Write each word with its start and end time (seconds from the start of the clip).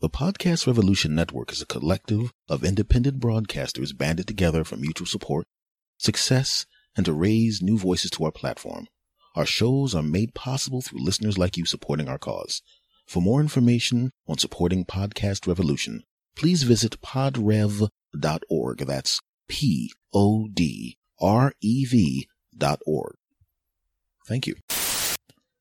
The 0.00 0.08
Podcast 0.08 0.68
Revolution 0.68 1.16
Network 1.16 1.50
is 1.50 1.60
a 1.60 1.66
collective 1.66 2.32
of 2.48 2.62
independent 2.62 3.18
broadcasters 3.18 3.96
banded 3.96 4.28
together 4.28 4.62
for 4.62 4.76
mutual 4.76 5.08
support, 5.08 5.48
success, 5.96 6.66
and 6.96 7.04
to 7.04 7.12
raise 7.12 7.60
new 7.60 7.76
voices 7.76 8.12
to 8.12 8.24
our 8.24 8.30
platform. 8.30 8.86
Our 9.34 9.44
shows 9.44 9.96
are 9.96 10.02
made 10.04 10.34
possible 10.34 10.82
through 10.82 11.04
listeners 11.04 11.36
like 11.36 11.56
you 11.56 11.66
supporting 11.66 12.08
our 12.08 12.16
cause. 12.16 12.62
For 13.08 13.20
more 13.20 13.40
information 13.40 14.12
on 14.28 14.38
supporting 14.38 14.84
Podcast 14.84 15.48
Revolution, 15.48 16.04
please 16.36 16.62
visit 16.62 17.00
podrev.org. 17.00 18.78
That's 18.78 19.20
P 19.48 19.92
O 20.14 20.46
D 20.46 20.96
R 21.20 21.52
E 21.60 21.84
V 21.86 22.28
dot 22.56 22.80
org. 22.86 23.16
Thank 24.28 24.46
you. 24.46 24.54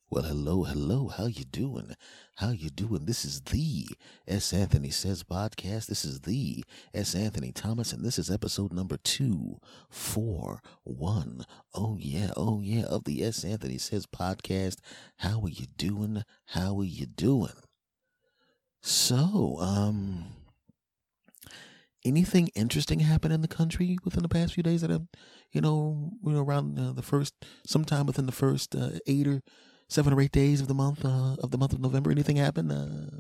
Well, 0.10 0.24
hello, 0.24 0.64
hello. 0.64 1.10
How 1.10 1.26
you 1.26 1.44
doing? 1.44 1.94
How 2.36 2.52
you 2.52 2.70
doing? 2.70 3.04
This 3.04 3.26
is 3.26 3.42
the 3.42 3.88
S. 4.26 4.54
Anthony 4.54 4.90
Says 4.90 5.22
podcast. 5.22 5.88
This 5.88 6.06
is 6.06 6.22
the 6.22 6.64
S. 6.94 7.14
Anthony 7.14 7.52
Thomas, 7.52 7.92
and 7.92 8.06
this 8.06 8.18
is 8.18 8.32
episode 8.32 8.72
number 8.72 8.96
two, 8.96 9.60
four, 9.90 10.62
one. 10.86 11.46
Oh 11.74 11.98
yeah, 12.00 12.32
oh 12.38 12.62
yeah, 12.62 12.86
of 12.86 13.04
the 13.04 13.22
S. 13.22 13.44
Anthony 13.44 13.78
Says 13.78 14.06
podcast. 14.06 14.78
How 15.18 15.42
are 15.42 15.50
you 15.50 15.66
doing? 15.76 16.24
How 16.46 16.80
are 16.80 16.86
you 16.86 17.06
doing? 17.06 17.52
So, 18.82 19.58
um, 19.60 20.28
anything 22.06 22.48
interesting 22.56 23.02
happen 23.02 23.34
in 23.34 23.42
the 23.42 23.50
country 23.50 23.98
within 24.06 24.24
the 24.24 24.30
past 24.30 24.54
few 24.54 24.64
days 24.64 24.80
that 24.80 24.90
have, 24.90 25.08
you 25.52 25.60
know, 25.60 26.14
you 26.24 26.32
know, 26.32 26.44
around 26.44 26.80
uh, 26.80 26.94
the 26.94 27.02
first, 27.02 27.34
sometime 27.66 28.06
within 28.06 28.26
the 28.26 28.32
first 28.32 28.74
uh, 28.74 28.92
eight 29.06 29.28
or 29.28 29.42
seven 29.90 30.14
or 30.14 30.22
eight 30.22 30.32
days 30.32 30.62
of 30.62 30.68
the 30.68 30.74
month 30.74 31.04
uh, 31.06 31.36
of 31.42 31.52
the 31.52 31.58
month 31.58 31.74
of 31.74 31.80
November. 31.80 32.12
Anything 32.12 32.38
happen? 32.38 32.72
Uh, 32.72 33.20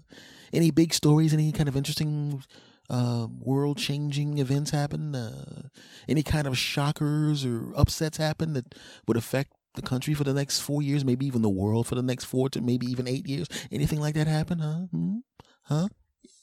any 0.54 0.72
big 0.72 0.94
stories? 0.94 1.34
Any 1.34 1.52
kind 1.52 1.70
of 1.70 1.78
interesting 1.78 2.44
uh, 2.90 3.28
world 3.40 3.78
changing 3.78 4.38
events 4.38 4.72
happen? 4.72 5.16
Uh, 5.16 5.70
any 6.08 6.24
kind 6.24 6.48
of 6.48 6.58
shockers 6.58 7.46
or 7.46 7.74
upsets 7.76 8.18
happen 8.18 8.54
that 8.54 8.76
would 9.08 9.18
affect 9.18 9.52
the 9.76 9.82
country 9.82 10.14
for 10.14 10.24
the 10.24 10.34
next 10.34 10.60
four 10.60 10.82
years, 10.82 11.06
maybe 11.06 11.26
even 11.26 11.42
the 11.42 11.50
world 11.50 11.88
for 11.88 11.96
the 11.96 12.02
next 12.02 12.26
four 12.26 12.50
to 12.50 12.62
maybe 12.62 12.88
even 12.88 13.08
eight 13.08 13.28
years? 13.28 13.48
Anything 13.72 14.00
like 14.00 14.16
that 14.16 14.28
happen? 14.28 14.60
Huh? 14.60 14.88
Hmm? 14.92 15.18
Huh? 15.64 15.88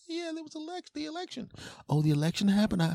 Yeah, 0.06 0.32
there 0.34 0.44
was 0.44 0.54
elect 0.54 0.92
the 0.94 1.06
election. 1.06 1.50
Oh, 1.88 2.02
the 2.02 2.10
election 2.10 2.48
happened. 2.48 2.82
I 2.82 2.94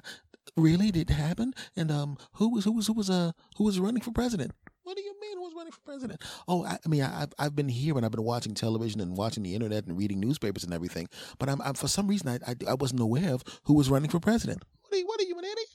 really 0.56 0.92
did 0.92 1.10
happen. 1.10 1.54
And 1.76 1.92
um, 1.92 2.18
who 2.34 2.54
was 2.54 2.66
who 2.66 2.74
was 2.74 2.88
who 2.88 2.94
was 2.94 3.10
uh 3.10 3.32
who 3.58 3.64
was 3.64 3.80
running 3.80 4.02
for 4.02 4.12
president? 4.12 4.52
What 4.90 4.98
do 4.98 5.04
you 5.04 5.14
mean? 5.22 5.38
Who's 5.38 5.54
running 5.54 5.72
for 5.72 5.82
president? 5.82 6.20
Oh, 6.48 6.66
I, 6.66 6.80
I 6.84 6.90
mean, 6.90 7.04
I, 7.04 7.20
have 7.20 7.34
I've 7.38 7.56
been 7.56 7.70
here 7.70 7.96
and 7.96 8.04
I've 8.04 8.12
been 8.12 8.24
watching 8.24 8.56
television 8.56 9.00
and 9.02 9.16
watching 9.16 9.44
the 9.44 9.54
internet 9.54 9.86
and 9.86 9.96
reading 9.96 10.20
newspapers 10.20 10.64
and 10.64 10.74
everything. 10.74 11.08
But 11.38 11.48
I'm, 11.48 11.62
I'm 11.62 11.76
for 11.76 11.88
some 11.88 12.08
reason 12.08 12.28
I, 12.28 12.40
I, 12.48 12.56
I 12.68 12.74
wasn't 12.74 13.02
aware 13.02 13.36
of 13.36 13.44
who 13.66 13.76
was 13.76 13.92
running 13.92 14.10
for 14.10 14.20
president. 14.20 14.64
What 14.82 14.96
are 14.96 14.98
you? 14.98 15.06
What 15.06 15.20
are 15.22 15.26
you 15.26 15.38
an 15.38 15.46
idiot? 15.46 15.69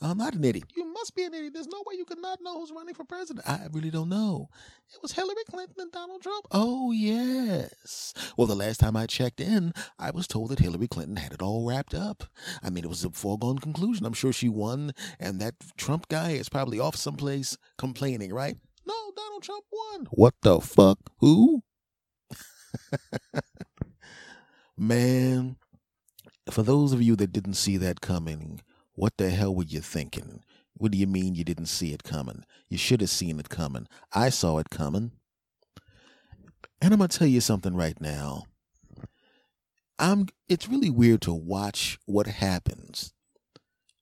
I'm 0.00 0.18
not 0.18 0.34
an 0.34 0.44
idiot. 0.44 0.68
You 0.76 0.92
must 0.92 1.16
be 1.16 1.24
an 1.24 1.34
idiot. 1.34 1.54
There's 1.54 1.66
no 1.66 1.82
way 1.84 1.96
you 1.96 2.04
could 2.04 2.20
not 2.20 2.38
know 2.40 2.60
who's 2.60 2.70
running 2.70 2.94
for 2.94 3.04
president. 3.04 3.48
I 3.48 3.66
really 3.72 3.90
don't 3.90 4.08
know. 4.08 4.48
It 4.94 5.02
was 5.02 5.12
Hillary 5.12 5.42
Clinton 5.50 5.74
and 5.78 5.90
Donald 5.90 6.22
Trump. 6.22 6.46
Oh, 6.52 6.92
yes. 6.92 8.14
Well, 8.36 8.46
the 8.46 8.54
last 8.54 8.78
time 8.78 8.96
I 8.96 9.06
checked 9.06 9.40
in, 9.40 9.72
I 9.98 10.12
was 10.12 10.28
told 10.28 10.50
that 10.50 10.60
Hillary 10.60 10.86
Clinton 10.86 11.16
had 11.16 11.32
it 11.32 11.42
all 11.42 11.66
wrapped 11.66 11.94
up. 11.94 12.24
I 12.62 12.70
mean, 12.70 12.84
it 12.84 12.88
was 12.88 13.04
a 13.04 13.10
foregone 13.10 13.58
conclusion. 13.58 14.06
I'm 14.06 14.12
sure 14.12 14.32
she 14.32 14.48
won, 14.48 14.92
and 15.18 15.40
that 15.40 15.54
Trump 15.76 16.08
guy 16.08 16.30
is 16.30 16.48
probably 16.48 16.78
off 16.78 16.94
someplace 16.94 17.56
complaining, 17.76 18.32
right? 18.32 18.56
No, 18.86 18.94
Donald 19.16 19.42
Trump 19.42 19.64
won. 19.72 20.06
What 20.12 20.34
the 20.42 20.60
fuck? 20.60 20.98
Who? 21.18 21.62
Man, 24.78 25.56
for 26.50 26.62
those 26.62 26.92
of 26.92 27.02
you 27.02 27.16
that 27.16 27.32
didn't 27.32 27.54
see 27.54 27.76
that 27.78 28.00
coming, 28.00 28.60
what 28.98 29.16
the 29.16 29.30
hell 29.30 29.54
were 29.54 29.62
you 29.62 29.80
thinking? 29.80 30.42
What 30.74 30.90
do 30.90 30.98
you 30.98 31.06
mean 31.06 31.36
you 31.36 31.44
didn't 31.44 31.66
see 31.66 31.92
it 31.92 32.02
coming? 32.02 32.44
You 32.68 32.76
should 32.76 33.00
have 33.00 33.10
seen 33.10 33.38
it 33.38 33.48
coming. 33.48 33.86
I 34.12 34.28
saw 34.28 34.58
it 34.58 34.70
coming. 34.70 35.12
And 36.82 36.92
I'm 36.92 36.98
going 36.98 37.08
to 37.08 37.16
tell 37.16 37.28
you 37.28 37.40
something 37.40 37.76
right 37.76 38.00
now. 38.00 38.46
I'm 40.00 40.26
it's 40.48 40.68
really 40.68 40.90
weird 40.90 41.20
to 41.22 41.32
watch 41.32 41.98
what 42.06 42.26
happens 42.26 43.12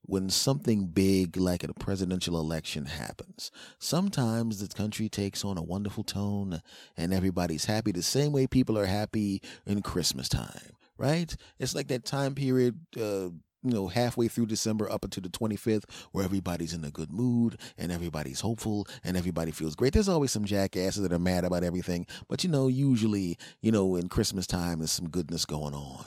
when 0.03 0.31
something 0.31 0.87
big 0.87 1.37
like 1.37 1.63
a 1.63 1.75
presidential 1.75 2.41
election 2.41 2.87
happens. 2.87 3.51
Sometimes 3.79 4.61
the 4.61 4.75
country 4.75 5.11
takes 5.11 5.45
on 5.45 5.59
a 5.59 5.63
wonderful 5.63 6.05
tone 6.05 6.63
and 6.97 7.13
everybody's 7.13 7.67
happy 7.67 7.93
the 7.93 8.03
same 8.03 8.33
way 8.33 8.47
people 8.47 8.79
are 8.79 8.87
happy 8.87 9.43
in 9.67 9.83
Christmas 9.83 10.29
time, 10.29 10.73
right? 10.97 11.35
It's 11.59 11.75
like 11.75 11.89
that 11.89 12.07
time 12.07 12.35
period 12.35 12.79
uh, 12.99 13.29
you 13.69 13.75
know, 13.75 13.89
halfway 13.89 14.29
through 14.29 14.47
December 14.47 14.91
up 14.91 15.05
until 15.05 15.23
the 15.23 15.29
25th, 15.29 15.85
where 16.13 16.25
everybody's 16.25 16.73
in 16.73 16.85
a 16.85 16.91
good 16.91 17.13
mood 17.13 17.59
and 17.77 17.93
everybody's 17.93 18.41
hopeful 18.41 18.87
and 19.05 19.17
everybody 19.17 19.51
feels 19.51 19.75
great. 19.75 19.93
There's 19.93 20.09
always 20.09 20.33
some 20.33 20.45
jackasses 20.45 21.03
that 21.03 21.13
are 21.13 21.19
mad 21.19 21.45
about 21.45 21.65
everything, 21.65 22.07
but 22.29 22.45
you 22.45 22.51
know, 22.51 22.69
usually, 22.69 23.39
you 23.61 23.73
know, 23.73 23.97
in 23.97 24.09
Christmas 24.09 24.47
time, 24.47 24.79
there's 24.79 24.91
some 24.91 25.09
goodness 25.09 25.45
going 25.45 25.75
on. 25.75 26.07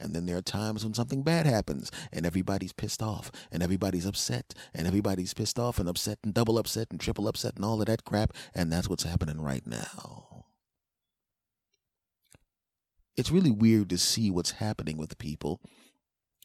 And 0.00 0.12
then 0.14 0.26
there 0.26 0.36
are 0.36 0.42
times 0.42 0.84
when 0.84 0.94
something 0.94 1.22
bad 1.22 1.46
happens 1.46 1.90
and 2.12 2.26
everybody's 2.26 2.72
pissed 2.72 3.02
off 3.02 3.30
and 3.52 3.62
everybody's 3.62 4.06
upset 4.06 4.54
and 4.74 4.86
everybody's 4.86 5.34
pissed 5.34 5.58
off 5.58 5.78
and 5.78 5.88
upset 5.88 6.18
and 6.22 6.34
double 6.34 6.58
upset 6.58 6.88
and 6.90 7.00
triple 7.00 7.28
upset 7.28 7.56
and 7.56 7.64
all 7.64 7.80
of 7.80 7.86
that 7.86 8.04
crap. 8.04 8.32
And 8.54 8.72
that's 8.72 8.88
what's 8.88 9.04
happening 9.04 9.40
right 9.40 9.66
now. 9.66 10.44
It's 13.16 13.30
really 13.30 13.50
weird 13.50 13.90
to 13.90 13.98
see 13.98 14.30
what's 14.30 14.52
happening 14.52 14.96
with 14.96 15.18
people 15.18 15.60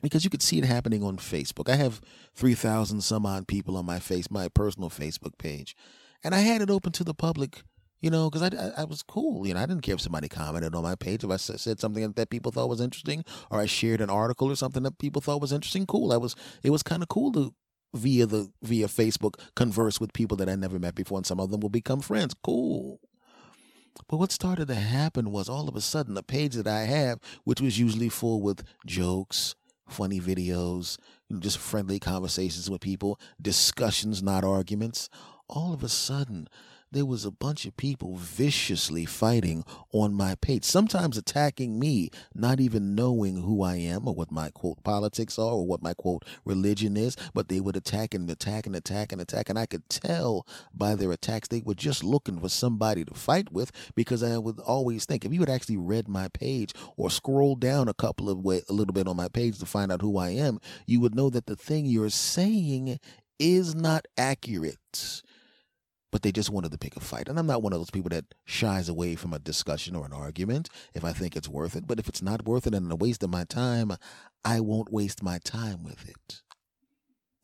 because 0.01 0.23
you 0.23 0.29
could 0.29 0.41
see 0.41 0.57
it 0.57 0.65
happening 0.65 1.03
on 1.03 1.17
Facebook. 1.17 1.69
I 1.69 1.75
have 1.75 2.01
3,000 2.35 3.01
some 3.01 3.25
odd 3.25 3.47
people 3.47 3.77
on 3.77 3.85
my 3.85 3.99
face, 3.99 4.31
my 4.31 4.47
personal 4.47 4.89
Facebook 4.89 5.37
page. 5.37 5.75
And 6.23 6.35
I 6.35 6.39
had 6.39 6.61
it 6.61 6.69
open 6.69 6.91
to 6.93 7.03
the 7.03 7.13
public, 7.13 7.63
you 8.01 8.09
know, 8.09 8.29
because 8.29 8.53
I, 8.53 8.57
I, 8.57 8.81
I, 8.81 8.83
was 8.83 9.03
cool. 9.03 9.47
You 9.47 9.53
know, 9.53 9.61
I 9.61 9.65
didn't 9.65 9.83
care 9.83 9.95
if 9.95 10.01
somebody 10.01 10.27
commented 10.27 10.75
on 10.75 10.83
my 10.83 10.95
page. 10.95 11.23
If 11.23 11.31
I 11.31 11.37
said 11.37 11.79
something 11.79 12.11
that 12.11 12.29
people 12.29 12.51
thought 12.51 12.69
was 12.69 12.81
interesting 12.81 13.23
or 13.49 13.59
I 13.59 13.65
shared 13.65 14.01
an 14.01 14.09
article 14.09 14.51
or 14.51 14.55
something 14.55 14.83
that 14.83 14.99
people 14.99 15.21
thought 15.21 15.41
was 15.41 15.53
interesting, 15.53 15.85
cool. 15.85 16.11
I 16.11 16.17
was, 16.17 16.35
it 16.63 16.71
was 16.71 16.83
kind 16.83 17.01
of 17.01 17.09
cool 17.09 17.31
to 17.33 17.53
via 17.93 18.25
the 18.25 18.51
via 18.61 18.87
Facebook 18.87 19.33
converse 19.55 19.99
with 19.99 20.13
people 20.13 20.37
that 20.37 20.47
I 20.49 20.55
never 20.55 20.77
met 20.77 20.93
before 20.93 21.17
and 21.17 21.25
some 21.25 21.39
of 21.39 21.51
them 21.51 21.61
will 21.61 21.69
become 21.69 22.01
friends. 22.01 22.35
Cool. 22.43 22.99
But 24.07 24.17
what 24.17 24.31
started 24.31 24.67
to 24.67 24.75
happen 24.75 25.31
was 25.31 25.49
all 25.49 25.67
of 25.67 25.75
a 25.75 25.81
sudden 25.81 26.13
the 26.13 26.23
page 26.23 26.53
that 26.55 26.67
I 26.67 26.81
have, 26.81 27.19
which 27.43 27.61
was 27.61 27.79
usually 27.79 28.09
full 28.09 28.41
with 28.41 28.63
jokes, 28.85 29.55
funny 29.89 30.19
videos, 30.19 30.97
just 31.39 31.57
friendly 31.57 31.99
conversations 31.99 32.69
with 32.69 32.81
people, 32.81 33.19
discussions, 33.41 34.23
not 34.23 34.43
arguments. 34.43 35.09
All 35.47 35.73
of 35.73 35.83
a 35.83 35.89
sudden, 35.89 36.47
there 36.91 37.05
was 37.05 37.23
a 37.23 37.31
bunch 37.31 37.65
of 37.65 37.77
people 37.77 38.15
viciously 38.15 39.05
fighting 39.05 39.63
on 39.91 40.13
my 40.13 40.35
page, 40.35 40.63
sometimes 40.63 41.17
attacking 41.17 41.79
me, 41.79 42.09
not 42.33 42.59
even 42.59 42.95
knowing 42.95 43.43
who 43.43 43.61
I 43.61 43.75
am 43.75 44.07
or 44.07 44.15
what 44.15 44.31
my 44.31 44.49
quote 44.49 44.83
politics 44.83 45.37
are 45.37 45.53
or 45.53 45.67
what 45.67 45.83
my 45.83 45.93
quote 45.93 46.25
religion 46.45 46.97
is, 46.97 47.15
but 47.33 47.47
they 47.47 47.59
would 47.59 47.75
attack 47.75 48.13
and 48.13 48.29
attack 48.29 48.65
and 48.65 48.75
attack 48.75 49.11
and 49.11 49.21
attack. 49.21 49.49
And 49.49 49.59
I 49.59 49.67
could 49.67 49.87
tell 49.89 50.47
by 50.73 50.95
their 50.95 51.11
attacks 51.11 51.47
they 51.47 51.61
were 51.61 51.75
just 51.75 52.03
looking 52.03 52.39
for 52.39 52.49
somebody 52.49 53.05
to 53.05 53.13
fight 53.13 53.51
with 53.51 53.71
because 53.95 54.23
I 54.23 54.37
would 54.37 54.59
always 54.59 55.05
think 55.05 55.25
if 55.25 55.33
you 55.33 55.41
had 55.41 55.49
actually 55.49 55.77
read 55.77 56.07
my 56.07 56.27
page 56.29 56.73
or 56.97 57.11
scrolled 57.11 57.59
down 57.59 57.87
a 57.87 57.93
couple 57.93 58.29
of 58.29 58.39
way, 58.39 58.63
a 58.67 58.73
little 58.73 58.93
bit 58.93 59.07
on 59.07 59.15
my 59.15 59.27
page 59.27 59.59
to 59.59 59.65
find 59.65 59.91
out 59.91 60.01
who 60.01 60.17
I 60.17 60.29
am, 60.29 60.59
you 60.87 60.99
would 61.01 61.15
know 61.15 61.29
that 61.29 61.45
the 61.45 61.55
thing 61.55 61.85
you're 61.85 62.09
saying 62.09 62.99
is 63.37 63.75
not 63.75 64.05
accurate 64.17 65.21
but 66.11 66.21
they 66.21 66.31
just 66.31 66.49
wanted 66.49 66.71
to 66.71 66.77
pick 66.77 66.95
a 66.95 66.99
fight. 66.99 67.27
And 67.27 67.37
I'm 67.37 67.47
not 67.47 67.61
one 67.61 67.73
of 67.73 67.79
those 67.79 67.91
people 67.91 68.09
that 68.09 68.25
shies 68.45 68.89
away 68.89 69.15
from 69.15 69.33
a 69.33 69.39
discussion 69.39 69.95
or 69.95 70.05
an 70.05 70.13
argument 70.13 70.69
if 70.93 71.03
I 71.03 71.13
think 71.13 71.35
it's 71.35 71.49
worth 71.49 71.75
it. 71.75 71.87
But 71.87 71.99
if 71.99 72.07
it's 72.07 72.21
not 72.21 72.45
worth 72.45 72.67
it 72.67 72.73
and 72.73 72.91
a 72.91 72.95
waste 72.95 73.23
of 73.23 73.29
my 73.29 73.43
time, 73.43 73.93
I 74.43 74.59
won't 74.59 74.91
waste 74.91 75.21
my 75.21 75.39
time 75.39 75.83
with 75.83 76.07
it. 76.07 76.41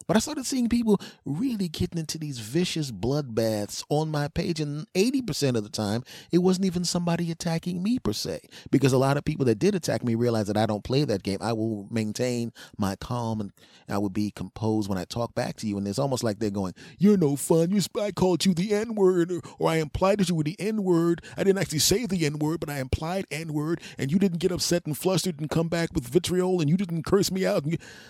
But 0.08 0.18
I 0.18 0.20
started 0.20 0.46
seeing 0.46 0.70
people 0.70 1.00
really 1.26 1.68
getting 1.68 1.98
into 1.98 2.18
these 2.18 2.40
vicious 2.40 2.92
bloodbaths 2.92 3.84
on 3.90 4.12
my 4.12 4.28
page. 4.28 4.60
And 4.60 4.88
80% 4.94 5.56
of 5.56 5.64
the 5.64 5.70
time, 5.70 6.04
it 6.32 6.40
wasn't 6.40 6.66
even 6.66 6.86
somebody 6.86 7.32
attacking 7.32 7.82
me 7.82 8.00
per 8.00 8.14
se. 8.14 8.42
Because 8.72 8.94
a 8.94 8.98
lot 8.98 9.18
of 9.18 9.26
people 9.26 9.46
that 9.46 9.60
did 9.60 9.76
attack 9.76 10.04
me 10.04 10.16
realized 10.16 10.50
that 10.50 10.58
I 10.58 10.66
don't 10.66 10.84
play 10.84 11.04
that 11.06 11.24
game. 11.24 11.40
I 11.42 11.54
will 11.54 11.88
maintain 11.90 12.54
my 12.78 12.96
calm 12.96 13.42
and 13.42 13.52
I 13.90 13.98
will 13.98 14.10
be 14.10 14.32
composed 14.32 14.90
when 14.90 14.98
I 14.98 15.06
talk 15.06 15.34
back 15.34 15.58
to 15.58 15.68
you. 15.68 15.78
And 15.78 15.88
it's 15.88 16.00
almost 16.00 16.24
like 16.24 16.40
they're 16.40 16.50
going, 16.52 16.74
You're 17.00 17.18
no 17.18 17.36
fun. 17.36 17.72
You, 17.72 17.82
I 18.00 18.12
called 18.12 18.46
you 18.46 18.54
the 18.54 18.74
N 18.74 18.96
word, 18.96 19.32
or, 19.32 19.42
or 19.60 19.70
I 19.70 19.78
implied 19.78 20.20
that 20.20 20.30
you 20.30 20.36
were 20.36 20.44
the 20.44 20.60
N 20.60 20.84
word. 20.84 21.22
I 21.38 21.44
didn't 21.44 21.62
actually 21.62 21.80
say 21.80 22.06
the 22.06 22.26
N 22.26 22.40
word, 22.40 22.60
but 22.60 22.70
I 22.70 22.80
implied 22.80 23.26
N 23.32 23.54
word. 23.54 23.82
And 23.98 24.12
you 24.12 24.20
didn't 24.20 24.40
get 24.40 24.52
upset 24.52 24.86
and 24.86 24.98
flustered 24.98 25.40
and 25.40 25.50
come 25.50 25.68
back 25.68 25.94
with 25.94 26.08
vitriol 26.08 26.62
and 26.62 26.70
you 26.70 26.78
didn't 26.78 27.04
curse 27.04 27.32
me 27.32 27.46
out. 27.46 27.66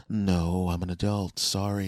No, 0.10 0.70
I'm 0.70 0.84
an 0.84 0.90
adult. 0.90 1.40
Sorry. 1.40 1.85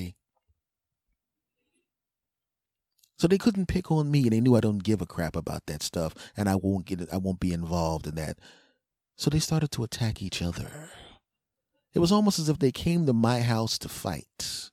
So 3.18 3.28
they 3.28 3.38
couldn't 3.38 3.68
pick 3.68 3.92
on 3.92 4.12
me. 4.12 4.24
And 4.24 4.32
they 4.32 4.42
knew 4.42 4.56
I 4.56 4.62
don't 4.62 4.84
give 4.84 5.02
a 5.02 5.06
crap 5.06 5.36
about 5.36 5.66
that 5.68 5.84
stuff, 5.84 6.14
and 6.36 6.48
I 6.48 6.56
won't 6.56 6.86
get 6.86 7.02
it. 7.02 7.10
I 7.12 7.18
won't 7.18 7.40
be 7.40 7.54
involved 7.54 8.08
in 8.08 8.16
that. 8.16 8.38
So 9.16 9.30
they 9.30 9.40
started 9.40 9.72
to 9.72 9.84
attack 9.84 10.22
each 10.22 10.42
other. 10.42 10.92
It 11.94 12.00
was 12.00 12.12
almost 12.12 12.38
as 12.38 12.50
if 12.50 12.60
they 12.60 12.72
came 12.72 13.06
to 13.08 13.14
my 13.14 13.42
house 13.42 13.80
to 13.80 13.90
fight, 13.90 14.70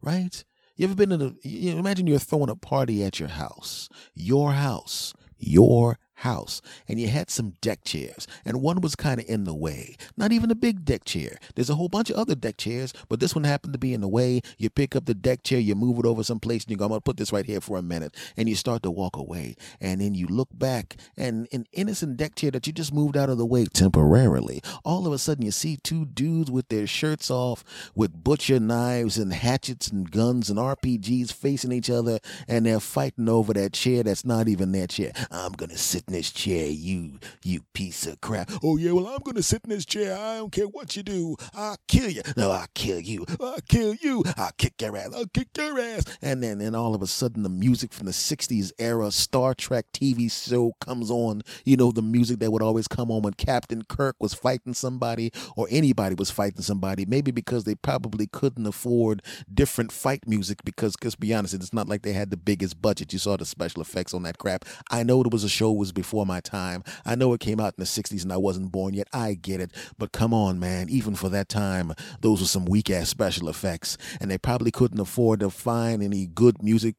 right? 0.00 0.44
You 0.76 0.84
ever 0.86 0.94
been 0.94 1.10
in 1.10 1.20
a, 1.20 1.34
you 1.42 1.72
know, 1.72 1.78
imagine 1.80 2.06
you're 2.06 2.20
throwing 2.20 2.50
a 2.50 2.54
party 2.54 3.02
at 3.02 3.18
your 3.18 3.30
house, 3.30 3.88
your 4.14 4.52
house, 4.52 5.12
your 5.36 5.98
house 6.18 6.60
and 6.88 7.00
you 7.00 7.08
had 7.08 7.30
some 7.30 7.50
deck 7.60 7.84
chairs 7.84 8.26
and 8.44 8.60
one 8.60 8.80
was 8.80 8.96
kind 8.96 9.20
of 9.20 9.28
in 9.28 9.44
the 9.44 9.54
way. 9.54 9.96
Not 10.16 10.32
even 10.32 10.50
a 10.50 10.56
big 10.56 10.84
deck 10.84 11.04
chair. 11.04 11.38
There's 11.54 11.70
a 11.70 11.76
whole 11.76 11.88
bunch 11.88 12.10
of 12.10 12.16
other 12.16 12.34
deck 12.34 12.56
chairs 12.56 12.92
but 13.08 13.20
this 13.20 13.34
one 13.34 13.44
happened 13.44 13.72
to 13.72 13.78
be 13.78 13.94
in 13.94 14.00
the 14.00 14.08
way. 14.08 14.40
You 14.58 14.70
pick 14.70 14.96
up 14.96 15.04
the 15.04 15.14
deck 15.14 15.42
chair 15.42 15.60
you 15.60 15.74
move 15.74 15.98
it 15.98 16.06
over 16.06 16.24
someplace 16.24 16.64
and 16.64 16.70
you 16.70 16.76
go 16.76 16.84
i'm 16.84 16.90
gonna 16.90 17.00
put 17.00 17.16
this 17.16 17.32
right 17.32 17.46
here 17.46 17.60
for 17.60 17.78
a 17.78 17.82
minute 17.82 18.16
and 18.36 18.48
you 18.48 18.54
start 18.54 18.82
to 18.82 18.90
walk 18.90 19.16
away. 19.16 19.54
And 19.80 20.00
then 20.00 20.14
you 20.14 20.26
look 20.26 20.48
back 20.52 20.96
and 21.16 21.46
an 21.52 21.66
innocent 21.72 22.16
deck 22.16 22.34
chair 22.34 22.50
that 22.50 22.66
you 22.66 22.72
just 22.72 22.92
moved 22.92 23.16
out 23.16 23.30
of 23.30 23.38
the 23.38 23.46
way 23.46 23.66
temporarily. 23.66 24.60
All 24.84 25.06
of 25.06 25.12
a 25.12 25.18
sudden 25.18 25.44
you 25.44 25.52
see 25.52 25.76
two 25.76 26.04
dudes 26.04 26.50
with 26.50 26.68
their 26.68 26.86
shirts 26.86 27.30
off 27.30 27.64
with 27.94 28.24
butcher 28.24 28.58
knives 28.58 29.18
and 29.18 29.32
hatchets 29.32 29.88
and 29.88 30.10
guns 30.10 30.50
and 30.50 30.58
rpgs 30.58 31.32
facing 31.32 31.72
each 31.72 31.90
other 31.90 32.18
and 32.46 32.66
they're 32.66 32.80
fighting 32.80 33.28
over 33.28 33.52
that 33.52 33.72
chair 33.72 34.02
that's 34.02 34.24
not 34.24 34.48
even 34.48 34.72
their 34.72 34.86
chair. 34.86 35.12
I'm 35.30 35.52
gonna 35.52 35.76
sit 35.76 36.07
in 36.08 36.14
this 36.14 36.30
chair, 36.32 36.66
you 36.66 37.18
you 37.44 37.60
piece 37.74 38.06
of 38.06 38.20
crap. 38.20 38.50
Oh 38.64 38.76
yeah, 38.76 38.92
well 38.92 39.06
I'm 39.06 39.20
gonna 39.22 39.42
sit 39.42 39.62
in 39.64 39.70
this 39.70 39.84
chair. 39.84 40.16
I 40.16 40.38
don't 40.38 40.50
care 40.50 40.66
what 40.66 40.96
you 40.96 41.02
do. 41.02 41.36
I'll 41.54 41.76
kill 41.86 42.10
you. 42.10 42.22
No, 42.36 42.50
I'll 42.50 42.66
kill 42.74 42.98
you. 42.98 43.26
I'll 43.40 43.60
kill 43.68 43.94
you. 43.94 44.24
I'll 44.36 44.50
kick 44.56 44.80
your 44.80 44.96
ass. 44.96 45.10
I'll 45.14 45.26
kick 45.26 45.48
your 45.56 45.78
ass. 45.78 46.04
And 46.22 46.42
then 46.42 46.60
and 46.60 46.74
all 46.74 46.94
of 46.94 47.02
a 47.02 47.06
sudden 47.06 47.42
the 47.42 47.48
music 47.48 47.92
from 47.92 48.06
the 48.06 48.12
60s 48.12 48.72
era 48.78 49.10
Star 49.10 49.54
Trek 49.54 49.86
TV 49.92 50.30
show 50.30 50.72
comes 50.80 51.10
on. 51.10 51.42
You 51.64 51.76
know, 51.76 51.92
the 51.92 52.02
music 52.02 52.38
that 52.40 52.50
would 52.50 52.62
always 52.62 52.88
come 52.88 53.10
on 53.10 53.22
when 53.22 53.34
Captain 53.34 53.82
Kirk 53.82 54.16
was 54.18 54.34
fighting 54.34 54.74
somebody 54.74 55.30
or 55.56 55.68
anybody 55.70 56.14
was 56.14 56.30
fighting 56.30 56.62
somebody. 56.62 57.04
Maybe 57.04 57.30
because 57.30 57.64
they 57.64 57.74
probably 57.74 58.26
couldn't 58.26 58.66
afford 58.66 59.22
different 59.52 59.92
fight 59.92 60.26
music 60.26 60.64
because, 60.64 60.96
because 60.96 61.16
be 61.16 61.34
honest, 61.34 61.54
it's 61.54 61.74
not 61.74 61.88
like 61.88 62.02
they 62.02 62.14
had 62.14 62.30
the 62.30 62.36
biggest 62.36 62.80
budget. 62.80 63.12
You 63.12 63.18
saw 63.18 63.36
the 63.36 63.44
special 63.44 63.82
effects 63.82 64.14
on 64.14 64.22
that 64.22 64.38
crap. 64.38 64.64
I 64.90 65.02
know 65.02 65.20
it 65.20 65.30
was 65.30 65.44
a 65.44 65.48
show 65.48 65.72
was 65.72 65.92
before 65.98 66.24
my 66.24 66.38
time. 66.38 66.84
I 67.04 67.16
know 67.16 67.32
it 67.32 67.40
came 67.40 67.58
out 67.58 67.74
in 67.76 67.82
the 67.82 67.84
60s 67.84 68.22
and 68.22 68.32
I 68.32 68.36
wasn't 68.36 68.70
born 68.70 68.94
yet. 68.94 69.08
I 69.12 69.34
get 69.34 69.60
it. 69.60 69.72
But 69.98 70.12
come 70.12 70.32
on, 70.32 70.60
man. 70.60 70.88
Even 70.88 71.16
for 71.16 71.28
that 71.30 71.48
time, 71.48 71.92
those 72.20 72.40
were 72.40 72.46
some 72.46 72.66
weak 72.66 72.88
ass 72.88 73.08
special 73.08 73.48
effects. 73.48 73.98
And 74.20 74.30
they 74.30 74.38
probably 74.38 74.70
couldn't 74.70 75.00
afford 75.00 75.40
to 75.40 75.50
find 75.50 76.02
any 76.02 76.26
good 76.26 76.62
music 76.62 76.94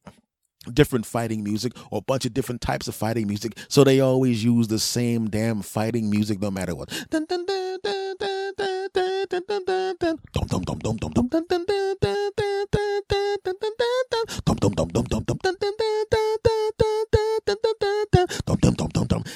different 0.74 1.06
fighting 1.06 1.42
music 1.42 1.72
or 1.90 1.98
a 1.98 2.02
bunch 2.02 2.26
of 2.26 2.34
different 2.34 2.60
types 2.60 2.86
of 2.86 2.94
fighting 2.94 3.26
music 3.26 3.56
so 3.68 3.82
they 3.82 3.98
always 3.98 4.44
use 4.44 4.68
the 4.68 4.78
same 4.78 5.30
damn 5.30 5.62
fighting 5.62 6.10
music 6.10 6.38
no 6.38 6.50
matter 6.50 6.74
what 6.74 6.90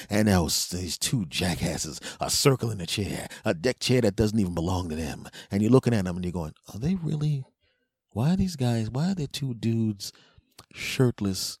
and 0.09 0.27
now 0.27 0.43
these 0.43 0.97
two 0.97 1.25
jackasses 1.25 1.99
are 2.19 2.29
circling 2.29 2.81
a 2.81 2.85
chair, 2.85 3.27
a 3.43 3.53
deck 3.53 3.79
chair 3.79 4.01
that 4.01 4.15
doesn't 4.15 4.39
even 4.39 4.53
belong 4.53 4.89
to 4.89 4.95
them. 4.95 5.27
And 5.51 5.61
you're 5.61 5.71
looking 5.71 5.93
at 5.93 6.05
them 6.05 6.15
and 6.15 6.25
you're 6.25 6.31
going, 6.31 6.53
are 6.73 6.79
they 6.79 6.95
really? 6.95 7.43
Why 8.11 8.33
are 8.33 8.37
these 8.37 8.55
guys? 8.55 8.89
Why 8.89 9.11
are 9.11 9.15
there 9.15 9.27
two 9.27 9.53
dudes 9.53 10.11
shirtless 10.73 11.59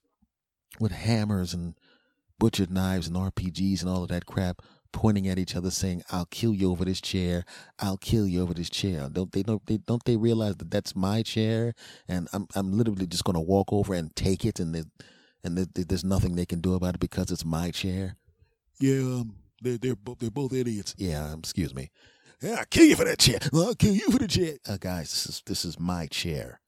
with 0.79 0.91
hammers 0.91 1.53
and 1.53 1.75
butchered 2.39 2.71
knives 2.71 3.07
and 3.07 3.15
RPGs 3.15 3.81
and 3.81 3.89
all 3.89 4.03
of 4.03 4.09
that 4.09 4.25
crap? 4.25 4.61
pointing 4.95 5.27
at 5.27 5.37
each 5.37 5.57
other 5.57 5.69
saying 5.69 6.01
i'll 6.09 6.25
kill 6.27 6.53
you 6.53 6.71
over 6.71 6.85
this 6.85 7.01
chair 7.01 7.43
i'll 7.79 7.97
kill 7.97 8.25
you 8.25 8.41
over 8.41 8.53
this 8.53 8.69
chair 8.69 9.09
don't 9.11 9.33
they 9.33 9.43
don't 9.43 9.65
they 9.65 9.75
don't 9.75 10.05
they 10.05 10.15
realize 10.15 10.55
that 10.55 10.71
that's 10.71 10.95
my 10.95 11.21
chair 11.21 11.73
and 12.07 12.29
i'm 12.31 12.47
i'm 12.55 12.71
literally 12.71 13.05
just 13.05 13.25
going 13.25 13.33
to 13.33 13.41
walk 13.41 13.73
over 13.73 13.93
and 13.93 14.15
take 14.15 14.45
it 14.45 14.57
and 14.57 14.73
they, 14.73 14.83
and 15.45 15.57
there's 15.57 16.03
nothing 16.03 16.35
they 16.35 16.45
can 16.45 16.59
do 16.59 16.73
about 16.73 16.95
it 16.95 16.99
because 16.99 17.31
it's 17.31 17.45
my 17.45 17.71
chair 17.71 18.17
yeah, 18.79 18.99
um, 18.99 19.35
they're 19.61 19.77
they're 19.77 19.95
both 19.95 20.19
they're 20.19 20.31
both 20.31 20.53
idiots. 20.53 20.95
Yeah, 20.97 21.31
um, 21.31 21.39
excuse 21.39 21.73
me. 21.73 21.91
Yeah, 22.41 22.55
I'll 22.59 22.65
kill 22.65 22.85
you 22.85 22.95
for 22.95 23.05
that 23.05 23.19
chair. 23.19 23.39
I'll 23.53 23.75
kill 23.75 23.93
you 23.93 24.11
for 24.11 24.19
the 24.19 24.27
chair. 24.27 24.57
Uh, 24.67 24.77
guys, 24.77 25.09
this 25.11 25.25
is 25.27 25.43
this 25.45 25.65
is 25.65 25.79
my 25.79 26.07
chair. 26.07 26.59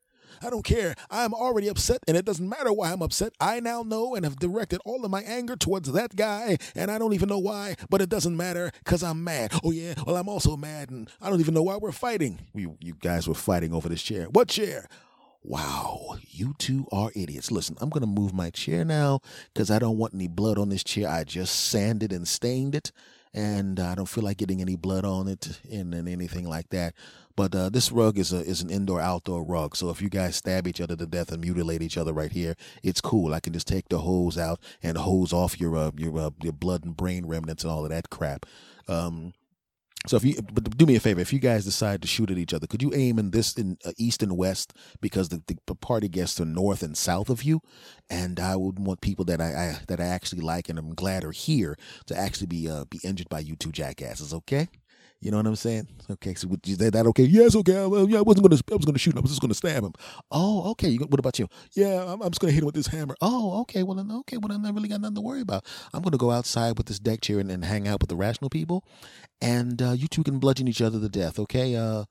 I 0.41 0.51
don't 0.51 0.63
care. 0.63 0.93
I'm 1.09 1.33
already 1.33 1.67
upset, 1.67 2.01
and 2.07 2.15
it 2.15 2.23
doesn't 2.23 2.47
matter 2.47 2.71
why 2.71 2.91
I'm 2.91 3.01
upset. 3.01 3.33
I 3.39 3.59
now 3.59 3.81
know 3.81 4.13
and 4.13 4.23
have 4.23 4.37
directed 4.37 4.79
all 4.85 5.03
of 5.03 5.09
my 5.09 5.23
anger 5.23 5.55
towards 5.55 5.91
that 5.91 6.15
guy, 6.15 6.57
and 6.75 6.91
I 6.91 6.99
don't 6.99 7.13
even 7.13 7.27
know 7.27 7.39
why, 7.39 7.75
but 7.89 8.01
it 8.01 8.09
doesn't 8.09 8.37
matter 8.37 8.71
because 8.83 9.01
I'm 9.01 9.23
mad. 9.23 9.51
Oh, 9.63 9.71
yeah, 9.71 9.95
well, 10.05 10.15
I'm 10.15 10.29
also 10.29 10.55
mad, 10.55 10.91
and 10.91 11.09
I 11.19 11.31
don't 11.31 11.39
even 11.39 11.55
know 11.55 11.63
why 11.63 11.77
we're 11.77 11.91
fighting. 11.91 12.39
You, 12.53 12.77
you 12.79 12.93
guys 12.93 13.27
were 13.27 13.33
fighting 13.33 13.73
over 13.73 13.89
this 13.89 14.03
chair. 14.03 14.25
What 14.25 14.47
chair? 14.47 14.87
Wow, 15.49 16.17
you 16.29 16.55
two 16.57 16.87
are 16.91 17.09
idiots. 17.15 17.51
Listen, 17.51 17.77
I'm 17.79 17.89
going 17.89 18.01
to 18.01 18.21
move 18.21 18.33
my 18.33 18.49
chair 18.49 18.83
now 18.83 19.21
because 19.53 19.71
I 19.71 19.79
don't 19.79 19.97
want 19.97 20.13
any 20.13 20.27
blood 20.27 20.57
on 20.57 20.67
this 20.67 20.83
chair. 20.83 21.07
I 21.07 21.23
just 21.23 21.55
sanded 21.55 22.11
and 22.11 22.27
stained 22.27 22.75
it, 22.75 22.91
and 23.33 23.79
I 23.79 23.95
don't 23.95 24.09
feel 24.09 24.25
like 24.25 24.35
getting 24.35 24.59
any 24.59 24.75
blood 24.75 25.05
on 25.05 25.29
it 25.29 25.61
and, 25.71 25.93
and 25.93 26.09
anything 26.09 26.49
like 26.49 26.69
that. 26.71 26.95
But 27.37 27.55
uh, 27.55 27.69
this 27.69 27.93
rug 27.93 28.17
is 28.17 28.33
a 28.33 28.39
is 28.39 28.61
an 28.61 28.69
indoor 28.69 28.99
outdoor 28.99 29.41
rug. 29.41 29.77
So 29.77 29.89
if 29.89 30.01
you 30.01 30.09
guys 30.09 30.35
stab 30.35 30.67
each 30.67 30.81
other 30.81 30.97
to 30.97 31.05
death 31.05 31.31
and 31.31 31.39
mutilate 31.39 31.81
each 31.81 31.97
other 31.97 32.11
right 32.11 32.31
here, 32.33 32.55
it's 32.83 32.99
cool. 32.99 33.33
I 33.33 33.39
can 33.39 33.53
just 33.53 33.67
take 33.67 33.87
the 33.87 33.99
hose 33.99 34.37
out 34.37 34.59
and 34.83 34.97
hose 34.97 35.31
off 35.31 35.61
your 35.61 35.77
uh, 35.77 35.91
your 35.95 36.19
uh, 36.19 36.31
your 36.43 36.51
blood 36.51 36.83
and 36.83 36.97
brain 36.97 37.25
remnants 37.25 37.63
and 37.63 37.71
all 37.71 37.85
of 37.85 37.91
that 37.91 38.09
crap. 38.09 38.45
Um, 38.89 39.31
so 40.05 40.15
if 40.15 40.23
you, 40.23 40.35
but 40.53 40.77
do 40.77 40.85
me 40.85 40.95
a 40.95 40.99
favor, 40.99 41.19
if 41.19 41.33
you 41.33 41.39
guys 41.39 41.65
decide 41.65 42.01
to 42.01 42.07
shoot 42.07 42.29
at 42.29 42.37
each 42.37 42.53
other, 42.53 42.67
could 42.67 42.81
you 42.81 42.93
aim 42.93 43.17
in 43.17 43.31
this 43.31 43.55
in 43.55 43.77
uh, 43.85 43.91
east 43.97 44.21
and 44.21 44.37
west 44.37 44.73
because 45.01 45.29
the, 45.29 45.41
the 45.65 45.75
party 45.75 46.07
gets 46.07 46.35
are 46.35 46.45
north 46.45 46.83
and 46.83 46.95
south 46.95 47.29
of 47.29 47.43
you, 47.43 47.61
and 48.09 48.39
I 48.39 48.55
would 48.55 48.79
want 48.79 49.01
people 49.01 49.25
that 49.25 49.41
I, 49.41 49.45
I 49.45 49.79
that 49.87 49.99
I 49.99 50.05
actually 50.05 50.41
like 50.41 50.69
and 50.69 50.77
I'm 50.77 50.93
glad 50.93 51.23
are 51.23 51.31
here 51.31 51.77
to 52.05 52.17
actually 52.17 52.47
be 52.47 52.69
uh, 52.69 52.85
be 52.85 52.99
injured 53.03 53.29
by 53.29 53.39
you 53.39 53.55
two 53.55 53.71
jackasses. 53.71 54.33
Okay. 54.33 54.69
You 55.19 55.31
know 55.31 55.37
what 55.37 55.47
I'm 55.47 55.55
saying? 55.55 55.87
Okay, 56.11 56.35
so 56.35 56.47
is 56.63 56.77
that, 56.77 56.93
that 56.93 57.07
okay? 57.07 57.23
Yes, 57.23 57.55
okay. 57.55 57.87
Well, 57.87 58.07
yeah, 58.07 58.19
I 58.19 58.21
wasn't 58.21 58.47
gonna. 58.47 58.61
I 58.71 58.75
was 58.75 58.85
gonna 58.85 58.99
shoot 58.99 59.13
him. 59.13 59.17
I 59.17 59.21
was 59.21 59.31
just 59.31 59.41
gonna 59.41 59.55
stab 59.55 59.83
him. 59.83 59.93
Oh, 60.29 60.69
okay. 60.71 60.95
What 60.95 61.19
about 61.19 61.39
you? 61.39 61.47
Yeah, 61.73 62.03
I'm, 62.07 62.21
I'm, 62.21 62.29
just 62.29 62.39
gonna 62.39 62.53
hit 62.53 62.61
him 62.61 62.67
with 62.67 62.75
this 62.75 62.87
hammer. 62.87 63.15
Oh, 63.19 63.61
okay. 63.61 63.81
Well, 63.81 63.99
okay. 64.19 64.37
Well, 64.37 64.51
I 64.51 64.69
really 64.69 64.87
got 64.87 65.01
nothing 65.01 65.15
to 65.15 65.21
worry 65.21 65.41
about. 65.41 65.65
I'm 65.91 66.03
gonna 66.03 66.17
go 66.17 66.29
outside 66.29 66.77
with 66.77 66.85
this 66.85 66.99
deck 66.99 67.21
chair 67.21 67.39
and, 67.39 67.49
and 67.49 67.65
hang 67.65 67.87
out 67.87 67.99
with 67.99 68.09
the 68.09 68.15
rational 68.15 68.51
people, 68.51 68.85
and 69.41 69.81
uh, 69.81 69.93
you 69.93 70.07
two 70.07 70.23
can 70.23 70.37
bludgeon 70.37 70.67
each 70.67 70.81
other 70.81 70.99
to 70.99 71.09
death. 71.09 71.39
Okay. 71.39 71.75
Uh, 71.75 72.05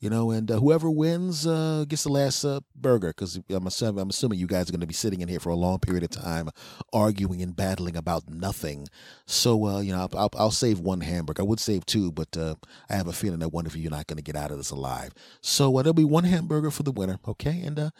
you 0.00 0.08
know, 0.08 0.30
and 0.30 0.50
uh, 0.50 0.58
whoever 0.58 0.90
wins 0.90 1.46
uh, 1.46 1.84
gets 1.88 2.04
the 2.04 2.12
last 2.12 2.44
uh, 2.44 2.60
burger. 2.74 3.08
Because 3.08 3.40
I'm 3.50 3.66
assuming, 3.66 4.00
I'm 4.00 4.10
assuming 4.10 4.38
you 4.38 4.46
guys 4.46 4.68
are 4.68 4.72
going 4.72 4.80
to 4.80 4.86
be 4.86 4.94
sitting 4.94 5.20
in 5.20 5.28
here 5.28 5.40
for 5.40 5.50
a 5.50 5.56
long 5.56 5.80
period 5.80 6.04
of 6.04 6.10
time, 6.10 6.50
arguing 6.92 7.42
and 7.42 7.56
battling 7.56 7.96
about 7.96 8.28
nothing. 8.28 8.88
So, 9.26 9.66
uh, 9.66 9.80
you 9.80 9.92
know, 9.92 10.00
I'll, 10.00 10.18
I'll, 10.18 10.30
I'll, 10.38 10.50
save 10.50 10.80
one 10.80 11.00
hamburger. 11.00 11.42
I 11.42 11.44
would 11.44 11.60
save 11.60 11.84
two, 11.86 12.12
but 12.12 12.36
uh, 12.36 12.54
I 12.88 12.94
have 12.94 13.08
a 13.08 13.12
feeling 13.12 13.40
that 13.40 13.50
one 13.50 13.66
of 13.66 13.76
you 13.76 13.88
are 13.88 13.90
not 13.90 14.06
going 14.06 14.16
to 14.16 14.22
get 14.22 14.36
out 14.36 14.50
of 14.50 14.58
this 14.58 14.70
alive. 14.70 15.12
So 15.40 15.76
uh, 15.76 15.82
there'll 15.82 15.94
be 15.94 16.04
one 16.04 16.24
hamburger 16.24 16.70
for 16.70 16.84
the 16.84 16.92
winner. 16.92 17.18
Okay, 17.26 17.60
and 17.64 17.78
uh, 17.78 17.90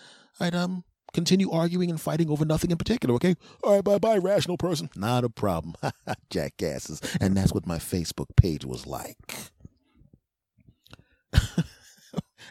I'd 0.40 0.54
um 0.54 0.84
continue 1.12 1.50
arguing 1.50 1.90
and 1.90 2.00
fighting 2.00 2.30
over 2.30 2.44
nothing 2.44 2.70
in 2.70 2.76
particular, 2.76 3.14
okay? 3.14 3.34
All 3.64 3.74
right, 3.74 3.84
bye 3.84 3.98
bye, 3.98 4.18
rational 4.18 4.56
person. 4.56 4.90
Not 4.94 5.24
a 5.24 5.28
problem. 5.28 5.74
Jackasses. 6.30 7.00
And 7.20 7.36
that's 7.36 7.52
what 7.52 7.66
my 7.66 7.78
Facebook 7.78 8.36
page 8.36 8.64
was 8.64 8.86
like. 8.86 9.16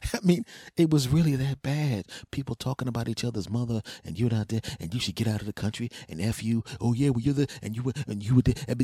I 0.14 0.20
mean, 0.24 0.46
it 0.76 0.90
was 0.90 1.10
really 1.10 1.36
that 1.36 1.62
bad. 1.62 2.06
People 2.32 2.56
talking 2.56 2.88
about 2.88 3.08
each 3.08 3.24
other's 3.24 3.50
mother, 3.50 3.82
and 4.04 4.20
you're 4.20 4.30
not 4.30 4.50
there, 4.50 4.62
and 4.80 4.94
you 4.94 5.00
should 5.00 5.16
get 5.16 5.28
out 5.28 5.42
of 5.42 5.48
the 5.48 5.54
country, 5.54 5.90
and 6.10 6.22
f 6.22 6.44
you. 6.44 6.64
Oh 6.80 6.94
yeah, 6.94 7.10
well 7.10 7.22
you're 7.22 7.34
there, 7.34 7.48
and 7.62 7.76
you 7.76 7.84
were, 7.84 7.94
and 8.08 8.24
you 8.24 8.36
were 8.36 8.42
there. 8.42 8.56
And 8.68 8.80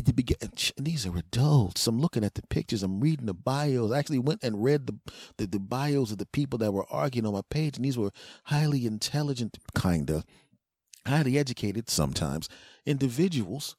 these 0.77 1.05
are 1.05 1.17
adults. 1.17 1.87
I'm 1.87 1.99
looking 1.99 2.23
at 2.23 2.35
the 2.35 2.41
pictures. 2.43 2.83
I'm 2.83 2.99
reading 2.99 3.25
the 3.25 3.33
bios. 3.33 3.91
I 3.91 3.99
actually 3.99 4.19
went 4.19 4.43
and 4.43 4.63
read 4.63 4.87
the, 4.87 4.95
the 5.37 5.47
the 5.47 5.59
bios 5.59 6.11
of 6.11 6.17
the 6.17 6.25
people 6.25 6.59
that 6.59 6.73
were 6.73 6.85
arguing 6.89 7.25
on 7.25 7.33
my 7.33 7.41
page, 7.49 7.77
and 7.77 7.85
these 7.85 7.97
were 7.97 8.11
highly 8.45 8.85
intelligent, 8.85 9.57
kinda, 9.75 10.23
highly 11.05 11.37
educated, 11.37 11.89
sometimes 11.89 12.49
individuals. 12.85 13.75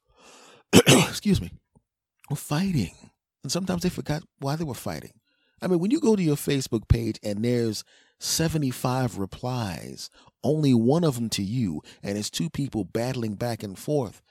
excuse 0.87 1.39
me, 1.39 1.51
were 2.29 2.35
fighting, 2.35 2.95
and 3.43 3.51
sometimes 3.51 3.83
they 3.83 3.89
forgot 3.89 4.23
why 4.39 4.55
they 4.55 4.63
were 4.63 4.73
fighting 4.73 5.13
I 5.61 5.67
mean, 5.67 5.79
when 5.79 5.91
you 5.91 5.99
go 5.99 6.15
to 6.15 6.23
your 6.23 6.35
Facebook 6.35 6.87
page 6.87 7.19
and 7.23 7.43
there's 7.43 7.83
75 8.19 9.17
replies, 9.17 10.09
only 10.43 10.73
one 10.73 11.03
of 11.03 11.15
them 11.15 11.29
to 11.31 11.43
you, 11.43 11.81
and 12.03 12.17
it's 12.17 12.29
two 12.29 12.49
people 12.49 12.83
battling 12.83 13.35
back 13.35 13.63
and 13.63 13.77
forth. 13.77 14.21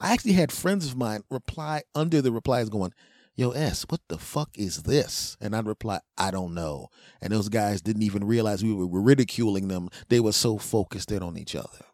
I 0.00 0.12
actually 0.12 0.32
had 0.32 0.50
friends 0.50 0.86
of 0.86 0.96
mine 0.96 1.22
reply 1.30 1.82
under 1.94 2.22
the 2.22 2.32
replies 2.32 2.68
going, 2.68 2.92
Yo, 3.36 3.50
S, 3.52 3.86
what 3.88 4.00
the 4.08 4.18
fuck 4.18 4.50
is 4.58 4.82
this? 4.82 5.36
And 5.40 5.54
I'd 5.54 5.66
reply, 5.66 6.00
I 6.18 6.30
don't 6.30 6.52
know. 6.52 6.88
And 7.22 7.32
those 7.32 7.48
guys 7.48 7.80
didn't 7.80 8.02
even 8.02 8.24
realize 8.24 8.62
we 8.62 8.74
were 8.74 9.00
ridiculing 9.00 9.68
them. 9.68 9.88
They 10.08 10.20
were 10.20 10.32
so 10.32 10.58
focused 10.58 11.10
in 11.10 11.22
on 11.22 11.38
each 11.38 11.54
other. 11.54 11.86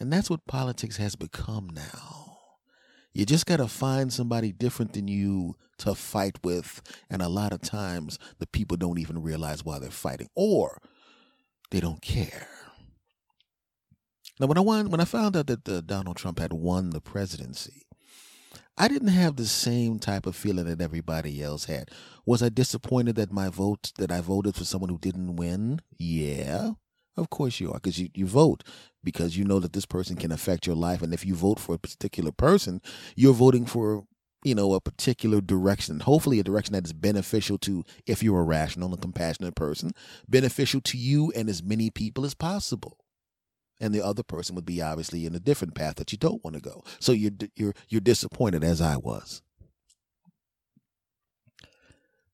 And 0.00 0.12
that's 0.12 0.30
what 0.30 0.46
politics 0.46 0.96
has 0.96 1.16
become 1.16 1.70
now. 1.74 2.38
You 3.12 3.26
just 3.26 3.46
got 3.46 3.58
to 3.58 3.68
find 3.68 4.12
somebody 4.12 4.52
different 4.52 4.94
than 4.94 5.08
you 5.08 5.56
to 5.78 5.94
fight 5.94 6.38
with. 6.42 6.82
And 7.10 7.22
a 7.22 7.28
lot 7.28 7.52
of 7.52 7.62
times, 7.62 8.18
the 8.38 8.46
people 8.46 8.76
don't 8.76 8.98
even 8.98 9.22
realize 9.22 9.64
why 9.64 9.78
they're 9.78 9.90
fighting 9.90 10.28
or 10.34 10.78
they 11.70 11.80
don't 11.80 12.02
care. 12.02 12.48
Now, 14.40 14.46
when 14.46 14.58
I 14.58 14.62
won, 14.62 14.90
when 14.90 15.00
I 15.00 15.04
found 15.04 15.36
out 15.36 15.46
that 15.46 15.68
uh, 15.68 15.80
Donald 15.80 16.16
Trump 16.16 16.40
had 16.40 16.52
won 16.52 16.90
the 16.90 17.00
presidency, 17.00 17.82
I 18.76 18.88
didn't 18.88 19.08
have 19.08 19.36
the 19.36 19.46
same 19.46 20.00
type 20.00 20.26
of 20.26 20.34
feeling 20.34 20.64
that 20.64 20.80
everybody 20.80 21.40
else 21.40 21.66
had. 21.66 21.90
Was 22.26 22.42
I 22.42 22.48
disappointed 22.48 23.14
that 23.16 23.32
my 23.32 23.48
vote 23.48 23.92
that 23.98 24.10
I 24.10 24.20
voted 24.20 24.56
for 24.56 24.64
someone 24.64 24.90
who 24.90 24.98
didn't 24.98 25.36
win? 25.36 25.80
Yeah. 25.96 26.72
Of 27.16 27.30
course 27.30 27.60
you 27.60 27.70
are, 27.70 27.74
because 27.74 28.00
you, 28.00 28.08
you 28.12 28.26
vote 28.26 28.64
because 29.04 29.36
you 29.36 29.44
know 29.44 29.60
that 29.60 29.72
this 29.72 29.86
person 29.86 30.16
can 30.16 30.32
affect 30.32 30.66
your 30.66 30.74
life. 30.74 31.02
And 31.02 31.14
if 31.14 31.24
you 31.24 31.36
vote 31.36 31.60
for 31.60 31.76
a 31.76 31.78
particular 31.78 32.32
person, 32.32 32.80
you're 33.14 33.34
voting 33.34 33.66
for, 33.66 34.04
you 34.44 34.54
know, 34.54 34.74
a 34.74 34.80
particular 34.80 35.40
direction. 35.40 36.00
Hopefully 36.00 36.38
a 36.38 36.44
direction 36.44 36.74
that 36.74 36.84
is 36.84 36.92
beneficial 36.92 37.58
to, 37.58 37.82
if 38.06 38.22
you're 38.22 38.40
a 38.40 38.44
rational 38.44 38.92
and 38.92 39.02
compassionate 39.02 39.56
person, 39.56 39.92
beneficial 40.28 40.80
to 40.82 40.98
you 40.98 41.32
and 41.34 41.48
as 41.48 41.62
many 41.62 41.90
people 41.90 42.24
as 42.24 42.34
possible 42.34 42.98
and 43.80 43.94
the 43.94 44.04
other 44.04 44.22
person 44.22 44.54
would 44.54 44.64
be 44.64 44.80
obviously 44.80 45.26
in 45.26 45.34
a 45.34 45.40
different 45.40 45.74
path 45.74 45.96
that 45.96 46.12
you 46.12 46.18
don't 46.18 46.42
want 46.44 46.54
to 46.54 46.62
go. 46.62 46.82
So 47.00 47.12
you're 47.12 47.32
you're 47.56 47.74
you're 47.88 48.00
disappointed 48.00 48.64
as 48.64 48.80
I 48.80 48.96
was. 48.96 49.42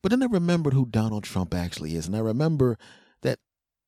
But 0.03 0.11
then 0.11 0.23
I 0.23 0.27
remembered 0.27 0.73
who 0.73 0.87
Donald 0.87 1.25
Trump 1.25 1.55
actually 1.55 1.95
is, 1.95 2.07
and 2.07 2.17
I 2.17 2.21
remember 2.21 2.79
that 3.23 3.39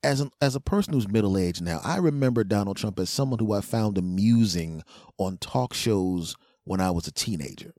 as 0.03 0.21
an 0.21 0.31
as 0.41 0.55
a 0.55 0.61
person 0.61 0.93
who's 0.93 1.09
middle 1.09 1.39
aged 1.39 1.63
now, 1.63 1.81
I 1.85 1.99
remember 1.99 2.45
Donald 2.45 2.77
Trump 2.77 2.99
as 2.99 3.11
someone 3.11 3.39
who 3.39 3.53
I 3.53 3.61
found 3.61 3.99
amusing 3.99 4.83
on 5.19 5.39
talk 5.39 5.75
shows 5.75 6.35
when 6.65 6.81
I 6.81 6.91
was 6.91 7.07
a 7.07 7.13
teenager. 7.13 7.75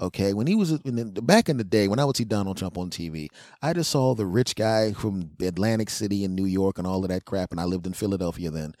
Okay, 0.00 0.32
when 0.32 0.46
he 0.46 0.54
was 0.54 0.70
in 0.70 1.14
the, 1.14 1.22
back 1.22 1.48
in 1.48 1.56
the 1.56 1.64
day, 1.64 1.88
when 1.88 1.98
I 1.98 2.04
would 2.04 2.16
see 2.16 2.24
Donald 2.24 2.56
Trump 2.56 2.78
on 2.78 2.88
TV, 2.88 3.28
I 3.60 3.72
just 3.72 3.90
saw 3.90 4.14
the 4.14 4.26
rich 4.26 4.54
guy 4.54 4.92
from 4.92 5.30
Atlantic 5.40 5.90
City 5.90 6.22
in 6.22 6.36
New 6.36 6.44
York 6.44 6.78
and 6.78 6.86
all 6.86 7.02
of 7.02 7.10
that 7.10 7.24
crap, 7.24 7.50
and 7.50 7.60
I 7.60 7.64
lived 7.64 7.86
in 7.86 7.92
Philadelphia 7.92 8.50
then. 8.50 8.74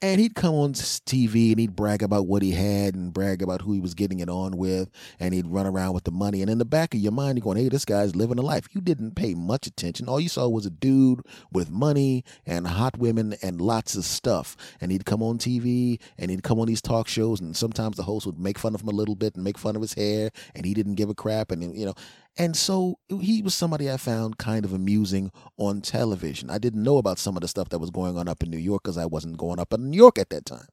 And 0.00 0.20
he'd 0.20 0.36
come 0.36 0.54
on 0.54 0.74
TV 0.74 1.50
and 1.50 1.58
he'd 1.58 1.74
brag 1.74 2.04
about 2.04 2.28
what 2.28 2.40
he 2.40 2.52
had 2.52 2.94
and 2.94 3.12
brag 3.12 3.42
about 3.42 3.62
who 3.62 3.72
he 3.72 3.80
was 3.80 3.94
getting 3.94 4.20
it 4.20 4.28
on 4.28 4.56
with. 4.56 4.88
And 5.18 5.34
he'd 5.34 5.48
run 5.48 5.66
around 5.66 5.94
with 5.94 6.04
the 6.04 6.12
money. 6.12 6.40
And 6.40 6.48
in 6.48 6.58
the 6.58 6.64
back 6.64 6.94
of 6.94 7.00
your 7.00 7.10
mind, 7.10 7.36
you're 7.36 7.42
going, 7.42 7.56
hey, 7.56 7.68
this 7.68 7.84
guy's 7.84 8.14
living 8.14 8.38
a 8.38 8.42
life. 8.42 8.68
You 8.70 8.80
didn't 8.80 9.16
pay 9.16 9.34
much 9.34 9.66
attention. 9.66 10.08
All 10.08 10.20
you 10.20 10.28
saw 10.28 10.48
was 10.48 10.66
a 10.66 10.70
dude 10.70 11.22
with 11.50 11.68
money 11.68 12.22
and 12.46 12.68
hot 12.68 12.96
women 12.96 13.34
and 13.42 13.60
lots 13.60 13.96
of 13.96 14.04
stuff. 14.04 14.56
And 14.80 14.92
he'd 14.92 15.04
come 15.04 15.20
on 15.20 15.36
TV 15.36 16.00
and 16.16 16.30
he'd 16.30 16.44
come 16.44 16.60
on 16.60 16.68
these 16.68 16.82
talk 16.82 17.08
shows. 17.08 17.40
And 17.40 17.56
sometimes 17.56 17.96
the 17.96 18.04
host 18.04 18.24
would 18.24 18.38
make 18.38 18.58
fun 18.60 18.76
of 18.76 18.82
him 18.82 18.88
a 18.88 18.92
little 18.92 19.16
bit 19.16 19.34
and 19.34 19.42
make 19.42 19.58
fun 19.58 19.74
of 19.74 19.82
his 19.82 19.94
hair. 19.94 20.30
And 20.54 20.64
he 20.64 20.74
didn't 20.74 20.94
give 20.94 21.10
a 21.10 21.14
crap. 21.14 21.50
And, 21.50 21.76
you 21.76 21.86
know, 21.86 21.94
and 22.38 22.56
so 22.56 23.00
he 23.20 23.42
was 23.42 23.54
somebody 23.54 23.90
I 23.90 23.96
found 23.96 24.38
kind 24.38 24.64
of 24.64 24.72
amusing 24.72 25.32
on 25.56 25.80
television. 25.80 26.50
I 26.50 26.58
didn't 26.58 26.84
know 26.84 26.98
about 26.98 27.18
some 27.18 27.36
of 27.36 27.40
the 27.40 27.48
stuff 27.48 27.68
that 27.70 27.80
was 27.80 27.90
going 27.90 28.16
on 28.16 28.28
up 28.28 28.44
in 28.44 28.50
New 28.50 28.58
York 28.58 28.84
because 28.84 28.96
I 28.96 29.06
wasn't 29.06 29.36
going 29.36 29.58
up 29.58 29.72
in 29.72 29.90
New 29.90 29.96
York 29.96 30.18
at 30.18 30.30
that 30.30 30.46
time. 30.46 30.68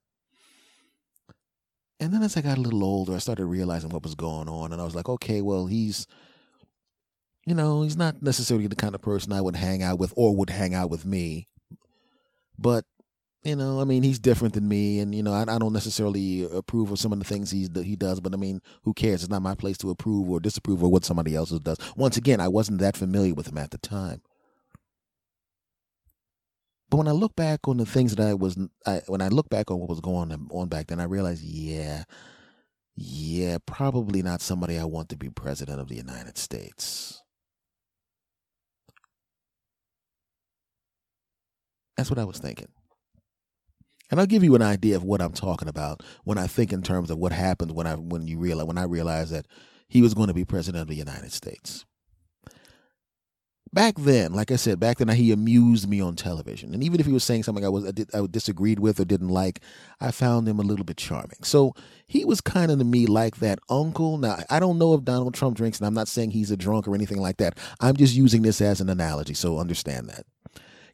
And 2.00 2.14
then 2.14 2.22
as 2.22 2.38
I 2.38 2.42
got 2.42 2.60
a 2.60 2.62
little 2.62 2.84
older, 2.84 3.16
I 3.16 3.18
started 3.18 3.48
realizing 3.48 3.90
what 3.90 4.04
was 4.04 4.14
going 4.14 4.48
on. 4.48 4.74
And 4.74 4.82
I 4.82 4.86
was 4.86 4.94
like, 4.94 5.10
okay, 5.10 5.42
well, 5.42 5.66
he's, 5.66 6.06
you 7.48 7.56
know, 7.56 7.82
he's 7.82 7.98
not 7.98 8.22
necessarily 8.22 8.68
the 8.68 8.76
kind 8.76 8.94
of 8.94 9.02
person 9.02 9.34
I 9.34 9.42
would 9.42 9.56
hang 9.56 9.82
out 9.82 9.98
with 9.98 10.14
or 10.16 10.36
would 10.36 10.52
hang 10.52 10.76
out 10.76 10.92
with 10.92 11.04
me. 11.04 11.48
But 12.60 12.86
you 13.46 13.56
know, 13.56 13.80
I 13.80 13.84
mean, 13.84 14.02
he's 14.02 14.18
different 14.18 14.56
than 14.56 14.68
me, 14.68 15.00
and 15.00 15.14
you 15.14 15.22
know, 15.22 15.32
I, 15.32 15.42
I, 15.42 15.60
don't 15.60 15.72
necessarily 15.72 16.50
approve 16.52 16.92
of 16.92 16.98
some 16.98 17.14
of 17.14 17.20
the 17.20 17.26
things 17.26 17.52
he's 17.52 17.70
he 17.76 17.96
does. 17.96 18.20
But 18.20 18.34
I 18.34 18.38
mean, 18.38 18.60
who 18.84 18.94
cares? 18.94 19.22
It's 19.22 19.30
not 19.30 19.44
my 19.44 19.54
place 19.54 19.78
to 19.80 19.92
approve 19.92 20.28
or 20.30 20.40
disapprove 20.40 20.82
of 20.82 20.90
what 20.90 21.06
somebody 21.06 21.36
else 21.36 21.52
does. 21.52 21.78
Once 21.96 22.18
again, 22.18 22.40
I 22.42 22.48
wasn't 22.48 22.80
that 22.80 22.98
familiar 22.98 23.36
with 23.36 23.48
him 23.48 23.60
at 23.60 23.70
the 23.70 23.78
time. 23.78 24.22
But 26.90 26.98
when 26.98 27.08
I 27.08 27.12
look 27.12 27.36
back 27.36 27.68
on 27.68 27.78
the 27.78 27.86
things 27.86 28.16
that 28.16 28.28
I 28.28 28.34
was, 28.34 28.58
I, 28.86 29.02
when 29.08 29.22
I 29.22 29.28
look 29.28 29.50
back 29.50 29.70
on 29.70 29.80
what 29.80 29.90
was 29.90 30.02
going 30.02 30.32
on 30.52 30.68
back 30.68 30.88
then, 30.88 31.00
I 31.00 31.04
realized, 31.04 31.44
yeah, 31.44 32.04
yeah, 32.96 33.58
probably 33.66 34.24
not 34.24 34.42
somebody 34.42 34.80
I 34.80 34.86
want 34.86 35.10
to 35.10 35.18
be 35.18 35.30
president 35.30 35.80
of 35.80 35.88
the 35.88 35.96
United 35.96 36.38
States. 36.38 37.22
That's 41.96 42.10
what 42.10 42.20
I 42.20 42.26
was 42.26 42.40
thinking. 42.40 42.75
And 44.12 44.20
I'll 44.20 44.26
give 44.26 44.44
you 44.44 44.56
an 44.56 44.62
idea 44.62 44.96
of 44.96 45.04
what 45.04 45.22
I'm 45.22 45.34
talking 45.34 45.68
about 45.68 46.04
when 46.24 46.38
I 46.38 46.48
think 46.48 46.72
in 46.72 46.82
terms 46.82 47.10
of 47.10 47.18
what 47.18 47.32
happened 47.32 47.72
when 47.72 47.88
I 47.88 47.96
when 47.96 48.28
you 48.28 48.38
realize 48.38 48.66
when 48.66 48.78
I 48.78 48.84
realized 48.84 49.32
that 49.32 49.48
he 49.88 50.02
was 50.02 50.14
going 50.14 50.28
to 50.28 50.34
be 50.34 50.46
president 50.46 50.82
of 50.82 50.88
the 50.88 50.96
United 50.96 51.32
States. 51.32 51.86
Back 53.74 53.96
then, 53.98 54.32
like 54.32 54.52
I 54.52 54.56
said, 54.56 54.80
back 54.80 55.00
then 55.00 55.10
he 55.10 55.34
amused 55.34 55.90
me 55.90 56.00
on 56.00 56.16
television, 56.16 56.74
and 56.74 56.82
even 56.82 57.02
if 57.02 57.06
he 57.06 57.12
was 57.12 57.26
saying 57.26 57.44
something 57.44 57.66
I 57.66 57.70
was 57.70 57.86
I, 57.86 57.92
did, 57.92 58.10
I 58.16 58.26
disagreed 58.30 58.80
with 58.80 59.02
or 59.02 59.06
didn't 59.06 59.28
like, 59.28 59.60
I 60.00 60.12
found 60.12 60.48
him 60.48 60.60
a 60.60 60.64
little 60.64 60.86
bit 60.86 60.96
charming. 60.96 61.44
So 61.44 61.74
he 62.08 62.24
was 62.24 62.40
kind 62.40 62.72
of 62.72 62.78
to 62.78 62.86
me 62.86 63.06
like 63.06 63.38
that 63.38 63.60
uncle. 63.70 64.18
Now 64.18 64.38
I 64.50 64.60
don't 64.60 64.78
know 64.78 64.94
if 64.94 65.04
Donald 65.04 65.34
Trump 65.34 65.58
drinks, 65.58 65.80
and 65.80 65.88
I'm 65.88 65.94
not 65.94 66.08
saying 66.08 66.32
he's 66.32 66.52
a 66.52 66.58
drunk 66.58 66.88
or 66.88 66.96
anything 66.96 67.20
like 67.20 67.38
that. 67.38 67.58
I'm 67.82 67.98
just 67.98 68.16
using 68.16 68.44
this 68.44 68.62
as 68.62 68.80
an 68.80 68.90
analogy, 68.90 69.34
so 69.34 69.58
understand 69.58 70.08
that 70.08 70.26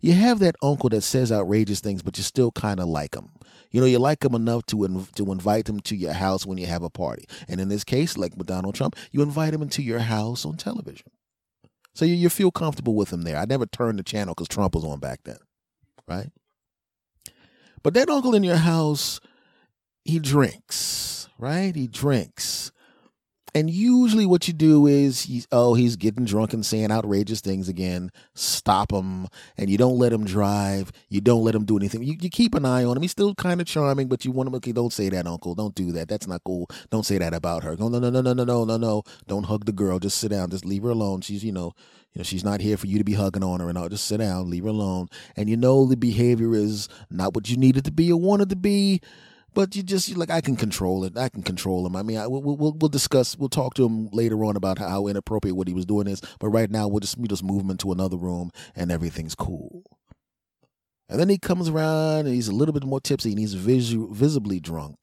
you 0.02 0.14
have 0.14 0.40
that 0.40 0.56
uncle 0.62 0.90
that 0.90 1.02
says 1.02 1.32
outrageous 1.32 1.80
things, 1.80 2.02
but 2.02 2.18
you 2.18 2.24
still 2.24 2.52
kind 2.52 2.80
of 2.80 2.88
like 2.88 3.16
him. 3.16 3.30
You 3.70 3.80
know, 3.80 3.88
you 3.88 4.00
like 4.00 4.24
him 4.24 4.36
enough 4.36 4.66
to 4.68 4.78
inv- 4.78 5.14
to 5.14 5.32
invite 5.32 5.70
him 5.70 5.80
to 5.82 5.96
your 5.96 6.14
house 6.14 6.46
when 6.46 6.58
you 6.58 6.68
have 6.68 6.84
a 6.84 6.90
party. 6.90 7.26
And 7.48 7.62
in 7.62 7.70
this 7.70 7.84
case, 7.84 8.18
like 8.18 8.36
with 8.36 8.48
Donald 8.48 8.76
Trump, 8.76 8.96
you 9.12 9.22
invite 9.22 9.54
him 9.54 9.62
into 9.62 9.82
your 9.82 10.00
house 10.00 10.46
on 10.46 10.58
television. 10.58 11.08
So 11.94 12.06
you, 12.06 12.16
you 12.16 12.30
feel 12.30 12.52
comfortable 12.52 12.96
with 12.96 13.12
him 13.12 13.22
there. 13.22 13.38
I 13.38 13.46
never 13.46 13.66
turned 13.66 14.00
the 14.00 14.04
channel 14.04 14.34
because 14.34 14.48
Trump 14.48 14.76
was 14.76 14.84
on 14.84 15.00
back 15.00 15.22
then, 15.24 15.38
right? 16.08 16.32
But 17.84 17.94
that 17.94 18.10
uncle 18.10 18.36
in 18.36 18.44
your 18.44 18.58
house, 18.58 19.20
he 20.04 20.20
drinks, 20.20 21.30
right? 21.38 21.76
He 21.76 21.88
drinks. 21.88 22.72
And 23.54 23.70
usually, 23.70 24.26
what 24.26 24.48
you 24.48 24.54
do 24.54 24.88
is, 24.88 25.48
oh, 25.52 25.74
he's 25.74 25.98
getting 25.98 26.24
drunk 26.24 26.54
and 26.54 26.66
saying 26.66 26.90
outrageous 26.90 27.42
things 27.42 27.68
again. 27.68 28.12
Stop 28.34 28.94
him, 28.94 29.28
and 29.58 29.70
you 29.70 29.78
don't 29.78 29.98
let 29.98 30.14
him 30.14 30.24
drive. 30.24 30.92
You 31.10 31.20
don't 31.20 31.44
let 31.44 31.54
him 31.54 31.66
do 31.66 31.78
anything. 31.78 32.02
You, 32.04 32.16
you 32.20 32.30
keep 32.30 32.56
an 32.56 32.66
eye 32.66 32.86
on 32.86 32.96
him. 32.96 33.02
He's 33.02 33.12
still 33.12 33.36
kind 33.36 33.60
of 33.60 33.68
charming, 33.68 34.08
but 34.08 34.24
you 34.24 34.32
want 34.32 34.48
him. 34.48 34.56
Okay, 34.56 34.72
don't 34.72 34.94
say 34.94 35.10
that, 35.10 35.28
Uncle. 35.28 35.54
Don't 35.54 35.76
do 35.76 35.92
that. 35.92 36.08
That's 36.08 36.28
not 36.28 36.44
cool. 36.46 36.70
Don't 36.92 37.06
say 37.06 37.18
that 37.18 37.34
about 37.34 37.64
her. 37.64 37.76
No, 37.76 37.90
no, 37.90 38.00
no, 38.00 38.10
no, 38.10 38.22
no, 38.22 38.34
no, 38.34 38.46
no, 38.46 38.64
no, 38.64 38.78
no. 38.78 39.04
Don't 39.28 39.44
hug 39.44 39.66
the 39.66 39.74
girl. 39.74 40.00
Just 40.00 40.20
sit 40.20 40.32
down. 40.32 40.50
Just 40.50 40.66
leave 40.66 40.84
her 40.84 40.90
alone. 40.90 41.20
She's, 41.20 41.44
you 41.44 41.52
know, 41.52 41.74
you 42.14 42.20
know, 42.20 42.24
she's 42.24 42.44
not 42.46 42.62
here 42.62 42.78
for 42.78 42.88
you 42.88 42.98
to 42.98 43.04
be 43.04 43.14
hugging 43.14 43.44
on 43.44 43.60
her 43.60 43.70
and 43.70 43.78
all. 43.78 43.90
Just 43.90 44.06
sit 44.06 44.18
down, 44.18 44.50
leave 44.50 44.64
her 44.64 44.70
alone. 44.70 45.08
And 45.36 45.50
you 45.50 45.58
know 45.58 45.86
the 45.86 45.98
behavior 45.98 46.54
is 46.54 46.90
not 47.10 47.34
what 47.34 47.50
you 47.50 47.58
need 47.58 47.78
it 47.78 47.86
to 47.86 47.92
be 47.92 48.12
or 48.12 48.20
want 48.20 48.42
it 48.42 48.50
to 48.50 48.56
be 48.56 49.02
but 49.54 49.76
you 49.76 49.84
just 49.84 50.16
like 50.16 50.30
I 50.30 50.42
can 50.42 50.56
control 50.56 51.04
it. 51.04 51.18
I 51.18 51.30
can 51.30 51.44
control 51.44 51.86
him. 51.86 51.96
I 51.96 52.04
mean, 52.04 52.18
I, 52.18 52.28
we'll, 52.28 52.42
we'll 52.42 52.74
we'll 52.74 52.90
discuss. 52.90 53.38
We'll 53.38 53.50
talk 53.50 53.74
to 53.76 53.86
him 53.86 54.08
later 54.12 54.44
on 54.46 54.56
about 54.56 54.80
how 54.80 55.08
inappropriate 55.08 55.56
what 55.56 55.68
he 55.68 55.74
was 55.74 55.86
doing 55.86 56.08
is. 56.08 56.22
But 56.40 56.50
right 56.50 56.70
now, 56.70 56.88
we'll 56.88 57.00
just 57.02 57.18
we 57.18 57.28
just 57.28 57.44
move 57.44 57.64
him 57.64 57.70
into 57.70 57.92
another 57.92 58.18
room 58.18 58.52
and 58.76 58.92
everything's 58.92 59.36
cool. 59.36 59.84
And 61.10 61.20
then 61.20 61.28
he 61.28 61.38
comes 61.38 61.68
around 61.68 62.28
and 62.28 62.36
he's 62.36 62.48
a 62.48 62.56
little 62.56 62.74
bit 62.74 62.86
more 62.86 63.02
tipsy 63.02 63.32
and 63.32 63.40
he's 63.40 63.54
visu- 63.54 64.14
visibly 64.14 64.62
drunk. 64.62 64.98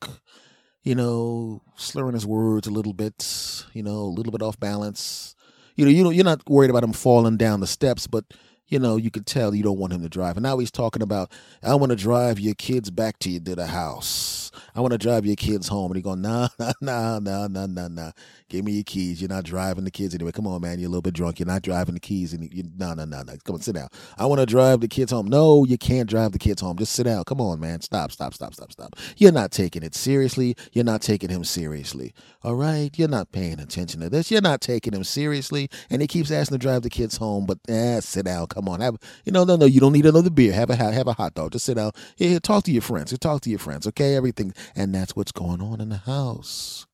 You 0.83 0.95
know, 0.95 1.61
slurring 1.76 2.14
his 2.14 2.25
words 2.25 2.67
a 2.67 2.71
little 2.71 2.95
bit. 2.95 3.64
You 3.75 3.83
know, 3.83 4.00
a 4.00 4.14
little 4.14 4.33
bit 4.33 4.43
off 4.43 4.59
balance. 4.59 5.35
You 5.76 5.85
know, 5.85 5.90
you 5.90 6.02
know, 6.02 6.11
you're 6.11 6.25
not 6.25 6.49
worried 6.49 6.71
about 6.71 6.85
him 6.85 6.95
falling 6.95 7.37
down 7.37 7.61
the 7.61 7.67
steps, 7.67 8.07
but 8.07 8.25
you 8.68 8.78
know, 8.78 8.96
you 8.96 9.10
could 9.10 9.26
tell 9.26 9.54
you 9.54 9.62
don't 9.62 9.78
want 9.78 9.92
him 9.92 10.02
to 10.02 10.08
drive. 10.08 10.37
And 10.37 10.44
now 10.44 10.58
he's 10.58 10.70
talking 10.70 11.02
about, 11.02 11.32
I 11.62 11.75
want 11.75 11.90
to 11.90 11.96
drive 11.96 12.38
your 12.38 12.54
kids 12.54 12.90
back 12.90 13.18
to 13.20 13.30
you 13.30 13.40
to 13.40 13.54
the 13.56 13.66
house. 13.66 14.48
I 14.75 14.80
want 14.80 14.92
to 14.92 14.98
drive 14.98 15.26
your 15.26 15.37
kids 15.37 15.68
home. 15.68 15.90
And 15.90 15.96
he 15.96 16.02
going, 16.02 16.22
nah, 16.22 16.48
nah, 16.58 16.72
nah, 16.80 17.18
nah, 17.20 17.48
nah, 17.48 17.66
nah, 17.66 17.88
nah. 17.88 18.10
Give 18.48 18.64
me 18.64 18.72
your 18.72 18.84
keys. 18.84 19.20
You're 19.20 19.28
not 19.28 19.44
driving 19.44 19.84
the 19.84 19.90
kids 19.90 20.14
anyway. 20.14 20.32
Come 20.32 20.46
on, 20.46 20.60
man. 20.60 20.78
You're 20.78 20.88
a 20.88 20.90
little 20.90 21.02
bit 21.02 21.14
drunk. 21.14 21.38
You're 21.38 21.46
not 21.46 21.62
driving 21.62 21.94
the 21.94 22.00
keys. 22.00 22.32
And 22.32 22.52
you, 22.52 22.64
no, 22.76 22.94
no, 22.94 23.04
no, 23.04 23.22
no. 23.22 23.34
Come 23.44 23.56
on, 23.56 23.60
sit 23.60 23.75
down. 23.75 23.88
I 24.16 24.26
want 24.26 24.40
to 24.40 24.46
drive 24.46 24.80
the 24.80 24.88
kids 24.88 25.12
home. 25.12 25.26
No, 25.26 25.64
you 25.64 25.78
can't 25.78 26.08
drive 26.08 26.32
the 26.32 26.38
kids 26.38 26.60
home. 26.60 26.76
Just 26.76 26.92
sit 26.92 27.04
down. 27.04 27.25
Come 27.25 27.40
on, 27.40 27.60
man. 27.60 27.80
Stop, 27.80 28.12
stop, 28.12 28.34
stop, 28.34 28.54
stop, 28.54 28.72
stop. 28.72 28.96
You're 29.16 29.32
not 29.32 29.50
taking 29.50 29.82
it 29.82 29.94
seriously. 29.94 30.56
You're 30.72 30.84
not 30.84 31.02
taking 31.02 31.30
him 31.30 31.44
seriously. 31.44 32.14
All 32.42 32.54
right. 32.54 32.90
You're 32.98 33.08
not 33.08 33.32
paying 33.32 33.60
attention 33.60 34.00
to 34.00 34.08
this. 34.08 34.30
You're 34.30 34.40
not 34.40 34.60
taking 34.60 34.92
him 34.94 35.04
seriously. 35.04 35.68
And 35.90 36.02
he 36.02 36.08
keeps 36.08 36.30
asking 36.30 36.58
to 36.58 36.58
drive 36.58 36.82
the 36.82 36.90
kids 36.90 37.16
home, 37.16 37.46
but 37.46 37.58
eh, 37.68 38.00
sit 38.00 38.26
down. 38.26 38.46
Come 38.46 38.68
on. 38.68 38.80
Have 38.80 38.96
you 39.25 39.32
know, 39.32 39.44
no, 39.44 39.56
no, 39.56 39.66
you 39.66 39.80
don't 39.80 39.92
need 39.92 40.06
another 40.06 40.30
beer. 40.30 40.52
Have 40.52 40.70
a 40.70 40.76
have 40.76 41.06
a 41.06 41.12
hot 41.12 41.34
dog. 41.34 41.52
Just 41.52 41.66
sit 41.66 41.76
down. 41.76 41.92
Yeah, 42.16 42.38
talk 42.38 42.64
to 42.64 42.72
your 42.72 42.82
friends. 42.82 43.16
Talk 43.18 43.42
to 43.42 43.50
your 43.50 43.58
friends. 43.58 43.87
Okay, 43.87 44.16
everything. 44.16 44.54
And 44.75 44.95
that's 44.95 45.17
what's 45.17 45.33
going 45.33 45.61
on 45.61 45.81
in 45.81 45.88
the 45.88 45.99
house. 45.99 46.87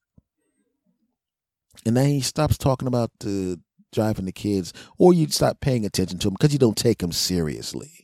And 1.86 1.96
then 1.96 2.06
he 2.06 2.20
stops 2.20 2.56
talking 2.56 2.88
about 2.88 3.10
the 3.20 3.60
driving 3.92 4.24
the 4.24 4.32
kids, 4.32 4.72
or 4.98 5.14
you 5.14 5.28
stop 5.28 5.60
paying 5.60 5.84
attention 5.84 6.18
to 6.18 6.28
him 6.28 6.34
because 6.34 6.52
you 6.52 6.58
don't 6.58 6.76
take 6.76 7.02
him 7.02 7.12
seriously. 7.12 8.03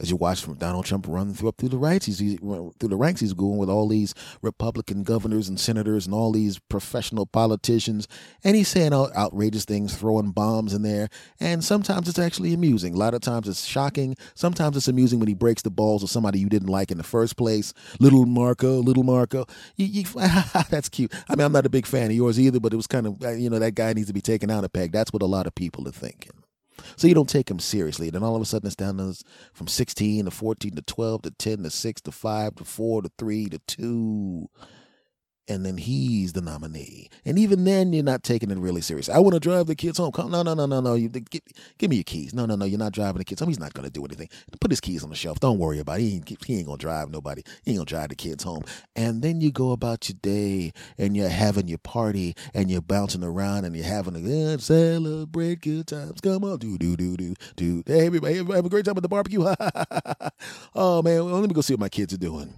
As 0.00 0.10
you 0.10 0.16
watch 0.16 0.46
Donald 0.58 0.84
Trump 0.84 1.06
run 1.08 1.34
through 1.34 1.48
up 1.48 1.56
through 1.56 1.70
the 1.70 1.78
ranks, 1.78 2.06
he's, 2.06 2.18
he's 2.18 2.38
through 2.38 2.74
the 2.80 2.96
ranks. 2.96 3.20
He's 3.20 3.32
going 3.32 3.58
with 3.58 3.70
all 3.70 3.88
these 3.88 4.14
Republican 4.42 5.02
governors 5.02 5.48
and 5.48 5.58
senators 5.58 6.06
and 6.06 6.14
all 6.14 6.32
these 6.32 6.58
professional 6.58 7.26
politicians, 7.26 8.08
and 8.44 8.56
he's 8.56 8.68
saying 8.68 8.92
out, 8.92 9.14
outrageous 9.16 9.64
things, 9.64 9.96
throwing 9.96 10.30
bombs 10.30 10.74
in 10.74 10.82
there. 10.82 11.08
And 11.40 11.64
sometimes 11.64 12.08
it's 12.08 12.18
actually 12.18 12.52
amusing. 12.54 12.94
A 12.94 12.98
lot 12.98 13.14
of 13.14 13.20
times 13.20 13.48
it's 13.48 13.64
shocking. 13.64 14.16
Sometimes 14.34 14.76
it's 14.76 14.88
amusing 14.88 15.18
when 15.18 15.28
he 15.28 15.34
breaks 15.34 15.62
the 15.62 15.70
balls 15.70 16.02
of 16.02 16.10
somebody 16.10 16.38
you 16.38 16.48
didn't 16.48 16.68
like 16.68 16.90
in 16.90 16.98
the 16.98 17.04
first 17.04 17.36
place. 17.36 17.72
Little 18.00 18.26
Marco, 18.26 18.78
little 18.78 19.04
Marco, 19.04 19.46
you, 19.76 19.86
you, 19.86 20.04
that's 20.70 20.88
cute. 20.88 21.12
I 21.28 21.36
mean, 21.36 21.44
I'm 21.44 21.52
not 21.52 21.66
a 21.66 21.70
big 21.70 21.86
fan 21.86 22.10
of 22.10 22.16
yours 22.16 22.38
either, 22.38 22.60
but 22.60 22.72
it 22.72 22.76
was 22.76 22.86
kind 22.86 23.06
of 23.06 23.22
uh, 23.22 23.30
you 23.30 23.50
know 23.50 23.58
that 23.58 23.74
guy 23.74 23.92
needs 23.92 24.08
to 24.08 24.12
be 24.12 24.20
taken 24.20 24.50
out 24.50 24.64
a 24.64 24.68
peg. 24.68 24.92
That's 24.92 25.12
what 25.12 25.22
a 25.22 25.26
lot 25.26 25.46
of 25.46 25.54
people 25.54 25.86
are 25.88 25.92
thinking. 25.92 26.32
So 26.96 27.06
you 27.06 27.14
don't 27.14 27.28
take 27.28 27.46
them 27.46 27.58
seriously. 27.58 28.10
Then 28.10 28.22
all 28.22 28.36
of 28.36 28.42
a 28.42 28.44
sudden 28.44 28.66
it's 28.66 28.76
down 28.76 28.98
to 28.98 29.16
from 29.52 29.66
16 29.66 30.24
to 30.24 30.30
14 30.30 30.76
to 30.76 30.82
12 30.82 31.22
to 31.22 31.30
10 31.30 31.62
to 31.62 31.70
6 31.70 32.00
to 32.02 32.12
5 32.12 32.54
to 32.56 32.64
4 32.64 33.02
to 33.02 33.10
3 33.18 33.46
to 33.46 33.58
2 33.58 34.48
and 35.48 35.64
then 35.64 35.76
he's 35.76 36.32
the 36.32 36.40
nominee. 36.40 37.08
And 37.24 37.38
even 37.38 37.64
then, 37.64 37.92
you're 37.92 38.02
not 38.02 38.22
taking 38.22 38.50
it 38.50 38.58
really 38.58 38.80
serious. 38.80 39.08
I 39.08 39.18
want 39.18 39.34
to 39.34 39.40
drive 39.40 39.66
the 39.66 39.74
kids 39.74 39.98
home. 39.98 40.12
Come, 40.12 40.30
no, 40.30 40.42
no, 40.42 40.54
no, 40.54 40.66
no, 40.66 40.80
no. 40.80 40.94
You 40.94 41.08
give, 41.08 41.42
give 41.78 41.90
me 41.90 41.96
your 41.96 42.04
keys. 42.04 42.34
No, 42.34 42.46
no, 42.46 42.56
no. 42.56 42.64
You're 42.64 42.78
not 42.78 42.92
driving 42.92 43.18
the 43.18 43.24
kids 43.24 43.40
home. 43.40 43.48
He's 43.48 43.60
not 43.60 43.74
going 43.74 43.84
to 43.84 43.92
do 43.92 44.04
anything. 44.04 44.28
Put 44.60 44.70
his 44.70 44.80
keys 44.80 45.04
on 45.04 45.10
the 45.10 45.16
shelf. 45.16 45.38
Don't 45.40 45.58
worry 45.58 45.78
about 45.78 46.00
it. 46.00 46.02
He 46.02 46.14
ain't, 46.16 46.44
he 46.44 46.56
ain't 46.56 46.66
going 46.66 46.78
to 46.78 46.84
drive 46.84 47.10
nobody. 47.10 47.42
He 47.64 47.72
ain't 47.72 47.78
going 47.78 47.86
to 47.86 47.94
drive 47.94 48.08
the 48.08 48.16
kids 48.16 48.42
home. 48.42 48.64
And 48.96 49.22
then 49.22 49.40
you 49.40 49.52
go 49.52 49.72
about 49.72 50.08
your 50.08 50.18
day 50.20 50.72
and 50.98 51.16
you're 51.16 51.28
having 51.28 51.68
your 51.68 51.78
party 51.78 52.34
and 52.52 52.70
you're 52.70 52.80
bouncing 52.80 53.22
around 53.22 53.64
and 53.64 53.76
you're 53.76 53.84
having 53.84 54.16
a 54.16 54.20
good 54.20 54.62
celebrate 54.62 55.60
good 55.60 55.86
times. 55.86 56.20
Come 56.20 56.44
on, 56.44 56.58
do 56.58 56.76
do 56.78 56.96
do 56.96 57.16
do 57.16 57.34
do. 57.54 57.82
Hey, 57.86 58.06
everybody, 58.06 58.36
have 58.36 58.50
a 58.50 58.68
great 58.68 58.84
time 58.84 58.96
at 58.96 59.02
the 59.02 59.08
barbecue. 59.08 59.44
oh 60.74 61.02
man, 61.02 61.24
well, 61.24 61.40
let 61.40 61.48
me 61.48 61.54
go 61.54 61.60
see 61.60 61.74
what 61.74 61.80
my 61.80 61.88
kids 61.88 62.12
are 62.14 62.18
doing 62.18 62.52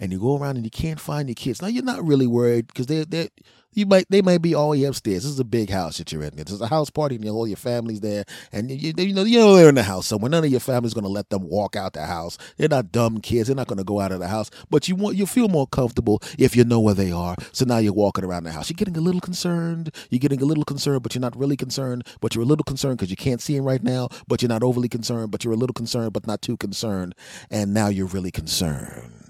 and 0.00 0.12
you 0.12 0.18
go 0.18 0.36
around 0.36 0.56
and 0.56 0.64
you 0.64 0.70
can't 0.70 1.00
find 1.00 1.28
your 1.28 1.34
kids. 1.34 1.62
Now 1.62 1.68
you're 1.68 1.84
not 1.84 2.04
really 2.04 2.26
worried 2.26 2.66
because 2.66 2.86
they 2.86 3.04
they 3.04 3.30
you 3.74 3.86
might 3.86 4.06
they 4.08 4.22
might 4.22 4.40
be 4.40 4.54
all 4.54 4.72
the 4.72 4.80
way 4.80 4.84
upstairs. 4.84 5.24
This 5.24 5.32
is 5.32 5.40
a 5.40 5.44
big 5.44 5.68
house 5.68 5.98
that 5.98 6.12
you're 6.12 6.22
in. 6.22 6.38
It's 6.38 6.60
a 6.60 6.68
house 6.68 6.90
party 6.90 7.16
and 7.16 7.28
all 7.28 7.46
your 7.46 7.56
family's 7.56 8.00
there, 8.00 8.24
and 8.52 8.70
you, 8.70 8.94
you 8.96 9.12
know 9.12 9.24
you 9.24 9.38
know 9.38 9.56
they're 9.56 9.68
in 9.68 9.74
the 9.74 9.82
house 9.82 10.06
somewhere. 10.06 10.30
None 10.30 10.44
of 10.44 10.50
your 10.50 10.60
family's 10.60 10.94
going 10.94 11.04
to 11.04 11.10
let 11.10 11.30
them 11.30 11.48
walk 11.48 11.76
out 11.76 11.92
the 11.92 12.06
house. 12.06 12.38
They're 12.56 12.68
not 12.68 12.92
dumb 12.92 13.20
kids. 13.20 13.48
They're 13.48 13.56
not 13.56 13.66
going 13.66 13.78
to 13.78 13.84
go 13.84 14.00
out 14.00 14.12
of 14.12 14.20
the 14.20 14.28
house. 14.28 14.50
But 14.70 14.88
you 14.88 14.94
want 14.94 15.16
you 15.16 15.26
feel 15.26 15.48
more 15.48 15.66
comfortable 15.66 16.22
if 16.38 16.56
you 16.56 16.64
know 16.64 16.80
where 16.80 16.94
they 16.94 17.10
are. 17.10 17.34
So 17.52 17.64
now 17.64 17.78
you're 17.78 17.92
walking 17.92 18.24
around 18.24 18.44
the 18.44 18.52
house. 18.52 18.70
You're 18.70 18.76
getting 18.76 18.96
a 18.96 19.00
little 19.00 19.20
concerned. 19.20 19.92
You're 20.10 20.20
getting 20.20 20.40
a 20.40 20.46
little 20.46 20.64
concerned, 20.64 21.02
but 21.02 21.14
you're 21.14 21.20
not 21.20 21.36
really 21.36 21.56
concerned. 21.56 22.06
But 22.20 22.34
you're 22.34 22.44
a 22.44 22.46
little 22.46 22.64
concerned 22.64 22.98
because 22.98 23.10
you 23.10 23.16
can't 23.16 23.40
see 23.40 23.56
them 23.56 23.64
right 23.64 23.82
now. 23.82 24.08
But 24.28 24.40
you're 24.40 24.48
not 24.48 24.62
overly 24.62 24.88
concerned. 24.88 25.30
But 25.30 25.44
you're 25.44 25.54
a 25.54 25.56
little 25.56 25.74
concerned, 25.74 26.12
but 26.12 26.26
not 26.26 26.42
too 26.42 26.56
concerned. 26.56 27.14
And 27.50 27.74
now 27.74 27.88
you're 27.88 28.06
really 28.06 28.30
concerned 28.30 29.23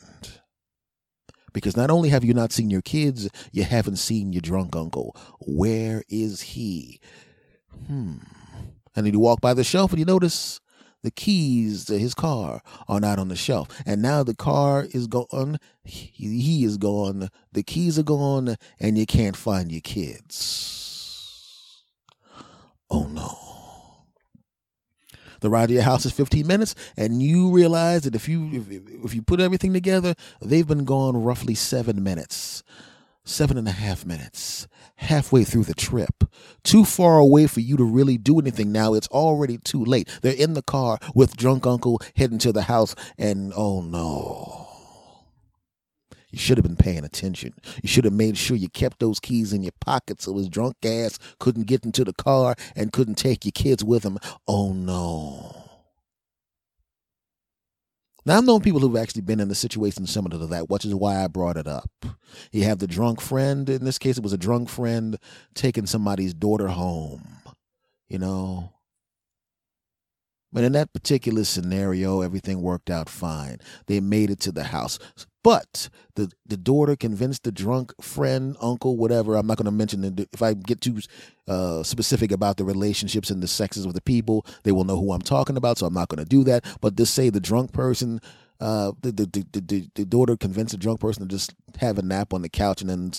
because 1.54 1.76
not 1.76 1.90
only 1.90 2.11
have 2.11 2.25
you 2.25 2.34
not 2.34 2.52
seen 2.52 2.68
your 2.68 2.82
kids, 2.82 3.30
you 3.52 3.64
haven't 3.64 3.96
seen 3.96 4.34
your 4.34 4.42
drunk 4.42 4.76
uncle. 4.76 5.16
Where 5.40 6.02
is 6.11 6.42
he? 6.42 7.00
Hmm. 7.87 8.16
And 8.94 9.06
then 9.06 9.14
you 9.14 9.20
walk 9.20 9.40
by 9.40 9.54
the 9.54 9.64
shelf 9.64 9.92
and 9.92 9.99
you 9.99 10.04
notice 10.04 10.61
the 11.02 11.11
keys 11.11 11.84
to 11.87 11.99
his 11.99 12.14
car 12.14 12.61
are 12.88 13.00
not 13.00 13.18
on 13.18 13.28
the 13.28 13.37
shelf. 13.37 13.68
And 13.87 14.02
now 14.02 14.23
the 14.23 14.34
car 14.34 14.87
is 14.90 15.06
gone. 15.06 15.58
He 15.84 16.64
is 16.64 16.76
gone. 16.76 17.30
The 17.52 17.62
keys 17.62 17.99
are 17.99 18.02
gone, 18.04 18.56
and 18.80 18.96
you 18.96 19.06
can't 19.06 19.37
find 19.37 19.70
your 19.70 19.82
kids. 19.82 20.75
Oh 22.90 23.06
no. 23.06 23.53
The 25.44 25.50
ride 25.50 25.68
to 25.68 25.74
your 25.74 25.82
house 25.82 26.06
is 26.06 26.12
15 26.12 26.46
minutes, 26.46 26.74
and 26.96 27.20
you 27.20 27.50
realize 27.50 28.04
that 28.04 28.14
if 28.14 28.30
you 28.30 28.48
if, 28.50 29.04
if 29.04 29.14
you 29.14 29.20
put 29.20 29.40
everything 29.40 29.74
together, 29.74 30.14
they've 30.40 30.66
been 30.66 30.86
gone 30.86 31.22
roughly 31.22 31.54
seven 31.54 32.02
minutes, 32.02 32.62
seven 33.24 33.58
and 33.58 33.68
a 33.68 33.72
half 33.72 34.06
minutes, 34.06 34.66
halfway 34.96 35.44
through 35.44 35.64
the 35.64 35.74
trip. 35.74 36.24
Too 36.62 36.86
far 36.86 37.18
away 37.18 37.46
for 37.46 37.60
you 37.60 37.76
to 37.76 37.84
really 37.84 38.16
do 38.16 38.38
anything 38.40 38.72
now. 38.72 38.94
It's 38.94 39.08
already 39.08 39.58
too 39.58 39.85
late. 39.85 40.09
They're 40.22 40.33
in 40.33 40.54
the 40.54 40.62
car 40.62 40.98
with 41.14 41.37
drunk 41.37 41.66
uncle 41.66 42.00
heading 42.16 42.38
to 42.38 42.50
the 42.50 42.62
house, 42.62 42.94
and 43.18 43.52
oh 43.54 43.83
no. 43.83 44.63
You 46.35 46.40
should 46.40 46.59
have 46.59 46.64
been 46.64 46.75
paying 46.75 47.05
attention. 47.05 47.55
You 47.81 47.88
should 47.88 48.03
have 48.03 48.12
made 48.12 48.37
sure 48.37 48.57
you 48.57 48.68
kept 48.68 48.99
those 48.99 49.20
keys 49.20 49.53
in 49.53 49.62
your 49.62 49.70
pocket 49.81 50.20
so 50.20 50.37
his 50.37 50.49
drunk 50.49 50.75
ass 50.85 51.16
couldn't 51.38 51.68
get 51.68 51.85
into 51.85 52.03
the 52.03 52.12
car 52.12 52.57
and 52.75 52.92
couldn't 52.92 53.14
take 53.14 53.44
your 53.44 53.53
kids 53.53 53.85
with 53.85 54.03
him. 54.03 54.18
Oh 54.49 54.73
no. 54.73 55.55
Now 58.27 58.38
I've 58.38 58.44
known 58.44 58.62
people 58.62 58.81
who've 58.81 58.97
actually 58.97 59.23
been 59.23 59.38
in 59.38 59.49
a 59.49 59.55
situation 59.55 60.09
similar 60.09 60.37
to 60.40 60.47
that, 60.49 60.68
which 60.68 60.85
is 60.85 60.92
why 60.92 61.23
I 61.23 61.29
brought 61.29 61.57
it 61.57 61.68
up. 61.68 61.88
You 62.51 62.64
have 62.64 62.81
the 62.81 62.88
drunk 62.88 63.20
friend. 63.20 63.70
In 63.70 63.85
this 63.85 63.99
case, 63.99 64.18
it 64.18 64.25
was 64.25 64.33
a 64.33 64.37
drunk 64.37 64.68
friend 64.68 65.16
taking 65.55 65.87
somebody's 65.87 66.35
daughter 66.35 66.66
home. 66.66 67.42
You 68.09 68.18
know, 68.18 68.73
but 70.55 70.64
in 70.64 70.73
that 70.73 70.93
particular 70.95 71.45
scenario, 71.45 72.23
everything 72.23 72.62
worked 72.62 72.88
out 72.88 73.11
fine. 73.11 73.59
They 73.87 74.01
made 74.01 74.31
it 74.31 74.40
to 74.40 74.53
the 74.53 74.64
house. 74.64 74.99
But 75.43 75.90
the 76.14 76.31
the 76.47 76.57
daughter 76.57 76.97
convinced 76.97 77.43
the 77.43 77.53
drunk 77.53 77.93
friend, 78.01 78.57
uncle, 78.62 78.97
whatever. 78.97 79.35
I'm 79.35 79.47
not 79.47 79.59
going 79.59 79.67
to 79.67 79.71
mention 79.71 80.01
the, 80.01 80.27
if 80.33 80.40
I 80.40 80.55
get 80.55 80.81
too 80.81 81.01
uh, 81.47 81.83
specific 81.83 82.33
about 82.33 82.57
the 82.57 82.64
relationships 82.64 83.29
and 83.29 83.43
the 83.43 83.47
sexes 83.47 83.85
of 83.85 83.93
the 83.93 84.01
people, 84.01 84.47
they 84.62 84.73
will 84.73 84.85
know 84.85 84.99
who 84.99 85.12
I'm 85.12 85.21
talking 85.21 85.59
about. 85.59 85.77
So 85.77 85.87
I'm 85.87 85.93
not 85.93 86.09
going 86.09 86.25
to 86.25 86.29
do 86.29 86.45
that. 86.45 86.64
But 86.81 86.97
just 86.97 87.12
say 87.12 87.29
the 87.29 87.40
drunk 87.40 87.73
person, 87.75 88.23
uh, 88.61 88.93
the, 89.03 89.12
the, 89.12 89.47
the 89.53 89.90
the 89.95 90.05
daughter 90.05 90.37
convinced 90.37 90.75
a 90.75 90.79
drunk 90.79 91.01
person 91.01 91.23
to 91.23 91.29
just 91.29 91.55
have 91.79 91.99
a 91.99 92.03
nap 92.03 92.33
on 92.33 92.43
the 92.43 92.49
couch, 92.49 92.81
and 92.81 92.90
then 92.90 93.12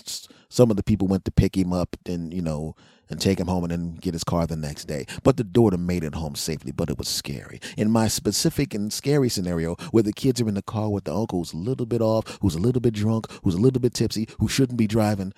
some 0.49 0.71
of 0.71 0.77
the 0.77 0.83
people 0.83 1.07
went 1.07 1.25
to 1.25 1.31
pick 1.31 1.55
him 1.57 1.73
up, 1.73 1.95
and 2.05 2.33
you 2.33 2.41
know 2.41 2.75
and 3.09 3.21
take 3.21 3.39
him 3.39 3.47
home 3.47 3.63
and 3.63 3.71
then 3.71 3.95
get 3.95 4.13
his 4.13 4.23
car 4.23 4.47
the 4.47 4.55
next 4.55 4.85
day. 4.85 5.05
But 5.23 5.37
the 5.37 5.43
daughter 5.43 5.77
made 5.77 6.03
it 6.03 6.15
home 6.15 6.35
safely, 6.35 6.71
but 6.71 6.89
it 6.89 6.97
was 6.97 7.07
scary. 7.07 7.59
In 7.77 7.91
my 7.91 8.07
specific 8.07 8.73
and 8.73 8.91
scary 8.91 9.29
scenario, 9.29 9.75
where 9.91 10.03
the 10.03 10.13
kids 10.13 10.41
are 10.41 10.47
in 10.47 10.55
the 10.55 10.61
car 10.61 10.89
with 10.89 11.03
the 11.03 11.15
uncle 11.15 11.39
who's 11.39 11.53
a 11.53 11.57
little 11.57 11.85
bit 11.85 12.01
off, 12.01 12.39
who's 12.41 12.55
a 12.55 12.59
little 12.59 12.81
bit 12.81 12.93
drunk, 12.93 13.27
who's 13.43 13.55
a 13.55 13.59
little 13.59 13.81
bit 13.81 13.93
tipsy, 13.93 14.27
who 14.39 14.47
shouldn't 14.47 14.77
be 14.77 14.87
driving, 14.87 15.33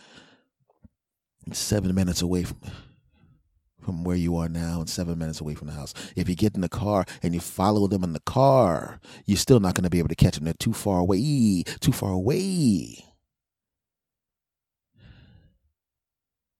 seven 1.51 1.93
minutes 1.93 2.21
away 2.21 2.43
from 2.43 2.59
from 3.87 4.03
where 4.03 4.17
you 4.17 4.35
are 4.35 4.49
now 4.49 4.81
and 4.81 4.89
seven 4.89 5.17
minutes 5.17 5.39
away 5.39 5.55
from 5.55 5.69
the 5.69 5.73
house. 5.73 5.93
If 6.17 6.27
you 6.27 6.35
get 6.35 6.55
in 6.55 6.59
the 6.59 6.67
car 6.67 7.05
and 7.23 7.33
you 7.33 7.39
follow 7.39 7.87
them 7.87 8.03
in 8.03 8.11
the 8.11 8.19
car, 8.19 8.99
you're 9.25 9.37
still 9.37 9.61
not 9.61 9.75
going 9.75 9.85
to 9.85 9.89
be 9.89 9.99
able 9.99 10.09
to 10.09 10.15
catch 10.15 10.35
them. 10.35 10.43
They're 10.43 10.53
too 10.59 10.73
far 10.73 10.99
away, 10.99 11.63
too 11.79 11.93
far 11.93 12.11
away. 12.11 13.05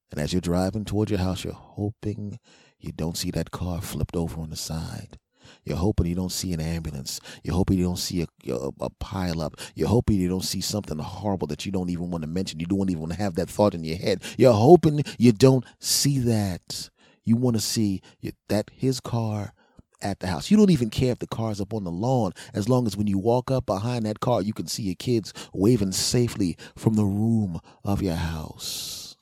And 0.10 0.22
as 0.22 0.32
you're 0.32 0.40
driving 0.40 0.86
toward 0.86 1.10
your 1.10 1.20
house, 1.20 1.44
you're 1.44 1.52
hoping 1.52 2.40
you 2.80 2.94
don't 2.94 3.18
see 3.18 3.32
that 3.32 3.52
car 3.52 3.82
flipped 3.82 4.16
over 4.16 4.40
on 4.40 4.50
the 4.50 4.56
side. 4.56 5.18
You're 5.66 5.76
hoping 5.76 6.06
you 6.06 6.16
don't 6.16 6.32
see 6.32 6.54
an 6.54 6.62
ambulance. 6.62 7.20
You're 7.44 7.56
hoping 7.56 7.78
you 7.78 7.84
don't 7.84 8.00
see 8.00 8.22
a, 8.22 8.54
a, 8.54 8.70
a 8.80 8.90
pile 9.02 9.42
up. 9.42 9.58
You're 9.76 9.90
hoping 9.90 10.16
you 10.16 10.30
don't 10.30 10.46
see 10.46 10.62
something 10.62 10.98
horrible 10.98 11.48
that 11.48 11.66
you 11.66 11.74
don't 11.74 11.90
even 11.90 12.10
want 12.10 12.22
to 12.22 12.30
mention. 12.30 12.62
You 12.62 12.68
don't 12.68 12.90
even 12.90 13.02
want 13.02 13.12
to 13.12 13.20
have 13.20 13.36
that 13.36 13.50
thought 13.50 13.74
in 13.74 13.84
your 13.84 13.98
head. 13.98 14.24
You're 14.38 14.54
hoping 14.54 15.04
you 15.18 15.34
don't 15.34 15.66
see 15.82 16.20
that. 16.20 16.90
You 17.28 17.36
want 17.36 17.58
to 17.58 17.62
see 17.62 18.02
that 18.48 18.72
his 18.74 19.02
car 19.02 19.54
at 20.02 20.22
the 20.22 20.28
house. 20.28 20.50
You 20.50 20.56
don't 20.56 20.72
even 20.72 20.90
care 20.90 21.12
if 21.12 21.20
the 21.20 21.28
car's 21.28 21.60
up 21.60 21.74
on 21.74 21.84
the 21.84 21.92
lawn, 21.92 22.32
as 22.54 22.70
long 22.70 22.88
as 22.88 22.96
when 22.96 23.08
you 23.08 23.18
walk 23.18 23.52
up 23.52 23.66
behind 23.66 24.06
that 24.06 24.22
car, 24.22 24.42
you 24.42 24.54
can 24.54 24.66
see 24.68 24.84
your 24.84 24.96
kids 24.96 25.34
waving 25.54 25.92
safely 25.92 26.56
from 26.78 26.94
the 26.94 27.04
room 27.04 27.60
of 27.84 28.02
your 28.02 28.16
house. 28.16 29.18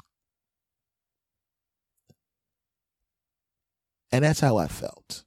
And 4.12 4.24
that's 4.24 4.40
how 4.40 4.58
I 4.58 4.68
felt. 4.68 5.24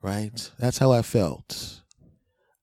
Right? 0.00 0.48
That's 0.60 0.78
how 0.78 0.92
I 0.92 1.02
felt. 1.02 1.82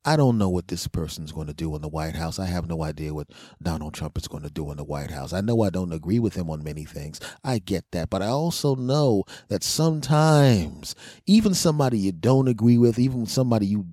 I 0.04 0.16
don't 0.16 0.40
know 0.40 0.50
what 0.50 0.68
this 0.68 0.88
person's 0.88 1.32
going 1.32 1.46
to 1.48 1.54
do 1.54 1.76
in 1.76 1.82
the 1.84 1.88
White 1.88 2.16
House. 2.16 2.40
I 2.40 2.46
have 2.48 2.68
no 2.68 2.82
idea 2.84 3.14
what 3.14 3.30
Donald 3.62 3.94
Trump 3.94 4.18
is 4.18 4.28
going 4.28 4.42
to 4.42 4.50
do 4.50 4.72
in 4.72 4.78
the 4.78 4.84
White 4.84 5.12
House. 5.12 5.32
I 5.32 5.42
know 5.42 5.62
I 5.62 5.70
don't 5.70 5.94
agree 5.94 6.18
with 6.18 6.34
him 6.34 6.50
on 6.50 6.64
many 6.64 6.86
things. 6.86 7.20
I 7.44 7.60
get 7.60 7.86
that. 7.92 8.10
But 8.10 8.24
I 8.24 8.28
also 8.28 8.74
know 8.76 9.26
that 9.50 9.64
sometimes, 9.64 10.96
even 11.28 11.54
somebody 11.54 12.00
you 12.00 12.12
don't 12.12 12.48
agree 12.48 12.80
with, 12.80 12.98
even 12.98 13.28
somebody 13.28 13.68
you 13.68 13.86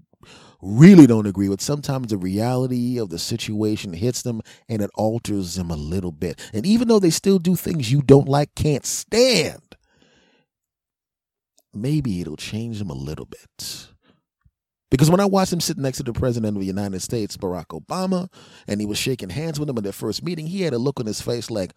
really 0.63 1.07
don't 1.07 1.27
agree 1.27 1.51
with, 1.51 1.61
sometimes 1.61 2.09
the 2.09 2.17
reality 2.17 2.99
of 2.99 3.11
the 3.11 3.19
situation 3.19 3.93
hits 3.93 4.23
them 4.23 4.41
and 4.67 4.81
it 4.81 4.91
alters 4.95 5.57
them 5.57 5.71
a 5.71 5.77
little 5.77 6.13
bit. 6.13 6.41
And 6.55 6.65
even 6.65 6.89
though 6.89 7.01
they 7.01 7.11
still 7.11 7.39
do 7.39 7.55
things 7.55 7.93
you 7.93 8.01
don't 8.01 8.29
like, 8.29 8.55
can't 8.55 8.87
stand, 8.87 9.77
maybe 11.75 12.23
it'll 12.23 12.37
change 12.37 12.79
them 12.79 12.89
a 12.89 12.95
little 12.95 13.27
bit. 13.27 13.88
Because 14.91 15.11
when 15.11 15.21
I 15.21 15.27
watched 15.27 15.53
him 15.53 15.61
sitting 15.61 15.83
next 15.83 15.99
to 15.99 16.03
the 16.03 16.13
president 16.13 16.57
of 16.57 16.61
the 16.61 16.67
United 16.67 17.03
States, 17.03 17.37
Barack 17.37 17.79
Obama, 17.79 18.33
and 18.67 18.81
he 18.81 18.87
was 18.87 18.99
shaking 18.99 19.29
hands 19.29 19.61
with 19.61 19.69
him 19.69 19.77
at 19.77 19.85
their 19.85 19.93
first 19.93 20.23
meeting, 20.23 20.47
he 20.47 20.63
had 20.63 20.73
a 20.73 20.79
look 20.79 20.99
on 20.99 21.07
his 21.07 21.21
face 21.21 21.51
like, 21.51 21.73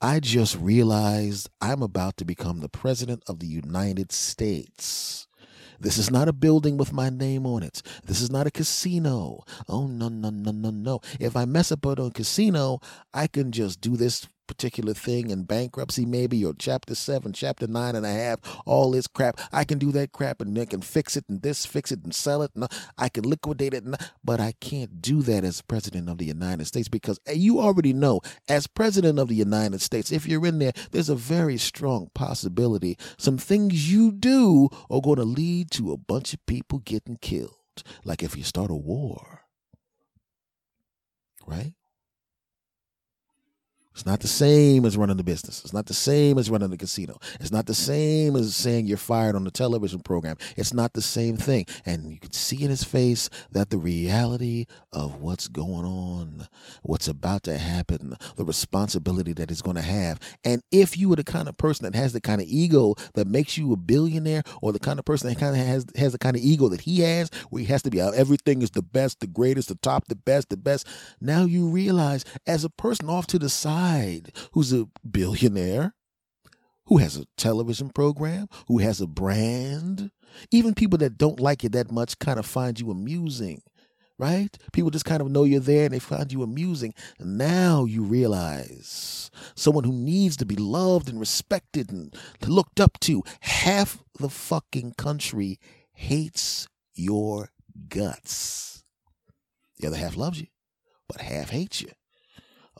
I 0.00 0.20
just 0.20 0.56
realized 0.58 1.50
I'm 1.60 1.82
about 1.82 2.16
to 2.18 2.24
become 2.24 2.60
the 2.60 2.68
president 2.68 3.22
of 3.26 3.40
the 3.40 3.46
United 3.46 4.12
States. 4.12 5.26
This 5.80 5.98
is 5.98 6.10
not 6.10 6.28
a 6.28 6.32
building 6.32 6.76
with 6.76 6.92
my 6.92 7.10
name 7.10 7.46
on 7.46 7.62
it. 7.62 7.82
This 8.04 8.20
is 8.20 8.30
not 8.30 8.46
a 8.46 8.50
casino. 8.50 9.44
Oh, 9.68 9.86
no, 9.86 10.08
no, 10.08 10.30
no, 10.30 10.50
no, 10.50 10.70
no. 10.70 11.00
If 11.20 11.36
I 11.36 11.44
mess 11.44 11.72
up 11.72 11.84
at 11.86 11.98
a 11.98 12.10
casino, 12.10 12.80
I 13.12 13.26
can 13.26 13.52
just 13.52 13.80
do 13.80 13.96
this 13.96 14.26
particular 14.46 14.94
thing 14.94 15.30
in 15.30 15.44
bankruptcy, 15.44 16.06
maybe, 16.06 16.44
or 16.44 16.54
chapter 16.58 16.94
seven, 16.94 17.32
chapter 17.32 17.66
nine 17.66 17.96
and 17.96 18.06
a 18.06 18.12
half, 18.12 18.38
all 18.64 18.90
this 18.90 19.06
crap. 19.06 19.40
I 19.52 19.64
can 19.64 19.78
do 19.78 19.92
that 19.92 20.12
crap 20.12 20.40
and 20.40 20.58
I 20.58 20.66
can 20.66 20.80
fix 20.80 21.16
it 21.16 21.24
and 21.28 21.42
this, 21.42 21.66
fix 21.66 21.92
it 21.92 22.04
and 22.04 22.14
sell 22.14 22.42
it. 22.42 22.50
And 22.54 22.66
I 22.98 23.08
can 23.08 23.24
liquidate 23.24 23.74
it. 23.74 23.84
But 24.24 24.40
I 24.40 24.52
can't 24.60 25.02
do 25.02 25.22
that 25.22 25.44
as 25.44 25.62
president 25.62 26.08
of 26.08 26.18
the 26.18 26.26
United 26.26 26.66
States 26.66 26.88
because 26.88 27.18
eh, 27.26 27.32
you 27.32 27.60
already 27.60 27.92
know, 27.92 28.20
as 28.48 28.66
president 28.66 29.18
of 29.18 29.28
the 29.28 29.34
United 29.34 29.80
States, 29.80 30.12
if 30.12 30.26
you're 30.26 30.46
in 30.46 30.58
there, 30.58 30.72
there's 30.90 31.08
a 31.08 31.14
very 31.14 31.56
strong 31.56 32.10
possibility 32.14 32.96
some 33.16 33.38
things 33.38 33.90
you 33.90 34.12
do 34.12 34.68
are 34.90 35.00
going 35.00 35.16
to 35.16 35.24
lead 35.24 35.70
to 35.72 35.92
a 35.92 35.96
bunch 35.96 36.34
of 36.34 36.44
people 36.46 36.78
getting 36.80 37.16
killed. 37.16 37.56
Like 38.04 38.22
if 38.22 38.36
you 38.36 38.42
start 38.44 38.70
a 38.70 38.74
war, 38.74 39.42
right? 41.46 41.72
It's 43.94 44.04
not 44.04 44.18
the 44.18 44.26
same 44.26 44.84
as 44.84 44.96
running 44.96 45.16
the 45.16 45.22
business. 45.22 45.60
It's 45.62 45.72
not 45.72 45.86
the 45.86 45.94
same 45.94 46.36
as 46.36 46.50
running 46.50 46.70
the 46.70 46.76
casino. 46.76 47.16
It's 47.38 47.52
not 47.52 47.66
the 47.66 47.74
same 47.74 48.34
as 48.34 48.56
saying 48.56 48.86
you're 48.86 48.96
fired 48.96 49.36
on 49.36 49.44
the 49.44 49.52
television 49.52 50.00
program. 50.00 50.36
It's 50.56 50.74
not 50.74 50.94
the 50.94 51.00
same 51.00 51.36
thing. 51.36 51.66
And 51.86 52.10
you 52.10 52.18
can 52.18 52.32
see 52.32 52.64
in 52.64 52.70
his 52.70 52.82
face 52.82 53.30
that 53.52 53.70
the 53.70 53.78
reality 53.78 54.66
of 54.92 55.20
what's 55.20 55.46
going 55.46 55.84
on, 55.84 56.48
what's 56.82 57.06
about 57.06 57.44
to 57.44 57.56
happen, 57.56 58.16
the 58.34 58.44
responsibility 58.44 59.32
that 59.34 59.48
he's 59.48 59.62
going 59.62 59.76
to 59.76 59.82
have. 59.82 60.18
And 60.44 60.62
if 60.72 60.98
you 60.98 61.12
are 61.12 61.16
the 61.16 61.22
kind 61.22 61.48
of 61.48 61.56
person 61.56 61.84
that 61.84 61.96
has 61.96 62.12
the 62.12 62.20
kind 62.20 62.40
of 62.40 62.48
ego 62.48 62.96
that 63.14 63.28
makes 63.28 63.56
you 63.56 63.72
a 63.72 63.76
billionaire, 63.76 64.42
or 64.60 64.72
the 64.72 64.80
kind 64.80 64.98
of 64.98 65.04
person 65.04 65.28
that 65.28 65.38
kind 65.38 65.54
of 65.54 65.64
has 65.64 65.86
has 65.96 66.10
the 66.10 66.18
kind 66.18 66.34
of 66.34 66.42
ego 66.42 66.68
that 66.68 66.80
he 66.80 67.00
has, 67.00 67.30
where 67.50 67.60
he 67.60 67.66
has 67.66 67.82
to 67.82 67.90
be 67.90 68.00
everything 68.00 68.60
is 68.60 68.70
the 68.70 68.82
best, 68.82 69.20
the 69.20 69.26
greatest, 69.28 69.68
the 69.68 69.76
top, 69.76 70.08
the 70.08 70.16
best, 70.16 70.48
the 70.48 70.56
best. 70.56 70.84
Now 71.20 71.44
you 71.44 71.68
realize, 71.68 72.24
as 72.44 72.64
a 72.64 72.70
person 72.70 73.08
off 73.08 73.28
to 73.28 73.38
the 73.38 73.48
side 73.48 73.83
who's 74.52 74.72
a 74.72 74.88
billionaire, 75.08 75.94
who 76.86 76.98
has 76.98 77.16
a 77.16 77.26
television 77.36 77.90
program, 77.90 78.48
who 78.68 78.78
has 78.78 79.00
a 79.00 79.06
brand. 79.06 80.10
Even 80.50 80.74
people 80.74 80.98
that 80.98 81.18
don't 81.18 81.40
like 81.40 81.62
you 81.62 81.68
that 81.70 81.90
much 81.90 82.18
kind 82.18 82.38
of 82.38 82.46
find 82.46 82.80
you 82.80 82.90
amusing, 82.90 83.62
right? 84.18 84.56
People 84.72 84.90
just 84.90 85.04
kind 85.04 85.20
of 85.20 85.30
know 85.30 85.44
you're 85.44 85.60
there 85.60 85.84
and 85.84 85.94
they 85.94 85.98
find 85.98 86.32
you 86.32 86.42
amusing. 86.42 86.92
Now 87.20 87.84
you 87.84 88.02
realize 88.02 89.30
someone 89.54 89.84
who 89.84 89.92
needs 89.92 90.36
to 90.38 90.46
be 90.46 90.56
loved 90.56 91.08
and 91.08 91.20
respected 91.20 91.90
and 91.90 92.14
looked 92.46 92.80
up 92.80 92.98
to. 93.00 93.22
Half 93.40 94.02
the 94.18 94.28
fucking 94.28 94.94
country 94.94 95.58
hates 95.92 96.68
your 96.94 97.50
guts. 97.88 98.84
The 99.78 99.88
other 99.88 99.96
half 99.96 100.16
loves 100.16 100.40
you, 100.40 100.48
but 101.08 101.20
half 101.20 101.50
hates 101.50 101.80
you. 101.80 101.90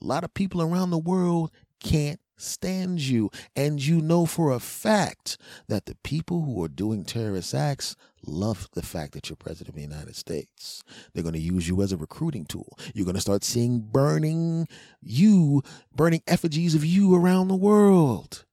A 0.05 0.07
lot 0.07 0.23
of 0.23 0.35
people 0.35 0.61
around 0.61 0.91
the 0.91 0.99
world 0.99 1.51
can't 1.81 2.21
stand 2.37 3.01
you. 3.01 3.31
And 3.57 3.83
you 3.83 4.03
know 4.03 4.27
for 4.27 4.51
a 4.51 4.61
fact 4.61 5.39
that 5.69 5.87
the 5.87 5.97
people 6.05 6.43
who 6.43 6.63
are 6.63 6.69
doing 6.69 7.05
terrorist 7.05 7.55
acts 7.55 7.97
love 8.27 8.69
the 8.75 8.83
fact 8.83 9.15
that 9.15 9.31
you're 9.31 9.37
president 9.37 9.71
of 9.71 9.75
the 9.77 9.81
United 9.81 10.15
States. 10.15 10.83
They're 11.13 11.23
going 11.23 11.35
to 11.35 11.41
use 11.41 11.69
you 11.69 11.81
as 11.81 11.91
a 11.91 11.97
recruiting 11.97 12.45
tool. 12.45 12.79
You're 12.93 13.07
going 13.07 13.15
to 13.15 13.21
start 13.21 13.45
seeing 13.45 13.81
burning 13.81 14.69
you, 15.01 15.63
burning 15.95 16.23
effigies 16.27 16.75
of 16.75 16.85
you 16.85 17.15
around 17.15 17.49
the 17.49 17.57
world. 17.57 18.45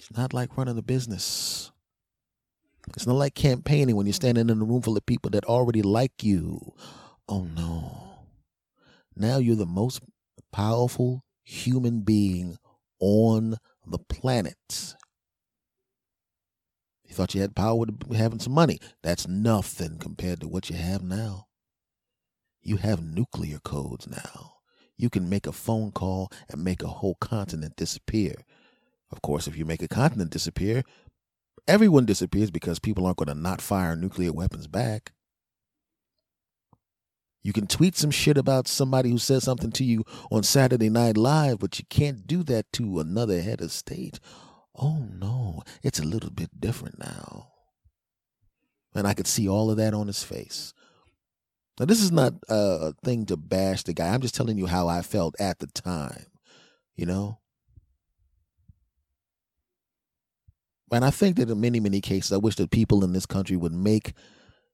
It's 0.00 0.16
not 0.16 0.34
like 0.34 0.56
running 0.56 0.78
a 0.78 0.82
business. 0.82 1.70
It's 2.96 3.06
not 3.06 3.14
like 3.14 3.36
campaigning 3.36 3.94
when 3.94 4.06
you're 4.06 4.14
standing 4.14 4.48
in 4.48 4.60
a 4.60 4.64
room 4.64 4.82
full 4.82 4.96
of 4.96 5.06
people 5.06 5.30
that 5.30 5.44
already 5.44 5.82
like 5.82 6.24
you. 6.24 6.74
Oh 7.28 7.44
no. 7.44 8.09
Now 9.16 9.38
you're 9.38 9.56
the 9.56 9.66
most 9.66 10.02
powerful 10.52 11.24
human 11.42 12.00
being 12.02 12.56
on 13.00 13.56
the 13.86 13.98
planet. 13.98 14.94
You 17.04 17.14
thought 17.14 17.34
you 17.34 17.40
had 17.40 17.56
power 17.56 17.74
with 17.76 18.12
having 18.14 18.38
some 18.38 18.52
money. 18.52 18.78
That's 19.02 19.26
nothing 19.26 19.98
compared 19.98 20.40
to 20.40 20.48
what 20.48 20.70
you 20.70 20.76
have 20.76 21.02
now. 21.02 21.46
You 22.62 22.76
have 22.76 23.02
nuclear 23.02 23.58
codes 23.58 24.06
now. 24.06 24.52
You 24.96 25.10
can 25.10 25.28
make 25.28 25.46
a 25.46 25.52
phone 25.52 25.92
call 25.92 26.30
and 26.48 26.62
make 26.62 26.82
a 26.82 26.88
whole 26.88 27.16
continent 27.16 27.74
disappear. 27.76 28.44
Of 29.10 29.22
course, 29.22 29.48
if 29.48 29.56
you 29.56 29.64
make 29.64 29.82
a 29.82 29.88
continent 29.88 30.30
disappear, 30.30 30.84
everyone 31.66 32.04
disappears 32.06 32.50
because 32.50 32.78
people 32.78 33.06
aren't 33.06 33.18
going 33.18 33.28
to 33.28 33.34
not 33.34 33.60
fire 33.60 33.96
nuclear 33.96 34.32
weapons 34.32 34.66
back. 34.66 35.12
You 37.42 37.52
can 37.52 37.66
tweet 37.66 37.96
some 37.96 38.10
shit 38.10 38.36
about 38.36 38.68
somebody 38.68 39.10
who 39.10 39.18
says 39.18 39.44
something 39.44 39.72
to 39.72 39.84
you 39.84 40.04
on 40.30 40.42
Saturday 40.42 40.90
Night 40.90 41.16
Live, 41.16 41.58
but 41.58 41.78
you 41.78 41.84
can't 41.88 42.26
do 42.26 42.42
that 42.44 42.70
to 42.74 43.00
another 43.00 43.40
head 43.40 43.62
of 43.62 43.72
state. 43.72 44.20
Oh 44.76 45.06
no, 45.10 45.62
it's 45.82 45.98
a 45.98 46.04
little 46.04 46.30
bit 46.30 46.60
different 46.60 46.98
now. 46.98 47.48
And 48.94 49.06
I 49.06 49.14
could 49.14 49.26
see 49.26 49.48
all 49.48 49.70
of 49.70 49.78
that 49.78 49.94
on 49.94 50.06
his 50.06 50.22
face. 50.22 50.74
Now, 51.78 51.86
this 51.86 52.02
is 52.02 52.12
not 52.12 52.34
a 52.48 52.92
thing 53.04 53.24
to 53.26 53.38
bash 53.38 53.84
the 53.84 53.94
guy. 53.94 54.12
I'm 54.12 54.20
just 54.20 54.34
telling 54.34 54.58
you 54.58 54.66
how 54.66 54.88
I 54.88 55.00
felt 55.00 55.34
at 55.40 55.60
the 55.60 55.66
time, 55.68 56.26
you 56.94 57.06
know? 57.06 57.38
And 60.92 61.04
I 61.04 61.10
think 61.10 61.36
that 61.36 61.48
in 61.48 61.60
many, 61.60 61.80
many 61.80 62.02
cases, 62.02 62.32
I 62.32 62.36
wish 62.36 62.56
that 62.56 62.70
people 62.70 63.02
in 63.02 63.12
this 63.12 63.24
country 63.24 63.56
would 63.56 63.72
make, 63.72 64.12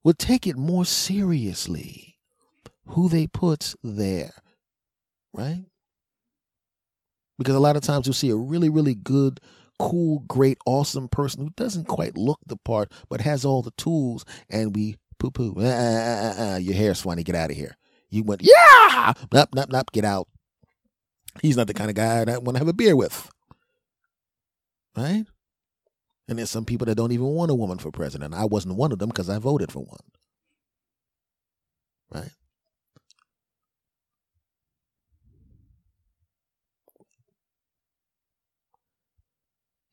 would 0.02 0.18
take 0.18 0.48
it 0.48 0.56
more 0.56 0.84
seriously 0.84 2.15
who 2.88 3.08
they 3.08 3.26
put 3.26 3.74
there, 3.82 4.32
right? 5.32 5.64
Because 7.38 7.54
a 7.54 7.60
lot 7.60 7.76
of 7.76 7.82
times 7.82 8.06
you'll 8.06 8.14
see 8.14 8.30
a 8.30 8.36
really, 8.36 8.68
really 8.68 8.94
good, 8.94 9.40
cool, 9.78 10.20
great, 10.20 10.58
awesome 10.66 11.08
person 11.08 11.42
who 11.42 11.50
doesn't 11.56 11.86
quite 11.86 12.16
look 12.16 12.40
the 12.46 12.56
part, 12.56 12.92
but 13.08 13.20
has 13.20 13.44
all 13.44 13.62
the 13.62 13.72
tools, 13.72 14.24
and 14.48 14.74
we 14.74 14.96
poo 15.18 15.30
poo. 15.30 15.54
Uh, 15.58 15.62
uh, 15.62 16.42
uh, 16.54 16.58
your 16.58 16.74
hair, 16.74 16.94
funny. 16.94 17.22
Get 17.22 17.34
out 17.34 17.50
of 17.50 17.56
here. 17.56 17.76
You 18.08 18.22
went, 18.22 18.42
yeah, 18.42 19.12
nope, 19.32 19.50
nope, 19.54 19.68
nope, 19.70 19.92
get 19.92 20.04
out. 20.04 20.28
He's 21.42 21.56
not 21.56 21.66
the 21.66 21.74
kind 21.74 21.90
of 21.90 21.96
guy 21.96 22.20
I 22.20 22.38
want 22.38 22.54
to 22.54 22.58
have 22.58 22.68
a 22.68 22.72
beer 22.72 22.96
with, 22.96 23.30
right? 24.96 25.24
And 26.28 26.38
there's 26.38 26.50
some 26.50 26.64
people 26.64 26.86
that 26.86 26.94
don't 26.94 27.12
even 27.12 27.26
want 27.26 27.50
a 27.50 27.54
woman 27.54 27.78
for 27.78 27.90
president. 27.90 28.34
I 28.34 28.44
wasn't 28.46 28.76
one 28.76 28.92
of 28.92 28.98
them 28.98 29.10
because 29.10 29.28
I 29.28 29.38
voted 29.38 29.70
for 29.70 29.80
one, 29.80 30.00
right? 32.12 32.30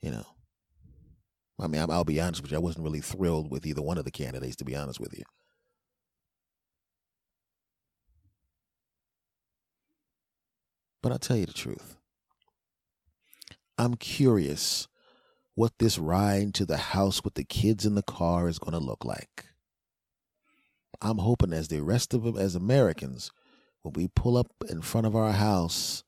You 0.04 0.12
know. 0.12 0.26
I 1.60 1.68
mean, 1.68 1.86
I'll 1.90 2.04
be 2.04 2.20
honest 2.20 2.42
with 2.42 2.52
you. 2.52 2.58
I 2.58 2.62
wasn't 2.62 2.84
really 2.84 3.00
thrilled 3.00 3.50
with 3.50 3.66
either 3.66 3.82
one 3.82 3.98
of 3.98 4.04
the 4.04 4.12
candidates, 4.12 4.58
to 4.58 4.66
be 4.66 4.76
honest 4.76 5.00
with 5.00 5.18
you. 5.18 5.24
But 11.02 11.14
I'll 11.14 11.20
tell 11.20 11.38
you 11.38 11.46
the 11.46 11.54
truth. 11.54 11.96
I'm 13.78 13.96
curious 13.96 14.88
what 15.56 15.72
this 15.80 15.98
ride 15.98 16.54
to 16.56 16.66
the 16.66 16.78
house 16.78 17.24
with 17.24 17.36
the 17.36 17.44
kids 17.44 17.86
in 17.86 17.96
the 17.96 18.04
car 18.04 18.50
is 18.50 18.60
going 18.60 18.74
to 18.74 18.80
look 18.80 19.06
like. 19.06 19.46
I'm 21.02 21.20
hoping, 21.20 21.54
as 21.54 21.70
the 21.70 21.82
rest 21.82 22.14
of 22.14 22.24
them, 22.24 22.38
as 22.38 22.56
Americans, 22.56 23.32
when 23.84 23.94
we 23.94 24.10
pull 24.14 24.38
up 24.38 24.52
in 24.70 24.82
front 24.82 25.08
of 25.08 25.16
our 25.16 25.34
house, 25.34 26.04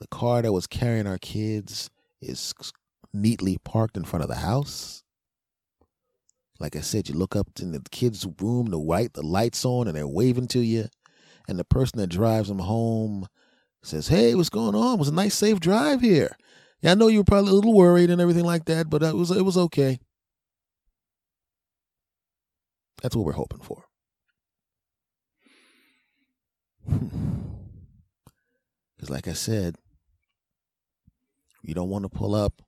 the 0.00 0.08
car 0.08 0.42
that 0.42 0.52
was 0.52 0.66
carrying 0.66 1.06
our 1.06 1.18
kids 1.18 1.90
is 2.26 2.54
neatly 3.12 3.58
parked 3.64 3.96
in 3.96 4.04
front 4.04 4.22
of 4.22 4.28
the 4.28 4.36
house. 4.36 5.02
Like 6.58 6.76
I 6.76 6.80
said, 6.80 7.08
you 7.08 7.14
look 7.14 7.36
up 7.36 7.48
in 7.60 7.72
the 7.72 7.82
kid's 7.90 8.26
room, 8.40 8.66
the 8.66 8.78
white, 8.78 9.12
the 9.12 9.22
lights 9.22 9.64
on, 9.64 9.88
and 9.88 9.96
they're 9.96 10.06
waving 10.06 10.48
to 10.48 10.60
you. 10.60 10.86
And 11.48 11.58
the 11.58 11.64
person 11.64 11.98
that 11.98 12.08
drives 12.08 12.48
them 12.48 12.60
home 12.60 13.26
says, 13.82 14.08
"Hey, 14.08 14.34
what's 14.34 14.48
going 14.48 14.74
on? 14.74 14.94
It 14.94 14.98
was 14.98 15.08
a 15.08 15.14
nice, 15.14 15.34
safe 15.34 15.60
drive 15.60 16.00
here. 16.00 16.36
Yeah, 16.80 16.92
I 16.92 16.94
know 16.94 17.08
you 17.08 17.18
were 17.18 17.24
probably 17.24 17.50
a 17.50 17.54
little 17.54 17.74
worried 17.74 18.10
and 18.10 18.20
everything 18.20 18.44
like 18.44 18.64
that, 18.66 18.90
but 18.90 19.02
uh, 19.02 19.06
it 19.06 19.16
was 19.16 19.30
it 19.30 19.44
was 19.44 19.56
okay." 19.56 20.00
That's 23.02 23.14
what 23.14 23.26
we're 23.26 23.32
hoping 23.32 23.60
for. 23.60 23.84
Because, 28.96 29.10
like 29.10 29.28
I 29.28 29.34
said, 29.34 29.76
you 31.66 31.74
don't 31.74 31.88
want 31.88 32.04
to 32.04 32.08
pull 32.08 32.34
up 32.34 32.62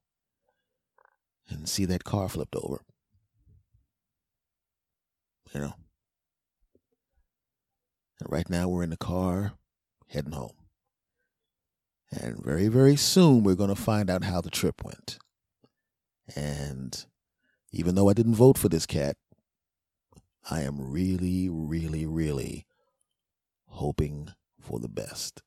and 1.48 1.68
see 1.68 1.84
that 1.84 2.02
car 2.02 2.28
flipped 2.28 2.56
over. 2.56 2.80
You 5.54 5.60
know. 5.60 5.74
And 8.20 8.30
right 8.32 8.50
now 8.50 8.68
we're 8.68 8.82
in 8.82 8.90
the 8.90 8.96
car 8.96 9.52
heading 10.08 10.32
home. 10.32 10.56
And 12.10 12.42
very, 12.44 12.66
very 12.66 12.96
soon 12.96 13.44
we're 13.44 13.54
going 13.54 13.68
to 13.68 13.76
find 13.76 14.10
out 14.10 14.24
how 14.24 14.40
the 14.40 14.50
trip 14.50 14.82
went. 14.84 15.18
And 16.34 17.06
even 17.70 17.94
though 17.94 18.08
I 18.08 18.14
didn't 18.14 18.34
vote 18.34 18.58
for 18.58 18.68
this 18.68 18.84
cat, 18.84 19.16
I 20.50 20.62
am 20.62 20.90
really, 20.90 21.48
really, 21.48 22.04
really 22.04 22.66
hoping 23.66 24.30
for 24.60 24.80
the 24.80 24.88
best. 24.88 25.42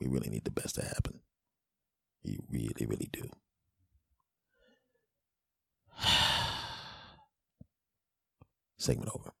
We 0.00 0.08
really 0.08 0.30
need 0.30 0.44
the 0.44 0.50
best 0.50 0.76
to 0.76 0.82
happen. 0.82 1.20
We 2.24 2.38
really, 2.50 2.86
really 2.86 3.08
do. 3.12 3.28
Segment 8.78 9.10
over. 9.14 9.32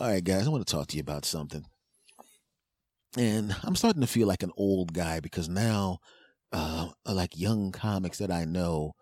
All 0.00 0.08
right, 0.08 0.24
guys, 0.24 0.46
I 0.46 0.50
want 0.50 0.66
to 0.66 0.72
talk 0.72 0.86
to 0.88 0.96
you 0.96 1.02
about 1.02 1.24
something. 1.24 1.64
And 3.16 3.54
I'm 3.62 3.76
starting 3.76 4.00
to 4.00 4.06
feel 4.06 4.26
like 4.26 4.42
an 4.42 4.52
old 4.56 4.94
guy 4.94 5.20
because 5.20 5.48
now, 5.48 5.98
uh, 6.52 6.88
like 7.06 7.38
young 7.38 7.70
comics 7.70 8.18
that 8.18 8.30
I 8.30 8.46
know, 8.46 8.94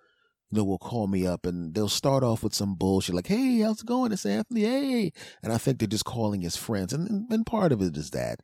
you 0.51 0.59
know, 0.59 0.65
will 0.65 0.79
call 0.79 1.07
me 1.07 1.27
up 1.27 1.47
and 1.47 1.73
they'll 1.75 1.89
start 1.89 2.25
off 2.25 2.43
with 2.43 2.53
some 2.55 2.75
bullshit 2.75 3.15
like, 3.15 3.29
"Hey, 3.29 3.61
how's 3.61 3.83
it 3.83 3.87
going? 3.87 4.11
It's 4.11 4.27
Anthony. 4.27 4.63
Hey," 4.63 5.13
and 5.45 5.53
I 5.53 5.59
think 5.59 5.79
they're 5.79 5.87
just 5.87 6.05
calling 6.05 6.41
his 6.41 6.57
friends, 6.57 6.93
and 6.93 7.31
and 7.31 7.47
part 7.47 7.71
of 7.71 7.81
it 7.81 7.97
is 7.97 8.11
that. 8.11 8.41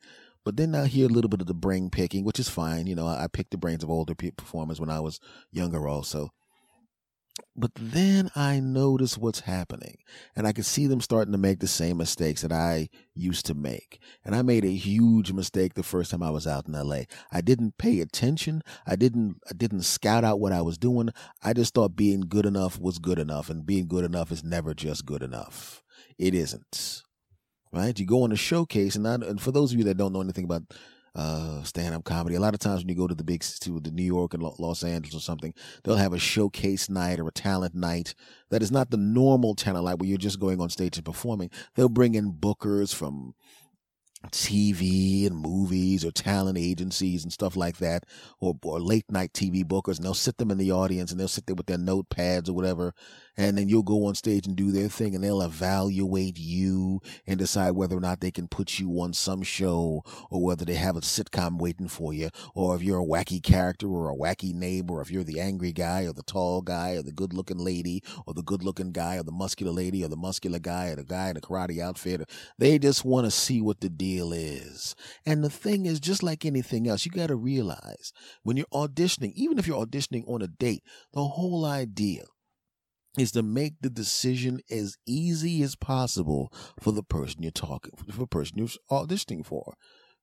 But 0.47 0.57
then 0.57 0.77
I 0.77 0.87
hear 0.87 1.07
a 1.07 1.13
little 1.13 1.29
bit 1.29 1.41
of 1.41 1.49
the 1.49 1.55
brain 1.55 1.91
picking, 1.91 2.23
which 2.25 2.39
is 2.39 2.49
fine. 2.49 2.87
You 2.87 2.95
know, 2.95 3.09
I, 3.09 3.25
I 3.25 3.27
picked 3.27 3.51
the 3.51 3.59
brains 3.59 3.83
of 3.83 3.91
older 3.91 4.15
performers 4.15 4.79
when 4.79 4.89
I 4.89 5.01
was 5.01 5.19
younger, 5.51 5.89
also. 5.89 6.31
But 7.57 7.73
then 7.75 8.31
I 8.37 8.61
notice 8.61 9.19
what's 9.19 9.41
happening 9.41 9.97
and 10.37 10.47
I 10.47 10.53
can 10.53 10.63
see 10.63 10.87
them 10.87 11.01
starting 11.01 11.33
to 11.33 11.39
make 11.39 11.59
the 11.59 11.67
same 11.67 11.97
mistakes 11.97 12.43
that 12.43 12.53
I 12.53 12.89
used 13.13 13.45
to 13.47 13.55
make. 13.55 13.99
And 14.25 14.37
I 14.37 14.43
made 14.43 14.65
a 14.65 14.69
huge 14.69 15.33
mistake 15.33 15.75
the 15.75 15.83
first 15.83 16.13
time 16.13 16.23
I 16.23 16.31
was 16.31 16.47
out 16.47 16.69
in 16.69 16.75
LA. 16.75 17.01
I 17.33 17.41
didn't 17.41 17.77
pay 17.77 18.01
attention. 18.01 18.63
I 18.87 18.95
didn't, 18.95 19.39
I 19.51 19.53
didn't 19.53 19.83
scout 19.83 20.23
out 20.23 20.39
what 20.39 20.53
I 20.53 20.63
was 20.63 20.79
doing. 20.79 21.11
I 21.43 21.55
just 21.55 21.75
thought 21.75 21.97
being 21.97 22.21
good 22.21 22.47
enough 22.47 22.79
was 22.79 23.01
good 23.01 23.19
enough 23.19 23.51
and 23.51 23.67
being 23.67 23.89
good 23.89 24.05
enough 24.05 24.31
is 24.31 24.45
never 24.45 24.75
just 24.75 25.07
good 25.07 25.25
enough. 25.25 25.83
It 26.19 26.35
isn't. 26.35 27.03
Right? 27.77 27.99
You 27.99 28.07
go 28.07 28.23
on 28.23 28.33
a 28.33 28.37
showcase 28.37 28.97
and, 28.97 29.07
I, 29.07 29.15
and 29.15 29.41
for 29.41 29.53
those 29.53 29.73
of 29.73 29.79
you 29.79 29.85
that 29.85 29.99
don't 29.99 30.15
know 30.15 30.23
anything 30.23 30.45
about 30.45 30.63
uh, 31.15 31.63
stand 31.63 31.95
up 31.95 32.05
comedy. 32.05 32.35
A 32.35 32.41
lot 32.41 32.55
of 32.55 32.61
times 32.61 32.81
when 32.81 32.89
you 32.89 32.95
go 32.95 33.07
to 33.07 33.15
the 33.15 33.25
big 33.25 33.43
to 33.61 33.81
the 33.81 33.91
New 33.91 34.03
York 34.03 34.35
and 34.35 34.43
Los 34.43 34.83
Angeles 34.83 35.15
or 35.15 35.21
something, 35.21 35.55
they'll 35.83 35.97
have 35.97 36.13
a 36.13 36.19
showcase 36.19 36.91
night 36.91 37.19
or 37.19 37.29
a 37.29 37.33
talent 37.33 37.75
night 37.75 38.15
that 38.51 38.63
is 38.63 38.71
not 38.71 38.91
the 38.91 38.99
normal 38.99 39.55
talent 39.55 39.87
night 39.87 39.99
where 39.99 40.09
you're 40.09 40.19
just 40.19 40.41
going 40.41 40.61
on 40.61 40.69
stage 40.69 40.97
and 40.97 41.07
performing. 41.07 41.51
They'll 41.75 41.89
bring 41.89 42.15
in 42.15 42.33
bookers 42.33 42.95
from 42.95 43.35
TV 44.31 45.27
and 45.27 45.37
movies 45.37 46.05
or 46.05 46.11
talent 46.11 46.59
agencies 46.59 47.23
and 47.23 47.33
stuff 47.33 47.57
like 47.57 47.79
that, 47.79 48.05
or, 48.41 48.55
or 48.63 48.81
late 48.81 49.11
night 49.11 49.33
TV 49.33 49.65
bookers, 49.65 49.97
and 49.97 50.05
they'll 50.05 50.15
sit 50.15 50.39
them 50.39 50.51
in 50.51 50.59
the 50.59 50.73
audience 50.73 51.11
and 51.11 51.21
they'll 51.21 51.29
sit 51.29 51.47
there 51.47 51.57
with 51.57 51.67
their 51.67 51.79
notepads 51.79 52.49
or 52.49 52.53
whatever, 52.53 52.93
and 53.37 53.57
then 53.57 53.69
you'll 53.69 53.83
go 53.83 54.07
on 54.07 54.15
stage 54.15 54.47
and 54.47 54.57
do 54.57 54.71
their 54.71 54.89
thing, 54.89 55.15
and 55.15 55.23
they'll 55.23 55.43
evaluate 55.43 56.39
you 56.39 57.01
and 57.27 57.39
decide 57.39 57.73
whether 57.73 57.97
or 57.97 58.01
not 58.01 58.21
they 58.21 58.31
can 58.31 58.49
put 58.49 58.79
you 58.79 58.91
on 59.01 59.13
some 59.13 59.43
show, 59.43 60.03
or 60.31 60.43
whether 60.43 60.65
they 60.65 60.75
have 60.75 60.97
a 60.97 61.01
sitcom 61.01 61.59
waiting 61.59 61.89
for 61.89 62.13
you, 62.13 62.31
or 62.55 62.75
if 62.77 62.83
you're 62.83 63.01
a 63.01 63.05
wacky 63.05 63.43
character 63.43 63.89
or 63.89 64.11
a 64.11 64.17
wacky 64.17 64.55
neighbor, 64.55 64.95
or 64.95 65.03
if 65.03 65.11
you're 65.11 65.25
the 65.25 65.41
angry 65.41 65.73
guy 65.73 66.03
or 66.03 66.13
the 66.13 66.23
tall 66.23 66.63
guy 66.63 66.93
or 66.93 67.03
the 67.03 67.13
good 67.13 67.33
looking 67.33 67.59
lady 67.59 68.03
or 68.27 68.35
the 68.35 68.43
good 68.43 68.63
looking 68.63 68.93
guy 68.93 69.17
or 69.17 69.23
the 69.23 69.33
muscular 69.33 69.73
lady 69.73 70.05
or 70.05 70.09
the 70.09 70.17
muscular 70.17 70.59
guy 70.59 70.89
or 70.89 70.97
the 70.97 71.05
guy 71.05 71.29
in 71.29 71.35
the 71.35 71.41
karate 71.41 71.81
outfit. 71.81 72.29
They 72.59 72.79
just 72.79 73.05
want 73.05 73.27
to 73.27 73.31
see 73.31 73.61
what 73.61 73.81
the 73.81 73.89
deal 73.89 74.33
is. 74.33 74.95
And 75.25 75.45
the 75.45 75.51
thing 75.51 75.87
is, 75.87 76.01
just 76.01 76.23
like 76.23 76.45
anything 76.45 76.89
else, 76.89 77.05
you 77.05 77.13
got 77.13 77.29
to 77.29 77.37
realize 77.37 78.13
when 78.43 78.57
you're 78.57 78.67
auditioning, 78.73 79.33
even 79.35 79.59
if 79.59 79.67
you're 79.67 79.85
auditioning 79.85 80.29
on 80.29 80.43
a 80.43 80.49
date, 80.49 80.83
the 81.13 81.25
whole 81.25 81.65
idea 81.65 82.25
is 83.19 83.33
to 83.33 83.43
make 83.43 83.75
the 83.81 83.91
decision 83.91 84.61
as 84.71 84.97
easy 85.07 85.63
as 85.63 85.75
possible 85.75 86.53
for 86.81 86.93
the 86.93 87.03
person 87.03 87.43
you're 87.43 87.53
talking 87.53 87.93
for 87.97 88.05
the 88.05 88.27
person 88.27 88.59
you're 88.59 88.69
auditioning 88.91 89.45
for 89.45 89.75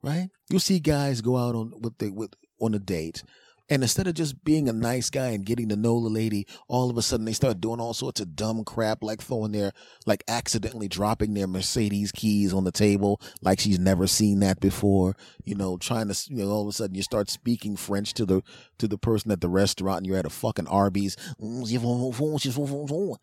right? 0.04 0.30
You'll 0.50 0.60
see 0.60 0.80
guys 0.80 1.22
go 1.22 1.38
out 1.38 1.56
on 1.56 1.72
with 1.82 1.98
the 1.98 2.12
with 2.12 2.34
on 2.60 2.74
a 2.74 2.80
date 2.80 3.24
and 3.70 3.82
instead 3.82 4.08
of 4.08 4.14
just 4.14 4.44
being 4.44 4.68
a 4.68 4.74
nice 4.74 5.10
guy 5.10 5.28
and 5.28 5.46
getting 5.46 5.70
to 5.70 5.76
know 5.76 6.02
the 6.02 6.10
lady, 6.10 6.46
all 6.68 6.90
of 6.90 6.98
a 6.98 7.02
sudden 7.02 7.26
they 7.26 7.34
start 7.34 7.62
doing 7.62 7.80
all 7.80 7.94
sorts 7.94 8.20
of 8.20 8.36
dumb 8.36 8.66
crap, 8.66 9.02
like 9.02 9.22
throwing 9.22 9.54
their, 9.54 9.72
like 10.06 10.24
accidentally 10.28 10.90
dropping 10.90 11.34
their 11.34 11.48
Mercedes 11.48 12.12
keys 12.12 12.54
on 12.54 12.66
the 12.66 12.72
table, 12.72 13.22
like 13.42 13.62
she's 13.62 13.80
never 13.80 14.06
seen 14.06 14.40
that 14.42 14.60
before. 14.60 15.16
You 15.46 15.56
know, 15.56 15.78
trying 15.78 16.10
to, 16.10 16.28
you 16.30 16.44
know, 16.44 16.50
all 16.50 16.64
of 16.64 16.68
a 16.68 16.72
sudden 16.74 16.96
you 16.96 17.04
start 17.04 17.30
speaking 17.30 17.78
French 17.78 18.14
to 18.16 18.26
the, 18.26 18.42
to 18.80 18.88
the 18.88 18.98
person 18.98 19.32
at 19.32 19.40
the 19.40 19.50
restaurant 19.50 20.00
and 20.00 20.08
you're 20.08 20.18
at 20.18 20.26
a 20.26 20.30
fucking 20.30 20.68
Arby's. 20.68 21.16
Mm, 21.42 23.18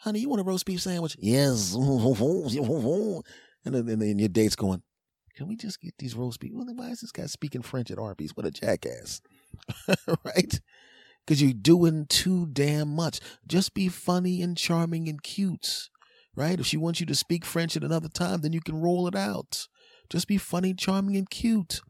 Honey, 0.00 0.20
you 0.20 0.28
want 0.28 0.40
a 0.40 0.44
roast 0.44 0.66
beef 0.66 0.80
sandwich? 0.80 1.16
Yes. 1.18 1.74
And 3.64 3.74
then, 3.74 4.00
and 4.00 4.20
your 4.20 4.28
date's 4.28 4.56
going, 4.56 4.82
can 5.38 5.46
we 5.46 5.56
just 5.56 5.80
get 5.80 5.94
these 5.98 6.14
roast 6.16 6.40
beef? 6.40 6.52
Why 6.52 6.88
is 6.88 7.00
this 7.00 7.12
guy 7.12 7.26
speaking 7.26 7.62
French 7.62 7.90
at 7.90 7.98
Arby's? 7.98 8.36
What 8.36 8.46
a 8.46 8.50
jackass. 8.50 9.20
right? 10.24 10.60
Because 11.26 11.42
you're 11.42 11.52
doing 11.52 12.06
too 12.06 12.46
damn 12.46 12.88
much. 12.88 13.20
Just 13.46 13.74
be 13.74 13.88
funny 13.88 14.42
and 14.42 14.56
charming 14.56 15.08
and 15.08 15.22
cute. 15.22 15.88
Right? 16.34 16.60
If 16.60 16.66
she 16.66 16.76
wants 16.76 17.00
you 17.00 17.06
to 17.06 17.14
speak 17.14 17.44
French 17.44 17.76
at 17.76 17.82
another 17.84 18.08
time, 18.08 18.40
then 18.42 18.52
you 18.52 18.60
can 18.60 18.80
roll 18.80 19.08
it 19.08 19.16
out. 19.16 19.66
Just 20.08 20.28
be 20.28 20.38
funny, 20.38 20.72
charming, 20.72 21.16
and 21.16 21.28
cute. 21.28 21.80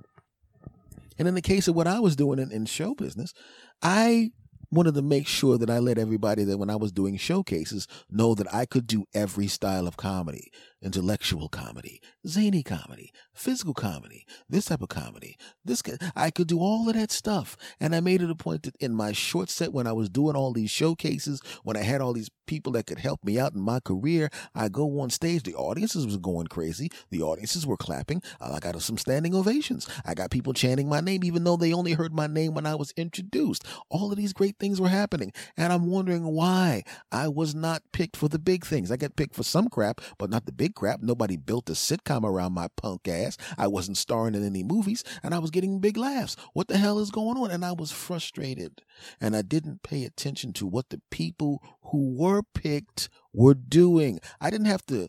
And 1.18 1.28
in 1.28 1.34
the 1.34 1.42
case 1.42 1.68
of 1.68 1.74
what 1.74 1.86
I 1.86 2.00
was 2.00 2.16
doing 2.16 2.38
in, 2.38 2.50
in 2.50 2.64
show 2.66 2.94
business, 2.94 3.34
I 3.82 4.30
wanted 4.70 4.94
to 4.94 5.02
make 5.02 5.26
sure 5.26 5.58
that 5.58 5.70
I 5.70 5.78
let 5.78 5.98
everybody 5.98 6.44
that 6.44 6.58
when 6.58 6.70
I 6.70 6.76
was 6.76 6.92
doing 6.92 7.16
showcases 7.16 7.86
know 8.10 8.34
that 8.34 8.52
I 8.52 8.66
could 8.66 8.86
do 8.86 9.04
every 9.14 9.46
style 9.46 9.86
of 9.86 9.96
comedy 9.96 10.50
intellectual 10.82 11.48
comedy, 11.48 12.00
zany 12.26 12.62
comedy, 12.62 13.12
physical 13.34 13.74
comedy, 13.74 14.24
this 14.48 14.66
type 14.66 14.82
of 14.82 14.88
comedy. 14.88 15.36
This 15.64 15.82
I 16.14 16.30
could 16.30 16.48
do 16.48 16.60
all 16.60 16.88
of 16.88 16.94
that 16.94 17.10
stuff, 17.10 17.56
and 17.80 17.94
I 17.94 18.00
made 18.00 18.22
it 18.22 18.30
a 18.30 18.34
point 18.34 18.62
that 18.64 18.76
in 18.76 18.94
my 18.94 19.12
short 19.12 19.50
set 19.50 19.72
when 19.72 19.86
I 19.86 19.92
was 19.92 20.08
doing 20.08 20.36
all 20.36 20.52
these 20.52 20.70
showcases, 20.70 21.40
when 21.62 21.76
I 21.76 21.82
had 21.82 22.00
all 22.00 22.12
these 22.12 22.30
people 22.46 22.72
that 22.72 22.86
could 22.86 22.98
help 22.98 23.22
me 23.22 23.38
out 23.38 23.54
in 23.54 23.60
my 23.60 23.78
career, 23.78 24.30
I 24.54 24.68
go 24.68 25.00
on 25.00 25.10
stage. 25.10 25.42
The 25.44 25.54
audiences 25.54 26.06
was 26.06 26.16
going 26.16 26.46
crazy. 26.46 26.90
The 27.10 27.22
audiences 27.22 27.66
were 27.66 27.76
clapping. 27.76 28.22
I 28.40 28.58
got 28.58 28.80
some 28.82 28.98
standing 28.98 29.34
ovations. 29.34 29.88
I 30.04 30.14
got 30.14 30.30
people 30.30 30.52
chanting 30.52 30.88
my 30.88 31.00
name, 31.00 31.22
even 31.24 31.44
though 31.44 31.56
they 31.56 31.72
only 31.72 31.92
heard 31.92 32.12
my 32.12 32.26
name 32.26 32.54
when 32.54 32.66
I 32.66 32.74
was 32.74 32.92
introduced. 32.96 33.64
All 33.90 34.10
of 34.10 34.16
these 34.16 34.32
great 34.32 34.56
things 34.58 34.80
were 34.80 34.88
happening, 34.88 35.32
and 35.56 35.72
I'm 35.72 35.86
wondering 35.86 36.24
why 36.24 36.82
I 37.12 37.28
was 37.28 37.54
not 37.54 37.82
picked 37.92 38.16
for 38.16 38.28
the 38.28 38.38
big 38.38 38.64
things. 38.64 38.90
I 38.90 38.96
get 38.96 39.16
picked 39.16 39.34
for 39.34 39.42
some 39.42 39.68
crap, 39.68 40.00
but 40.18 40.30
not 40.30 40.46
the 40.46 40.52
big 40.52 40.67
crap. 40.70 41.02
Nobody 41.02 41.36
built 41.36 41.70
a 41.70 41.72
sitcom 41.72 42.24
around 42.24 42.52
my 42.52 42.68
punk 42.76 43.08
ass. 43.08 43.36
I 43.56 43.66
wasn't 43.66 43.96
starring 43.96 44.34
in 44.34 44.44
any 44.44 44.62
movies 44.62 45.04
and 45.22 45.34
I 45.34 45.38
was 45.38 45.50
getting 45.50 45.80
big 45.80 45.96
laughs. 45.96 46.36
What 46.52 46.68
the 46.68 46.78
hell 46.78 46.98
is 46.98 47.10
going 47.10 47.36
on? 47.36 47.50
And 47.50 47.64
I 47.64 47.72
was 47.72 47.92
frustrated 47.92 48.82
and 49.20 49.36
I 49.36 49.42
didn't 49.42 49.82
pay 49.82 50.04
attention 50.04 50.52
to 50.54 50.66
what 50.66 50.90
the 50.90 51.00
people 51.10 51.62
who 51.84 52.16
were 52.16 52.42
picked 52.54 53.08
were 53.32 53.54
doing. 53.54 54.20
I 54.40 54.50
didn't 54.50 54.66
have 54.66 54.86
to 54.86 55.08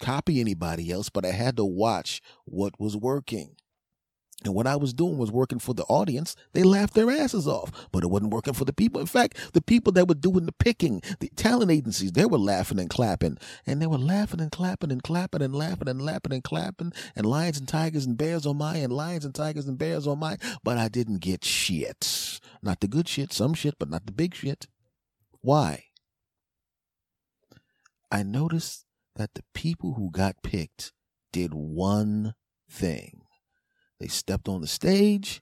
copy 0.00 0.40
anybody 0.40 0.90
else, 0.90 1.08
but 1.08 1.24
I 1.24 1.30
had 1.30 1.56
to 1.56 1.64
watch 1.64 2.20
what 2.44 2.78
was 2.78 2.96
working. 2.96 3.56
And 4.44 4.54
what 4.54 4.66
I 4.66 4.76
was 4.76 4.92
doing 4.92 5.18
was 5.18 5.30
working 5.30 5.58
for 5.58 5.74
the 5.74 5.84
audience. 5.84 6.34
They 6.52 6.62
laughed 6.62 6.94
their 6.94 7.10
asses 7.10 7.46
off, 7.46 7.88
but 7.92 8.02
it 8.02 8.08
wasn't 8.08 8.32
working 8.32 8.54
for 8.54 8.64
the 8.64 8.72
people. 8.72 9.00
In 9.00 9.06
fact, 9.06 9.52
the 9.52 9.62
people 9.62 9.92
that 9.92 10.08
were 10.08 10.14
doing 10.14 10.46
the 10.46 10.52
picking, 10.52 11.02
the 11.20 11.28
talent 11.36 11.70
agencies, 11.70 12.12
they 12.12 12.26
were 12.26 12.38
laughing 12.38 12.78
and 12.78 12.90
clapping. 12.90 13.38
And 13.66 13.80
they 13.80 13.86
were 13.86 13.98
laughing 13.98 14.40
and 14.40 14.50
clapping 14.50 14.90
and 14.90 15.02
clapping 15.02 15.42
and 15.42 15.54
laughing 15.54 15.88
and 15.88 16.02
laughing 16.02 16.32
and 16.32 16.44
clapping. 16.44 16.92
And 17.14 17.26
lions 17.26 17.58
and 17.58 17.68
tigers 17.68 18.06
and 18.06 18.16
bears 18.16 18.46
on 18.46 18.56
my 18.58 18.76
and 18.76 18.92
lions 18.92 19.24
and 19.24 19.34
tigers 19.34 19.68
and 19.68 19.78
bears 19.78 20.06
on 20.06 20.18
my. 20.18 20.36
But 20.64 20.78
I 20.78 20.88
didn't 20.88 21.18
get 21.20 21.44
shit. 21.44 22.40
Not 22.62 22.80
the 22.80 22.88
good 22.88 23.08
shit, 23.08 23.32
some 23.32 23.54
shit, 23.54 23.74
but 23.78 23.90
not 23.90 24.06
the 24.06 24.12
big 24.12 24.34
shit. 24.34 24.66
Why? 25.40 25.84
I 28.10 28.22
noticed 28.22 28.84
that 29.16 29.34
the 29.34 29.44
people 29.54 29.94
who 29.94 30.10
got 30.10 30.42
picked 30.42 30.92
did 31.32 31.54
one 31.54 32.34
thing 32.68 33.22
they 34.02 34.08
stepped 34.08 34.48
on 34.48 34.60
the 34.60 34.66
stage. 34.66 35.40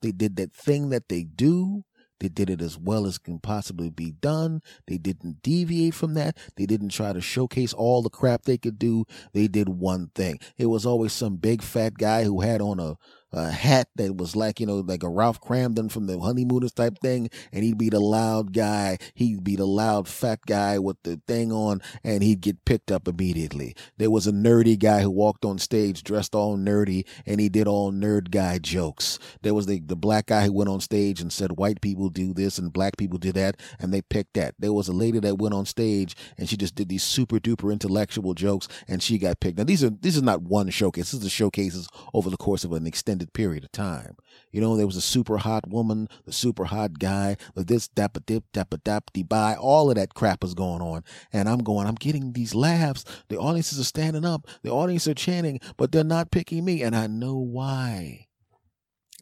They 0.00 0.10
did 0.10 0.34
that 0.34 0.52
thing 0.52 0.88
that 0.88 1.08
they 1.08 1.22
do. 1.22 1.84
They 2.18 2.28
did 2.28 2.50
it 2.50 2.60
as 2.60 2.76
well 2.76 3.06
as 3.06 3.16
can 3.16 3.38
possibly 3.38 3.90
be 3.90 4.10
done. 4.10 4.60
They 4.88 4.98
didn't 4.98 5.40
deviate 5.42 5.94
from 5.94 6.14
that. 6.14 6.36
They 6.56 6.66
didn't 6.66 6.88
try 6.88 7.12
to 7.12 7.20
showcase 7.20 7.72
all 7.72 8.02
the 8.02 8.10
crap 8.10 8.42
they 8.42 8.58
could 8.58 8.76
do. 8.76 9.04
They 9.32 9.46
did 9.46 9.68
one 9.68 10.10
thing. 10.16 10.40
It 10.58 10.66
was 10.66 10.84
always 10.84 11.12
some 11.12 11.36
big 11.36 11.62
fat 11.62 11.94
guy 11.94 12.24
who 12.24 12.40
had 12.40 12.60
on 12.60 12.80
a, 12.80 12.96
a 13.32 13.50
hat 13.50 13.88
that 13.96 14.16
was 14.16 14.36
like, 14.36 14.60
you 14.60 14.66
know, 14.66 14.76
like 14.76 15.02
a 15.02 15.08
Ralph 15.08 15.40
Kramden 15.40 15.90
from 15.90 16.06
the 16.06 16.18
Honeymooners 16.18 16.72
type 16.72 16.98
thing. 16.98 17.30
And 17.52 17.64
he'd 17.64 17.78
be 17.78 17.88
the 17.88 18.00
loud 18.00 18.52
guy. 18.52 18.98
He'd 19.14 19.42
be 19.44 19.56
the 19.56 19.66
loud 19.66 20.08
fat 20.08 20.40
guy 20.46 20.78
with 20.78 20.96
the 21.02 21.20
thing 21.26 21.52
on 21.52 21.80
and 22.04 22.22
he'd 22.22 22.40
get 22.40 22.64
picked 22.64 22.90
up 22.90 23.08
immediately. 23.08 23.74
There 23.96 24.10
was 24.10 24.26
a 24.26 24.32
nerdy 24.32 24.78
guy 24.78 25.02
who 25.02 25.10
walked 25.10 25.44
on 25.44 25.58
stage 25.58 26.02
dressed 26.02 26.34
all 26.34 26.56
nerdy 26.56 27.06
and 27.26 27.40
he 27.40 27.48
did 27.48 27.66
all 27.66 27.92
nerd 27.92 28.30
guy 28.30 28.58
jokes. 28.58 29.18
There 29.42 29.54
was 29.54 29.66
the, 29.66 29.80
the 29.80 29.96
black 29.96 30.26
guy 30.26 30.46
who 30.46 30.52
went 30.52 30.70
on 30.70 30.80
stage 30.80 31.20
and 31.20 31.32
said 31.32 31.52
white 31.52 31.80
people 31.80 32.08
do 32.08 32.34
this 32.34 32.58
and 32.58 32.72
black 32.72 32.96
people 32.96 33.18
do 33.18 33.32
that 33.32 33.56
and 33.78 33.92
they 33.92 34.02
picked 34.02 34.34
that. 34.34 34.54
There 34.58 34.72
was 34.72 34.88
a 34.88 34.92
lady 34.92 35.18
that 35.20 35.38
went 35.38 35.54
on 35.54 35.66
stage 35.66 36.14
and 36.36 36.48
she 36.48 36.56
just 36.56 36.74
did 36.74 36.88
these 36.88 37.02
super 37.02 37.38
duper 37.38 37.72
intellectual 37.72 38.34
jokes 38.34 38.68
and 38.88 39.02
she 39.02 39.18
got 39.18 39.40
picked. 39.40 39.58
Now 39.58 39.64
these 39.64 39.84
are, 39.84 39.90
this 39.90 40.16
is 40.16 40.22
not 40.22 40.42
one 40.42 40.70
showcase. 40.70 41.06
This 41.06 41.14
is 41.14 41.20
the 41.20 41.30
showcases 41.30 41.88
over 42.12 42.30
the 42.30 42.36
course 42.36 42.64
of 42.64 42.72
an 42.72 42.86
extended 42.86 43.21
period 43.26 43.64
of 43.64 43.72
time. 43.72 44.16
You 44.50 44.60
know, 44.60 44.76
there 44.76 44.86
was 44.86 44.96
a 44.96 45.00
super 45.00 45.38
hot 45.38 45.68
woman, 45.68 46.08
the 46.24 46.32
super 46.32 46.64
hot 46.64 46.98
guy, 46.98 47.36
the 47.54 47.64
this, 47.64 47.88
dap 47.88 48.16
a 48.16 48.20
dip, 48.20 48.44
dap 48.52 48.72
a 48.72 48.78
dap, 48.78 49.12
de 49.12 49.22
buy, 49.22 49.54
all 49.54 49.90
of 49.90 49.96
that 49.96 50.14
crap 50.14 50.44
is 50.44 50.54
going 50.54 50.82
on. 50.82 51.04
And 51.32 51.48
I'm 51.48 51.60
going, 51.60 51.86
I'm 51.86 51.94
getting 51.94 52.32
these 52.32 52.54
laughs. 52.54 53.04
The 53.28 53.38
audiences 53.38 53.80
are 53.80 53.84
standing 53.84 54.24
up. 54.24 54.46
The 54.62 54.70
audience 54.70 55.06
are 55.08 55.14
chanting, 55.14 55.60
but 55.76 55.92
they're 55.92 56.04
not 56.04 56.30
picking 56.30 56.64
me. 56.64 56.82
And 56.82 56.94
I 56.94 57.06
know 57.06 57.36
why. 57.36 58.26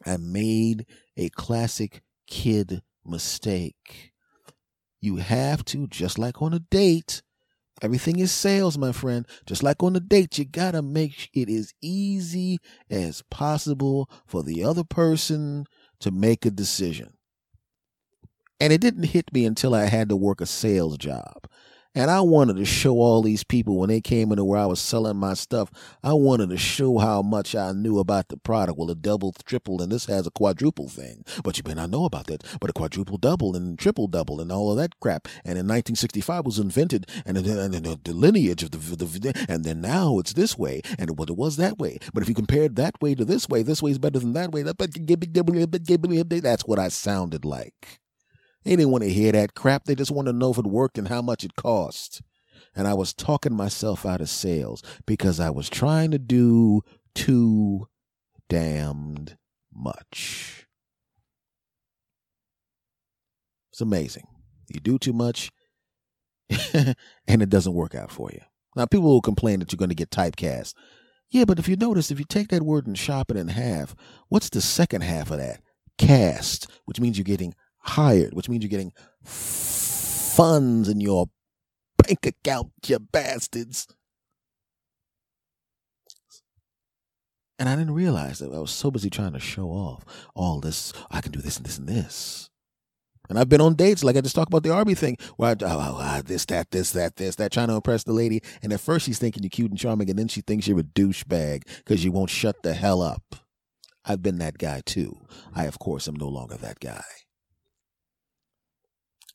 I 0.05 0.17
made 0.17 0.85
a 1.15 1.29
classic 1.29 2.01
kid 2.27 2.81
mistake. 3.05 4.11
You 4.99 5.17
have 5.17 5.65
to, 5.65 5.87
just 5.87 6.19
like 6.19 6.41
on 6.41 6.53
a 6.53 6.59
date, 6.59 7.21
Everything 7.81 8.19
is 8.19 8.31
sales, 8.31 8.77
my 8.77 8.91
friend. 8.91 9.25
Just 9.45 9.63
like 9.63 9.81
on 9.83 9.95
a 9.95 9.99
date, 9.99 10.37
you 10.37 10.45
gotta 10.45 10.81
make 10.81 11.29
it 11.33 11.49
as 11.49 11.73
easy 11.81 12.59
as 12.89 13.23
possible 13.29 14.09
for 14.27 14.43
the 14.43 14.63
other 14.63 14.83
person 14.83 15.65
to 15.99 16.11
make 16.11 16.45
a 16.45 16.51
decision. 16.51 17.13
And 18.59 18.71
it 18.71 18.79
didn't 18.81 19.03
hit 19.05 19.33
me 19.33 19.45
until 19.45 19.73
I 19.73 19.85
had 19.85 20.09
to 20.09 20.15
work 20.15 20.39
a 20.39 20.45
sales 20.45 20.97
job. 20.97 21.47
And 21.93 22.09
I 22.09 22.21
wanted 22.21 22.55
to 22.55 22.63
show 22.63 22.99
all 22.99 23.21
these 23.21 23.43
people 23.43 23.77
when 23.77 23.89
they 23.89 23.99
came 23.99 24.31
into 24.31 24.45
where 24.45 24.59
I 24.59 24.65
was 24.65 24.79
selling 24.79 25.17
my 25.17 25.33
stuff, 25.33 25.69
I 26.01 26.13
wanted 26.13 26.49
to 26.51 26.57
show 26.57 26.99
how 26.99 27.21
much 27.21 27.53
I 27.53 27.73
knew 27.73 27.99
about 27.99 28.29
the 28.29 28.37
product. 28.37 28.77
Well, 28.77 28.89
a 28.89 28.95
double, 28.95 29.33
triple, 29.45 29.81
and 29.81 29.91
this 29.91 30.05
has 30.05 30.25
a 30.25 30.31
quadruple 30.31 30.87
thing. 30.87 31.25
But 31.43 31.57
you 31.57 31.63
may 31.67 31.73
not 31.73 31.89
know 31.89 32.05
about 32.05 32.27
that. 32.27 32.43
But 32.61 32.69
a 32.69 32.73
quadruple 32.73 33.17
double 33.17 33.57
and 33.57 33.77
triple 33.77 34.07
double 34.07 34.39
and 34.39 34.53
all 34.53 34.71
of 34.71 34.77
that 34.77 35.01
crap. 35.01 35.27
And 35.43 35.57
in 35.57 35.67
1965 35.67 36.45
was 36.45 36.59
invented 36.59 37.07
and, 37.25 37.37
and, 37.37 37.73
the 37.73 38.13
lineage 38.13 38.63
of 38.63 38.71
the, 38.71 38.77
the, 38.77 39.45
and 39.49 39.65
then 39.65 39.81
now 39.81 40.17
it's 40.19 40.31
this 40.31 40.57
way 40.57 40.81
and 40.97 41.17
what 41.17 41.29
it 41.29 41.35
was 41.35 41.57
that 41.57 41.77
way. 41.77 41.97
But 42.13 42.23
if 42.23 42.29
you 42.29 42.35
compared 42.35 42.77
that 42.77 43.01
way 43.01 43.15
to 43.15 43.25
this 43.25 43.49
way, 43.49 43.63
this 43.63 43.81
way 43.81 43.91
is 43.91 43.99
better 43.99 44.19
than 44.19 44.31
that 44.33 44.53
way. 44.53 44.63
That's 46.41 46.65
what 46.65 46.79
I 46.79 46.87
sounded 46.87 47.43
like. 47.43 48.00
They 48.63 48.75
didn't 48.75 48.91
want 48.91 49.03
to 49.03 49.09
hear 49.09 49.31
that 49.31 49.55
crap. 49.55 49.85
They 49.85 49.95
just 49.95 50.11
want 50.11 50.27
to 50.27 50.33
know 50.33 50.51
if 50.51 50.57
it 50.57 50.65
worked 50.65 50.97
and 50.97 51.07
how 51.07 51.21
much 51.21 51.43
it 51.43 51.55
cost. 51.55 52.21
And 52.75 52.87
I 52.87 52.93
was 52.93 53.13
talking 53.13 53.53
myself 53.53 54.05
out 54.05 54.21
of 54.21 54.29
sales 54.29 54.83
because 55.05 55.39
I 55.39 55.49
was 55.49 55.69
trying 55.69 56.11
to 56.11 56.19
do 56.19 56.81
too 57.15 57.87
damned 58.49 59.37
much. 59.73 60.67
It's 63.71 63.81
amazing. 63.81 64.27
You 64.67 64.79
do 64.79 64.99
too 64.99 65.13
much 65.13 65.51
and 66.73 67.41
it 67.41 67.49
doesn't 67.49 67.73
work 67.73 67.95
out 67.95 68.11
for 68.11 68.29
you. 68.31 68.41
Now, 68.75 68.85
people 68.85 69.09
will 69.09 69.21
complain 69.21 69.59
that 69.59 69.71
you're 69.71 69.77
going 69.77 69.89
to 69.89 69.95
get 69.95 70.11
typecast. 70.11 70.73
Yeah, 71.29 71.45
but 71.45 71.59
if 71.59 71.67
you 71.67 71.75
notice, 71.75 72.11
if 72.11 72.19
you 72.19 72.25
take 72.25 72.49
that 72.49 72.63
word 72.63 72.87
and 72.87 72.95
chop 72.95 73.31
it 73.31 73.37
in 73.37 73.49
half, 73.49 73.95
what's 74.29 74.49
the 74.49 74.61
second 74.61 75.01
half 75.01 75.31
of 75.31 75.37
that? 75.37 75.61
Cast, 75.97 76.69
which 76.85 76.99
means 76.99 77.17
you're 77.17 77.23
getting 77.23 77.53
hired, 77.81 78.33
which 78.33 78.49
means 78.49 78.63
you're 78.63 78.69
getting 78.69 78.93
funds 79.23 80.89
in 80.89 81.01
your 81.01 81.29
bank 81.97 82.25
account, 82.25 82.71
you 82.87 82.99
bastards. 82.99 83.87
And 87.59 87.69
I 87.69 87.75
didn't 87.75 87.93
realize 87.93 88.39
that 88.39 88.51
I 88.51 88.59
was 88.59 88.71
so 88.71 88.89
busy 88.89 89.11
trying 89.11 89.33
to 89.33 89.39
show 89.39 89.67
off 89.67 90.03
all 90.33 90.59
this. 90.59 90.93
I 91.11 91.21
can 91.21 91.31
do 91.31 91.41
this 91.41 91.57
and 91.57 91.65
this 91.65 91.77
and 91.77 91.87
this. 91.87 92.49
And 93.29 93.37
I've 93.37 93.49
been 93.49 93.61
on 93.61 93.75
dates, 93.75 94.03
like 94.03 94.17
I 94.17 94.21
just 94.21 94.35
talked 94.35 94.51
about 94.51 94.63
the 94.63 94.73
Arby 94.73 94.95
thing, 94.95 95.15
where 95.37 95.51
I, 95.51 95.53
oh, 95.53 95.55
oh, 95.61 95.97
oh 96.01 96.21
this, 96.21 96.43
that, 96.47 96.71
this, 96.71 96.91
that, 96.91 97.17
this, 97.17 97.35
that, 97.35 97.51
trying 97.51 97.67
to 97.67 97.75
impress 97.75 98.03
the 98.03 98.13
lady. 98.13 98.41
And 98.63 98.73
at 98.73 98.81
first 98.81 99.05
she's 99.05 99.19
thinking 99.19 99.43
you're 99.43 99.49
cute 99.51 99.69
and 99.69 99.79
charming, 99.79 100.09
and 100.09 100.17
then 100.17 100.27
she 100.27 100.41
thinks 100.41 100.67
you're 100.67 100.79
a 100.79 100.83
douchebag 100.83 101.67
because 101.77 102.03
you 102.03 102.11
won't 102.11 102.29
shut 102.29 102.63
the 102.63 102.73
hell 102.73 103.01
up. 103.01 103.35
I've 104.03 104.23
been 104.23 104.39
that 104.39 104.57
guy 104.57 104.81
too. 104.85 105.15
I, 105.53 105.65
of 105.65 105.77
course, 105.77 106.07
am 106.07 106.15
no 106.15 106.27
longer 106.27 106.57
that 106.57 106.79
guy. 106.79 107.03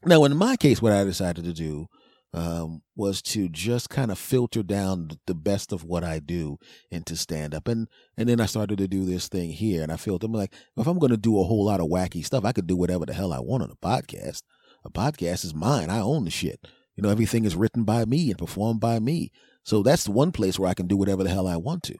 Now, 0.07 0.23
in 0.23 0.37
my 0.37 0.57
case, 0.57 0.81
what 0.81 0.93
I 0.93 1.03
decided 1.03 1.45
to 1.47 1.53
do 1.53 1.89
um, 2.33 2.83
was 2.95 3.21
to 3.23 3.49
just 3.49 3.91
kind 3.91 4.13
of 4.13 4.19
filter 4.19 4.63
down 4.63 5.11
the 5.27 5.35
best 5.35 5.73
of 5.73 5.83
what 5.83 6.05
I 6.05 6.21
do 6.21 6.59
into 6.93 7.17
stand 7.17 7.55
up. 7.55 7.67
And 7.67 7.89
and 8.17 8.29
then 8.29 8.41
I 8.41 8.47
started 8.47 8.79
to 8.79 8.87
do 8.87 9.05
this 9.05 9.27
thing 9.27 9.51
here 9.51 9.83
and 9.83 9.91
I 9.91 9.97
felt 9.97 10.23
I'm 10.23 10.33
like, 10.33 10.55
if 10.77 10.87
I'm 10.87 11.01
gonna 11.01 11.17
do 11.17 11.41
a 11.41 11.45
whole 11.45 11.65
lot 11.65 11.81
of 11.81 11.89
wacky 11.89 12.25
stuff, 12.25 12.45
I 12.45 12.53
could 12.53 12.69
do 12.69 12.77
whatever 12.77 13.05
the 13.05 13.15
hell 13.15 13.33
I 13.33 13.41
want 13.41 13.65
on 13.65 13.71
a 13.73 13.75
podcast. 13.75 14.43
A 14.85 14.91
podcast 14.91 15.45
is 15.45 15.55
mine. 15.55 15.91
I 15.91 15.99
own 15.99 16.25
the 16.25 16.31
shit. 16.31 16.61
You 16.95 17.03
know, 17.03 17.09
everything 17.09 17.45
is 17.45 17.57
written 17.57 17.83
by 17.83 18.05
me 18.05 18.31
and 18.31 18.39
performed 18.39 18.81
by 18.81 19.01
me. 19.01 19.33
So 19.65 19.83
that's 19.83 20.05
the 20.05 20.13
one 20.13 20.31
place 20.31 20.57
where 20.57 20.71
I 20.71 20.75
can 20.75 20.87
do 20.87 20.97
whatever 20.97 21.25
the 21.25 21.31
hell 21.31 21.49
I 21.49 21.57
want 21.57 21.83
to. 21.85 21.97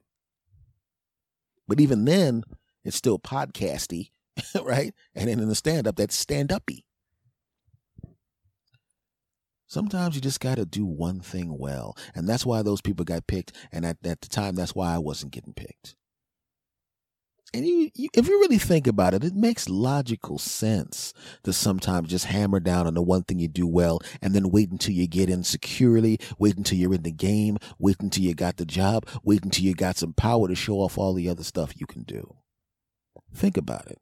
But 1.67 1.81
even 1.81 2.05
then, 2.05 2.45
it's 2.85 2.97
still 2.97 3.19
podcasty, 3.19 4.11
right? 4.63 4.95
And 5.17 5.29
then 5.29 5.41
in 5.41 5.49
the 5.49 5.57
stand 5.57 5.89
up, 5.89 5.97
that's 5.97 6.15
stand 6.15 6.53
uppy. 6.53 6.85
Sometimes 9.67 10.15
you 10.15 10.21
just 10.21 10.41
got 10.41 10.57
to 10.57 10.65
do 10.65 10.85
one 10.85 11.21
thing 11.21 11.59
well. 11.59 11.97
And 12.15 12.29
that's 12.29 12.47
why 12.47 12.63
those 12.63 12.81
people 12.81 13.05
got 13.05 13.27
picked. 13.27 13.53
And 13.73 13.85
at, 13.85 13.99
at 14.05 14.21
the 14.21 14.29
time, 14.29 14.55
that's 14.55 14.75
why 14.75 14.95
I 14.95 14.99
wasn't 14.99 15.33
getting 15.33 15.55
picked. 15.55 15.97
And 17.55 17.67
you, 17.67 17.91
you, 17.95 18.09
if 18.13 18.29
you 18.29 18.41
really 18.41 18.59
think 18.59 18.87
about 18.87 19.15
it, 19.15 19.25
it 19.25 19.35
makes 19.35 19.69
logical 19.69 20.39
sense 20.39 21.15
to 21.45 21.53
sometimes 21.53 22.11
just 22.11 22.27
hammer 22.27 22.61
down 22.61 22.87
on 22.87 22.95
the 22.95 23.03
one 23.03 23.23
thing 23.23 23.39
you 23.39 23.49
do 23.49 23.67
well 23.67 24.01
and 24.21 24.35
then 24.35 24.51
wait 24.51 24.71
until 24.71 24.95
you 24.95 25.07
get 25.07 25.31
in 25.31 25.45
securely, 25.45 26.19
wait 26.39 26.57
until 26.57 26.77
you're 26.77 26.95
in 26.95 27.03
the 27.03 27.13
game, 27.13 27.57
wait 27.79 27.97
until 28.01 28.25
you 28.25 28.35
got 28.35 28.57
the 28.57 28.67
job, 28.67 29.07
wait 29.23 29.45
until 29.45 29.65
you 29.65 29.75
got 29.75 29.97
some 29.97 30.13
power 30.13 30.49
to 30.49 30.55
show 30.55 30.77
off 30.77 30.99
all 30.99 31.15
the 31.15 31.29
other 31.29 31.45
stuff 31.45 31.81
you 31.81 31.87
can 31.87 32.03
do. 32.03 32.37
Think 33.33 33.57
about 33.57 33.87
it. 33.87 33.99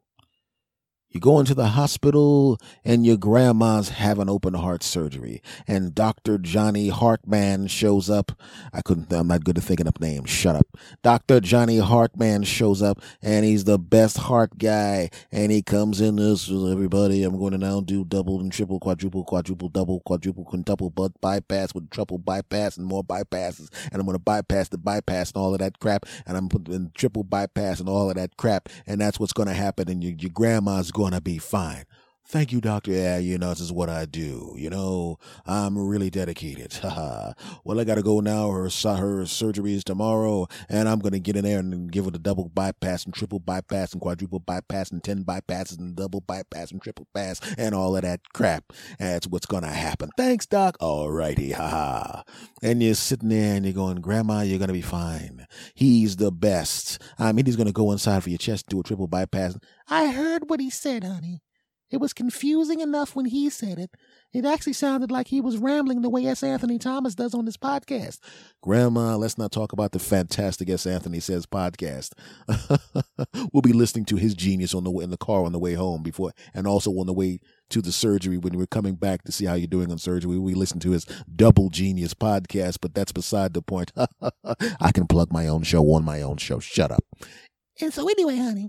You 1.14 1.20
go 1.20 1.38
into 1.38 1.55
the 1.55 1.68
hospital 1.68 2.59
and 2.85 3.07
your 3.07 3.16
grandma's 3.16 3.90
having 3.90 4.29
open 4.29 4.55
heart 4.55 4.83
surgery 4.83 5.42
and 5.64 5.94
Dr. 5.94 6.38
Johnny 6.38 6.88
Hartman 6.88 7.68
shows 7.68 8.11
up. 8.11 8.33
I 8.72 8.83
couldn't, 8.83 9.12
I'm 9.12 9.29
not 9.29 9.44
good 9.44 9.57
at 9.57 9.62
thinking 9.62 9.87
up 9.87 10.00
names. 10.00 10.29
Shut 10.29 10.57
up. 10.57 10.66
Dr. 11.05 11.38
Johnny 11.38 11.79
Hartman 11.79 12.42
shows 12.42 12.83
up 12.83 13.00
and 13.22 13.44
he's 13.44 13.62
the 13.62 13.79
best 13.79 14.16
heart 14.18 14.59
guy 14.59 15.09
and 15.31 15.53
he 15.53 15.62
comes 15.62 16.00
in 16.00 16.16
this, 16.16 16.50
everybody, 16.50 17.22
I'm 17.22 17.38
going 17.38 17.53
to 17.53 17.59
now 17.59 17.81
do 17.81 18.05
double 18.05 18.40
and 18.40 18.50
triple, 18.50 18.81
quadruple, 18.81 19.22
quadruple, 19.22 19.68
double, 19.68 20.00
quadruple, 20.00 20.44
quintuple, 20.44 20.90
but 20.90 21.20
bypass 21.20 21.72
with 21.72 21.90
triple 21.90 22.18
bypass 22.18 22.77
and 22.77 22.87
more 22.87 23.05
bypasses. 23.05 23.68
And 23.92 24.00
I'm 24.00 24.07
going 24.07 24.16
to 24.16 24.24
bypass 24.24 24.68
the 24.68 24.79
bypass 24.79 25.31
and 25.31 25.37
all 25.37 25.53
of 25.53 25.61
that 25.61 25.79
crap. 25.79 26.07
And 26.27 26.37
I'm 26.37 26.48
putting 26.48 26.90
triple 26.92 27.22
bypass 27.22 27.79
and 27.79 27.88
all 27.88 28.11
of 28.11 28.16
that 28.16 28.37
crap. 28.37 28.68
And 28.85 29.00
that's 29.00 29.20
what's 29.20 29.33
going 29.33 29.46
to 29.46 29.55
happen. 29.55 29.88
And 29.88 30.03
your, 30.03 30.14
your 30.14 30.31
grandma's 30.31 30.90
going 30.90 31.04
to 31.12 31.21
be 31.21 31.37
fine. 31.37 31.85
Thank 32.26 32.52
you, 32.52 32.60
doctor. 32.62 32.90
Yeah, 32.90 33.18
you 33.18 33.37
know, 33.37 33.50
this 33.50 33.60
is 33.60 33.70
what 33.70 33.90
I 33.90 34.06
do. 34.06 34.54
You 34.56 34.70
know, 34.70 35.18
I'm 35.46 35.76
really 35.76 36.08
dedicated. 36.08 36.72
Haha. 36.82 37.34
well, 37.64 37.78
I 37.78 37.84
got 37.84 37.96
to 37.96 38.02
go 38.02 38.20
now. 38.20 38.50
Her, 38.50 38.70
her 38.70 39.26
surgery 39.26 39.74
is 39.74 39.84
tomorrow, 39.84 40.48
and 40.70 40.88
I'm 40.88 41.00
to 41.12 41.20
get 41.20 41.37
in 41.37 41.44
there 41.44 41.58
and 41.58 41.92
give 41.92 42.06
her 42.06 42.10
the 42.10 42.18
double 42.18 42.48
bypass 42.48 43.04
and 43.04 43.12
triple 43.12 43.40
bypass 43.40 43.92
and 43.92 44.00
quadruple 44.00 44.40
bypass 44.40 44.90
and 44.90 45.04
10 45.04 45.24
bypasses 45.24 45.78
and 45.78 45.94
double 45.94 46.22
bypass 46.22 46.72
and 46.72 46.80
triple 46.80 47.06
pass 47.14 47.40
and 47.58 47.74
all 47.74 47.94
of 47.94 48.02
that 48.02 48.20
crap. 48.32 48.72
That's 48.98 49.26
what's 49.26 49.46
to 49.62 49.68
happen. 49.68 50.08
Thanks, 50.16 50.46
doc. 50.46 50.76
All 50.80 51.12
righty. 51.12 51.52
Haha. 51.52 52.22
and 52.62 52.82
you're 52.82 52.94
sitting 52.94 53.28
there 53.28 53.54
and 53.54 53.66
you're 53.66 53.74
going, 53.74 53.96
Grandma, 54.00 54.40
you're 54.40 54.58
to 54.68 54.72
be 54.72 54.80
fine. 54.80 55.46
He's 55.74 56.16
the 56.16 56.32
best. 56.32 57.02
I 57.18 57.32
mean, 57.32 57.44
he's 57.44 57.56
to 57.66 57.72
go 57.72 57.92
inside 57.92 58.22
for 58.22 58.30
your 58.30 58.38
chest, 58.38 58.68
do 58.68 58.80
a 58.80 58.82
triple 58.82 59.08
bypass. 59.08 59.58
I 59.88 60.10
heard 60.10 60.48
what 60.48 60.60
he 60.60 60.70
said, 60.70 61.04
honey. 61.04 61.42
It 61.90 61.99
was 61.99 62.12
confusing 62.12 62.81
enough 62.81 63.14
when 63.14 63.27
he 63.27 63.51
said 63.51 63.79
it. 63.79 63.90
It 64.33 64.44
actually 64.44 64.73
sounded 64.73 65.13
like 65.13 65.29
he 65.29 65.40
was 65.40 65.58
rambling 65.58 66.02
the 66.02 66.11
way 66.11 66.27
S. 66.27 66.42
Anthony 66.42 66.79
Thomas 66.79 67.15
does 67.15 67.35
on 67.35 67.46
his 67.46 67.56
podcast. 67.56 68.19
Grandma, 68.63 69.17
let's 69.17 69.38
not 69.38 69.52
talk 69.52 69.73
about 69.73 69.92
the 69.92 70.00
fantastic 70.00 70.69
S. 70.69 70.87
Anthony 70.87 71.21
Says 71.21 71.46
podcast. 71.46 72.13
we'll 73.52 73.63
be 73.63 73.73
listening 73.73 74.06
to 74.06 74.17
his 74.17 74.35
genius 74.35 74.75
on 74.75 74.83
the 74.83 74.90
in 74.98 75.11
the 75.11 75.17
car 75.17 75.44
on 75.44 75.52
the 75.52 75.58
way 75.58 75.75
home 75.75 76.02
before, 76.02 76.33
and 76.52 76.67
also 76.67 76.90
on 76.92 77.06
the 77.06 77.13
way 77.13 77.38
to 77.71 77.81
the 77.81 77.92
surgery 77.92 78.38
when 78.38 78.56
we're 78.56 78.67
coming 78.67 78.96
back 78.96 79.23
to 79.25 79.33
see 79.33 79.44
how 79.44 79.54
you're 79.54 79.67
doing 79.69 79.92
on 79.92 79.98
surgery. 79.98 80.38
We 80.38 80.54
listen 80.54 80.81
to 80.81 80.90
his 80.90 81.06
double 81.37 81.71
genius 81.71 82.15
podcast, 82.15 82.79
but 82.81 82.94
that's 82.94 83.13
beside 83.13 83.54
the 83.54 83.63
point. 83.63 83.92
I 84.81 84.90
can 84.92 85.06
plug 85.06 85.33
my 85.33 85.46
own 85.46 85.63
show 85.63 85.83
on 85.92 86.04
my 86.04 86.23
own 86.23 86.38
show. 86.38 86.58
Shut 86.58 86.90
up. 86.90 87.04
And 87.81 87.92
so 87.92 88.08
anyway, 88.08 88.37
honey, 88.37 88.69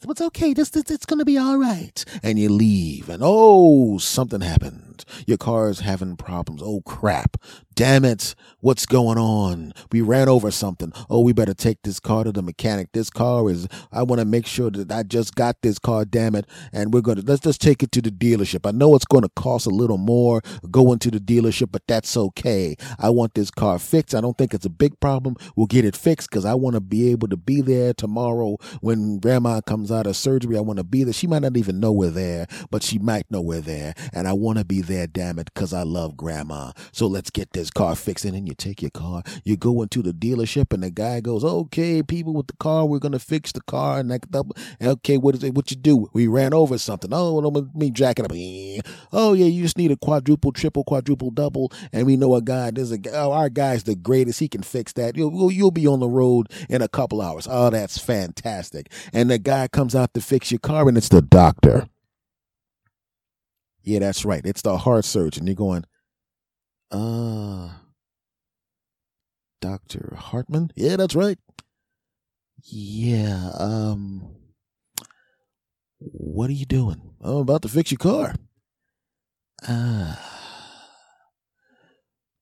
so 0.00 0.10
it's 0.10 0.20
okay. 0.20 0.52
This, 0.52 0.70
this 0.70 0.90
it's 0.90 1.06
gonna 1.06 1.24
be 1.24 1.38
all 1.38 1.58
right. 1.58 2.04
And 2.22 2.38
you 2.38 2.48
leave, 2.48 3.08
and 3.08 3.22
oh, 3.24 3.98
something 3.98 4.40
happened. 4.40 5.04
Your 5.26 5.38
car's 5.38 5.80
having 5.80 6.16
problems. 6.16 6.62
Oh 6.64 6.82
crap! 6.82 7.36
Damn 7.78 8.04
it! 8.04 8.34
What's 8.58 8.86
going 8.86 9.18
on? 9.18 9.72
We 9.92 10.00
ran 10.00 10.28
over 10.28 10.50
something. 10.50 10.92
Oh, 11.08 11.20
we 11.20 11.32
better 11.32 11.54
take 11.54 11.78
this 11.84 12.00
car 12.00 12.24
to 12.24 12.32
the 12.32 12.42
mechanic. 12.42 12.88
This 12.92 13.08
car 13.08 13.48
is. 13.48 13.68
I 13.92 14.02
want 14.02 14.18
to 14.18 14.24
make 14.24 14.48
sure 14.48 14.68
that 14.68 14.90
I 14.90 15.04
just 15.04 15.36
got 15.36 15.62
this 15.62 15.78
car. 15.78 16.04
Damn 16.04 16.34
it! 16.34 16.46
And 16.72 16.92
we're 16.92 17.02
gonna 17.02 17.22
let's 17.24 17.42
just 17.42 17.60
take 17.60 17.84
it 17.84 17.92
to 17.92 18.02
the 18.02 18.10
dealership. 18.10 18.66
I 18.66 18.72
know 18.72 18.96
it's 18.96 19.04
going 19.04 19.22
to 19.22 19.28
cost 19.36 19.64
a 19.66 19.70
little 19.70 19.96
more 19.96 20.42
going 20.72 20.98
to 20.98 21.10
the 21.12 21.20
dealership, 21.20 21.70
but 21.70 21.82
that's 21.86 22.16
okay. 22.16 22.74
I 22.98 23.10
want 23.10 23.34
this 23.34 23.52
car 23.52 23.78
fixed. 23.78 24.12
I 24.12 24.20
don't 24.20 24.36
think 24.36 24.54
it's 24.54 24.66
a 24.66 24.70
big 24.70 24.98
problem. 24.98 25.36
We'll 25.54 25.68
get 25.68 25.84
it 25.84 25.94
fixed 25.94 26.28
because 26.30 26.44
I 26.44 26.54
want 26.54 26.74
to 26.74 26.80
be 26.80 27.12
able 27.12 27.28
to 27.28 27.36
be 27.36 27.60
there 27.60 27.94
tomorrow 27.94 28.56
when 28.80 29.20
Grandma 29.20 29.60
comes 29.60 29.92
out 29.92 30.08
of 30.08 30.16
surgery. 30.16 30.56
I 30.56 30.62
want 30.62 30.78
to 30.78 30.84
be 30.84 31.04
there. 31.04 31.12
She 31.12 31.28
might 31.28 31.42
not 31.42 31.56
even 31.56 31.78
know 31.78 31.92
we're 31.92 32.10
there, 32.10 32.48
but 32.72 32.82
she 32.82 32.98
might 32.98 33.30
know 33.30 33.40
we're 33.40 33.60
there. 33.60 33.94
And 34.12 34.26
I 34.26 34.32
want 34.32 34.58
to 34.58 34.64
be 34.64 34.80
there, 34.80 35.06
damn 35.06 35.38
it, 35.38 35.50
because 35.54 35.72
I 35.72 35.84
love 35.84 36.16
grandma. 36.16 36.72
So 36.90 37.06
let's 37.06 37.30
get 37.30 37.52
this 37.52 37.67
car 37.70 37.94
fixing 37.94 38.34
And 38.34 38.46
you 38.48 38.54
take 38.54 38.82
your 38.82 38.90
car, 38.90 39.22
you 39.44 39.56
go 39.56 39.82
into 39.82 40.02
the 40.02 40.12
dealership, 40.12 40.72
and 40.72 40.82
the 40.82 40.90
guy 40.90 41.20
goes, 41.20 41.44
Okay, 41.44 42.02
people 42.02 42.34
with 42.34 42.48
the 42.48 42.56
car, 42.56 42.86
we're 42.86 42.98
to 42.98 43.18
fix 43.18 43.52
the 43.52 43.60
car. 43.62 43.98
And 43.98 44.10
that 44.10 44.30
double 44.30 44.56
okay, 44.80 45.16
what 45.16 45.34
is 45.34 45.44
it? 45.44 45.54
What 45.54 45.70
you 45.70 45.76
do? 45.76 46.08
We 46.12 46.26
ran 46.26 46.54
over 46.54 46.78
something. 46.78 47.12
Oh, 47.12 47.34
let 47.36 47.74
me 47.74 47.90
jack 47.90 48.18
it 48.18 48.24
up. 48.24 48.32
Oh, 49.12 49.32
yeah, 49.32 49.46
you 49.46 49.62
just 49.62 49.78
need 49.78 49.90
a 49.90 49.96
quadruple, 49.96 50.52
triple, 50.52 50.84
quadruple, 50.84 51.30
double. 51.30 51.72
And 51.92 52.06
we 52.06 52.16
know 52.16 52.34
a 52.34 52.42
guy, 52.42 52.70
there's 52.70 52.92
a 52.92 52.98
oh, 53.12 53.32
our 53.32 53.48
guy's 53.48 53.84
the 53.84 53.96
greatest. 53.96 54.40
He 54.40 54.48
can 54.48 54.62
fix 54.62 54.92
that. 54.94 55.16
You'll, 55.16 55.50
you'll 55.50 55.70
be 55.70 55.86
on 55.86 56.00
the 56.00 56.08
road 56.08 56.48
in 56.68 56.82
a 56.82 56.88
couple 56.88 57.22
hours. 57.22 57.46
Oh, 57.50 57.70
that's 57.70 57.98
fantastic. 57.98 58.90
And 59.12 59.30
the 59.30 59.38
guy 59.38 59.68
comes 59.68 59.94
out 59.94 60.14
to 60.14 60.20
fix 60.20 60.50
your 60.50 60.60
car, 60.60 60.88
and 60.88 60.96
it's 60.96 61.08
the 61.08 61.22
doctor. 61.22 61.88
Yeah, 63.82 64.00
that's 64.00 64.24
right. 64.24 64.44
It's 64.44 64.62
the 64.62 64.76
heart 64.76 65.04
surgeon. 65.04 65.46
You're 65.46 65.56
going, 65.56 65.84
uh, 66.90 67.70
Dr. 69.60 70.14
Hartman? 70.16 70.70
Yeah, 70.76 70.96
that's 70.96 71.14
right. 71.14 71.38
Yeah, 72.64 73.50
um, 73.58 74.36
what 75.98 76.50
are 76.50 76.54
you 76.54 76.66
doing? 76.66 77.14
I'm 77.20 77.36
about 77.36 77.62
to 77.62 77.68
fix 77.68 77.90
your 77.90 77.98
car. 77.98 78.34
Ah. 79.66 80.20
Uh, 80.20 80.34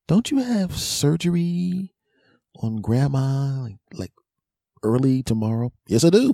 don't 0.07 0.31
you 0.31 0.37
have 0.37 0.77
surgery 0.77 1.93
on 2.55 2.77
grandma 2.77 3.63
like, 3.63 3.77
like 3.93 4.13
early 4.81 5.21
tomorrow? 5.21 5.73
Yes, 5.85 6.05
I 6.05 6.09
do. 6.09 6.33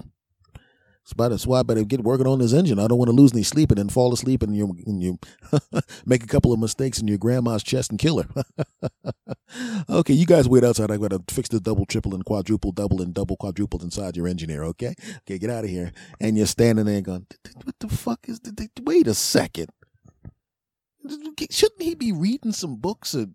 That's 1.05 1.45
why 1.45 1.59
I 1.59 1.63
better 1.63 1.83
get 1.83 2.03
working 2.03 2.27
on 2.27 2.39
this 2.39 2.53
engine. 2.53 2.79
I 2.79 2.87
don't 2.87 2.97
want 2.97 3.09
to 3.09 3.15
lose 3.15 3.33
any 3.33 3.43
sleep 3.43 3.71
and 3.71 3.77
then 3.77 3.89
fall 3.89 4.13
asleep 4.13 4.41
and 4.41 4.55
you 4.55 4.75
and 4.85 5.03
you 5.03 5.19
make 6.05 6.23
a 6.23 6.27
couple 6.27 6.53
of 6.53 6.59
mistakes 6.59 6.99
in 6.99 7.07
your 7.07 7.17
grandma's 7.17 7.63
chest 7.63 7.91
and 7.91 7.99
kill 7.99 8.21
her. 8.21 8.43
okay, 9.89 10.13
you 10.13 10.25
guys 10.25 10.47
wait 10.47 10.63
outside. 10.63 10.91
I 10.91 10.97
gotta 10.97 11.21
fix 11.29 11.49
the 11.49 11.59
double, 11.59 11.85
triple, 11.85 12.15
and 12.15 12.23
quadruple, 12.23 12.71
double, 12.71 13.01
and 13.01 13.13
double, 13.13 13.35
quadruple 13.35 13.81
inside 13.83 14.15
your 14.15 14.27
engine 14.27 14.49
here. 14.49 14.63
Okay, 14.63 14.93
okay, 15.19 15.37
get 15.37 15.49
out 15.49 15.65
of 15.65 15.69
here. 15.69 15.91
And 16.21 16.37
you're 16.37 16.47
standing 16.47 16.85
there 16.85 17.01
going, 17.01 17.27
"What 17.63 17.75
the 17.79 17.89
fuck 17.89 18.27
is? 18.27 18.39
Wait 18.81 19.07
a 19.07 19.13
second. 19.13 19.67
Shouldn't 21.49 21.81
he 21.81 21.95
be 21.95 22.11
reading 22.11 22.53
some 22.53 22.77
books 22.77 23.13
or?" 23.13 23.27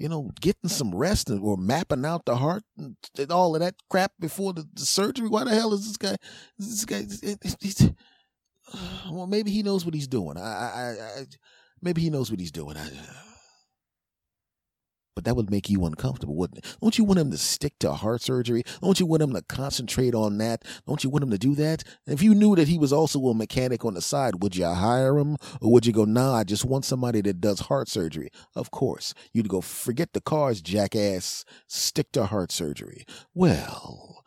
You 0.00 0.08
know, 0.08 0.30
getting 0.40 0.70
some 0.70 0.94
rest 0.94 1.30
or 1.30 1.58
mapping 1.58 2.06
out 2.06 2.24
the 2.24 2.34
heart 2.34 2.62
and 2.78 2.96
all 3.30 3.54
of 3.54 3.60
that 3.60 3.74
crap 3.90 4.12
before 4.18 4.54
the, 4.54 4.66
the 4.72 4.86
surgery. 4.86 5.28
Why 5.28 5.44
the 5.44 5.50
hell 5.50 5.74
is 5.74 5.86
this 5.86 5.98
guy? 5.98 6.16
This 6.58 6.86
guy? 6.86 7.04
He's, 7.60 7.90
well, 9.10 9.26
maybe 9.26 9.50
he 9.50 9.62
knows 9.62 9.84
what 9.84 9.92
he's 9.92 10.08
doing. 10.08 10.38
I, 10.38 10.40
I, 10.40 11.20
I 11.20 11.26
maybe 11.82 12.00
he 12.00 12.08
knows 12.08 12.30
what 12.30 12.40
he's 12.40 12.50
doing. 12.50 12.78
I, 12.78 12.86
uh, 12.86 13.29
but 15.20 15.26
that 15.26 15.36
would 15.36 15.50
make 15.50 15.68
you 15.68 15.84
uncomfortable, 15.84 16.34
wouldn't 16.34 16.64
it? 16.64 16.76
Don't 16.80 16.96
you 16.96 17.04
want 17.04 17.20
him 17.20 17.30
to 17.30 17.36
stick 17.36 17.78
to 17.80 17.92
heart 17.92 18.22
surgery? 18.22 18.62
Don't 18.80 18.98
you 18.98 19.04
want 19.04 19.22
him 19.22 19.34
to 19.34 19.42
concentrate 19.42 20.14
on 20.14 20.38
that? 20.38 20.64
Don't 20.86 21.04
you 21.04 21.10
want 21.10 21.24
him 21.24 21.30
to 21.30 21.36
do 21.36 21.54
that? 21.56 21.84
If 22.06 22.22
you 22.22 22.34
knew 22.34 22.56
that 22.56 22.68
he 22.68 22.78
was 22.78 22.90
also 22.90 23.20
a 23.26 23.34
mechanic 23.34 23.84
on 23.84 23.92
the 23.92 24.00
side, 24.00 24.42
would 24.42 24.56
you 24.56 24.64
hire 24.64 25.18
him? 25.18 25.36
Or 25.60 25.70
would 25.72 25.84
you 25.84 25.92
go, 25.92 26.06
nah, 26.06 26.36
I 26.36 26.44
just 26.44 26.64
want 26.64 26.86
somebody 26.86 27.20
that 27.20 27.38
does 27.38 27.60
heart 27.60 27.90
surgery? 27.90 28.30
Of 28.56 28.70
course. 28.70 29.12
You'd 29.34 29.50
go, 29.50 29.60
forget 29.60 30.14
the 30.14 30.22
cars, 30.22 30.62
jackass. 30.62 31.44
Stick 31.66 32.10
to 32.12 32.24
heart 32.24 32.50
surgery. 32.50 33.04
Well, 33.34 34.19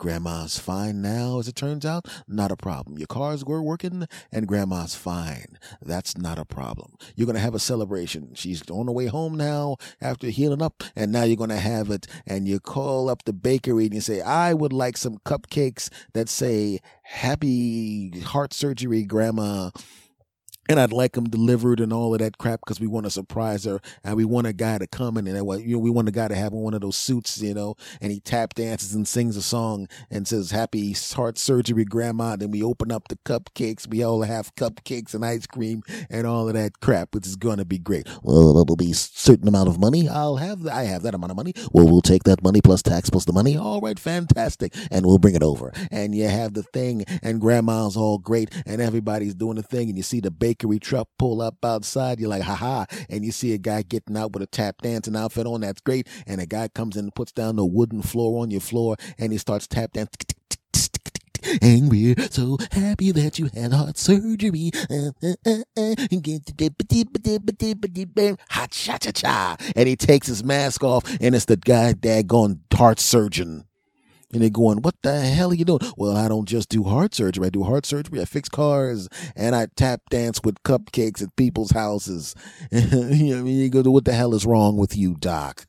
Grandma's 0.00 0.58
fine 0.58 1.02
now, 1.02 1.40
as 1.40 1.46
it 1.46 1.54
turns 1.54 1.84
out. 1.84 2.08
Not 2.26 2.50
a 2.50 2.56
problem. 2.56 2.96
Your 2.96 3.06
cars 3.06 3.44
were 3.44 3.62
working 3.62 4.08
and 4.32 4.48
grandma's 4.48 4.94
fine. 4.94 5.58
That's 5.82 6.16
not 6.16 6.38
a 6.38 6.46
problem. 6.46 6.96
You're 7.14 7.26
going 7.26 7.36
to 7.36 7.42
have 7.42 7.54
a 7.54 7.58
celebration. 7.58 8.30
She's 8.34 8.68
on 8.70 8.86
the 8.86 8.92
way 8.92 9.06
home 9.06 9.36
now 9.36 9.76
after 10.00 10.28
healing 10.28 10.62
up 10.62 10.82
and 10.96 11.12
now 11.12 11.24
you're 11.24 11.36
going 11.36 11.50
to 11.50 11.58
have 11.58 11.90
it 11.90 12.06
and 12.26 12.48
you 12.48 12.60
call 12.60 13.10
up 13.10 13.24
the 13.26 13.34
bakery 13.34 13.84
and 13.84 13.94
you 13.94 14.00
say, 14.00 14.22
I 14.22 14.54
would 14.54 14.72
like 14.72 14.96
some 14.96 15.18
cupcakes 15.18 15.90
that 16.14 16.30
say 16.30 16.80
happy 17.02 18.20
heart 18.20 18.54
surgery 18.54 19.04
grandma 19.04 19.68
and 20.68 20.78
I'd 20.78 20.92
like 20.92 21.12
them 21.14 21.28
delivered 21.28 21.80
and 21.80 21.92
all 21.92 22.14
of 22.14 22.20
that 22.20 22.38
crap 22.38 22.60
because 22.60 22.78
we 22.78 22.86
want 22.86 23.04
to 23.04 23.10
surprise 23.10 23.64
her 23.64 23.80
and 24.04 24.16
we 24.16 24.24
want 24.24 24.46
a 24.46 24.52
guy 24.52 24.78
to 24.78 24.86
come 24.86 25.16
in 25.16 25.26
and 25.26 25.36
you 25.36 25.72
know 25.72 25.78
we 25.78 25.90
want 25.90 26.08
a 26.08 26.12
guy 26.12 26.28
to 26.28 26.34
have 26.36 26.52
one 26.52 26.74
of 26.74 26.80
those 26.80 26.96
suits 26.96 27.40
you 27.42 27.52
know 27.54 27.74
and 28.00 28.12
he 28.12 28.20
tap 28.20 28.54
dances 28.54 28.94
and 28.94 29.08
sings 29.08 29.36
a 29.36 29.42
song 29.42 29.88
and 30.10 30.28
says 30.28 30.52
happy 30.52 30.94
heart 31.14 31.38
surgery 31.38 31.84
grandma. 31.84 32.36
Then 32.36 32.52
we 32.52 32.62
open 32.62 32.92
up 32.92 33.08
the 33.08 33.16
cupcakes 33.16 33.88
we 33.88 34.04
all 34.04 34.22
have 34.22 34.54
cupcakes 34.54 35.12
and 35.12 35.24
ice 35.24 35.46
cream 35.46 35.82
and 36.08 36.24
all 36.26 36.46
of 36.46 36.54
that 36.54 36.78
crap 36.80 37.14
which 37.14 37.26
is 37.26 37.36
going 37.36 37.58
to 37.58 37.64
be 37.64 37.78
great. 37.78 38.06
Well 38.22 38.56
it'll 38.56 38.76
be 38.76 38.92
a 38.92 38.94
certain 38.94 39.48
amount 39.48 39.68
of 39.68 39.80
money 39.80 40.08
I'll 40.08 40.36
have 40.36 40.66
I 40.68 40.84
have 40.84 41.02
that 41.02 41.14
amount 41.14 41.32
of 41.32 41.36
money. 41.36 41.52
Well 41.72 41.88
we'll 41.88 42.00
take 42.00 42.22
that 42.24 42.44
money 42.44 42.60
plus 42.60 42.82
tax 42.82 43.10
plus 43.10 43.24
the 43.24 43.32
money. 43.32 43.56
All 43.56 43.80
right 43.80 43.98
fantastic. 43.98 44.72
And 44.92 45.04
we'll 45.04 45.18
bring 45.18 45.34
it 45.34 45.42
over. 45.42 45.72
And 45.90 46.14
you 46.14 46.28
have 46.28 46.54
the 46.54 46.62
thing 46.62 47.04
and 47.22 47.40
grandma's 47.40 47.96
all 47.96 48.18
great 48.18 48.50
and 48.66 48.80
everybody's 48.80 49.34
doing 49.34 49.56
the 49.56 49.62
thing 49.64 49.88
and 49.88 49.96
you 49.96 50.04
see 50.04 50.20
the 50.20 50.30
bake 50.30 50.59
truck 50.80 51.08
pull 51.18 51.40
up 51.40 51.64
outside. 51.64 52.20
You're 52.20 52.28
like, 52.28 52.42
haha. 52.42 52.84
And 53.08 53.24
you 53.24 53.32
see 53.32 53.52
a 53.52 53.58
guy 53.58 53.82
getting 53.82 54.16
out 54.16 54.32
with 54.32 54.42
a 54.42 54.46
tap 54.46 54.82
dancing 54.82 55.16
outfit 55.16 55.46
on. 55.46 55.60
That's 55.62 55.80
great. 55.80 56.08
And 56.26 56.40
a 56.40 56.46
guy 56.46 56.68
comes 56.68 56.96
in 56.96 57.06
and 57.06 57.14
puts 57.14 57.32
down 57.32 57.56
the 57.56 57.64
wooden 57.64 58.02
floor 58.02 58.42
on 58.42 58.50
your 58.50 58.60
floor 58.60 58.96
and 59.18 59.32
he 59.32 59.38
starts 59.38 59.66
tap 59.66 59.92
dancing. 59.92 60.12
And 61.62 61.90
we're 61.90 62.14
so 62.30 62.58
happy 62.70 63.12
that 63.12 63.38
you 63.38 63.48
had 63.54 63.72
heart 63.72 63.96
surgery. 63.96 64.70
And 69.74 69.88
he 69.88 69.96
takes 69.96 70.26
his 70.26 70.44
mask 70.44 70.84
off, 70.84 71.16
and 71.20 71.34
it's 71.34 71.46
the 71.46 71.56
guy 71.56 71.94
daggone 71.94 72.60
heart 72.72 73.00
surgeon. 73.00 73.64
And 74.32 74.42
they're 74.42 74.50
going, 74.50 74.82
what 74.82 74.94
the 75.02 75.20
hell 75.20 75.50
are 75.50 75.54
you 75.54 75.64
doing? 75.64 75.80
Well, 75.96 76.16
I 76.16 76.28
don't 76.28 76.46
just 76.46 76.68
do 76.68 76.84
heart 76.84 77.14
surgery. 77.14 77.46
I 77.46 77.50
do 77.50 77.64
heart 77.64 77.84
surgery. 77.84 78.20
I 78.20 78.24
fix 78.24 78.48
cars 78.48 79.08
and 79.34 79.56
I 79.56 79.66
tap 79.76 80.02
dance 80.10 80.40
with 80.44 80.62
cupcakes 80.62 81.22
at 81.22 81.34
people's 81.36 81.72
houses. 81.72 82.34
you 82.70 83.34
know, 83.34 83.40
I 83.40 83.42
mean, 83.42 83.58
you 83.58 83.68
go, 83.68 83.82
what 83.90 84.04
the 84.04 84.12
hell 84.12 84.34
is 84.34 84.46
wrong 84.46 84.76
with 84.76 84.96
you, 84.96 85.16
doc? 85.18 85.66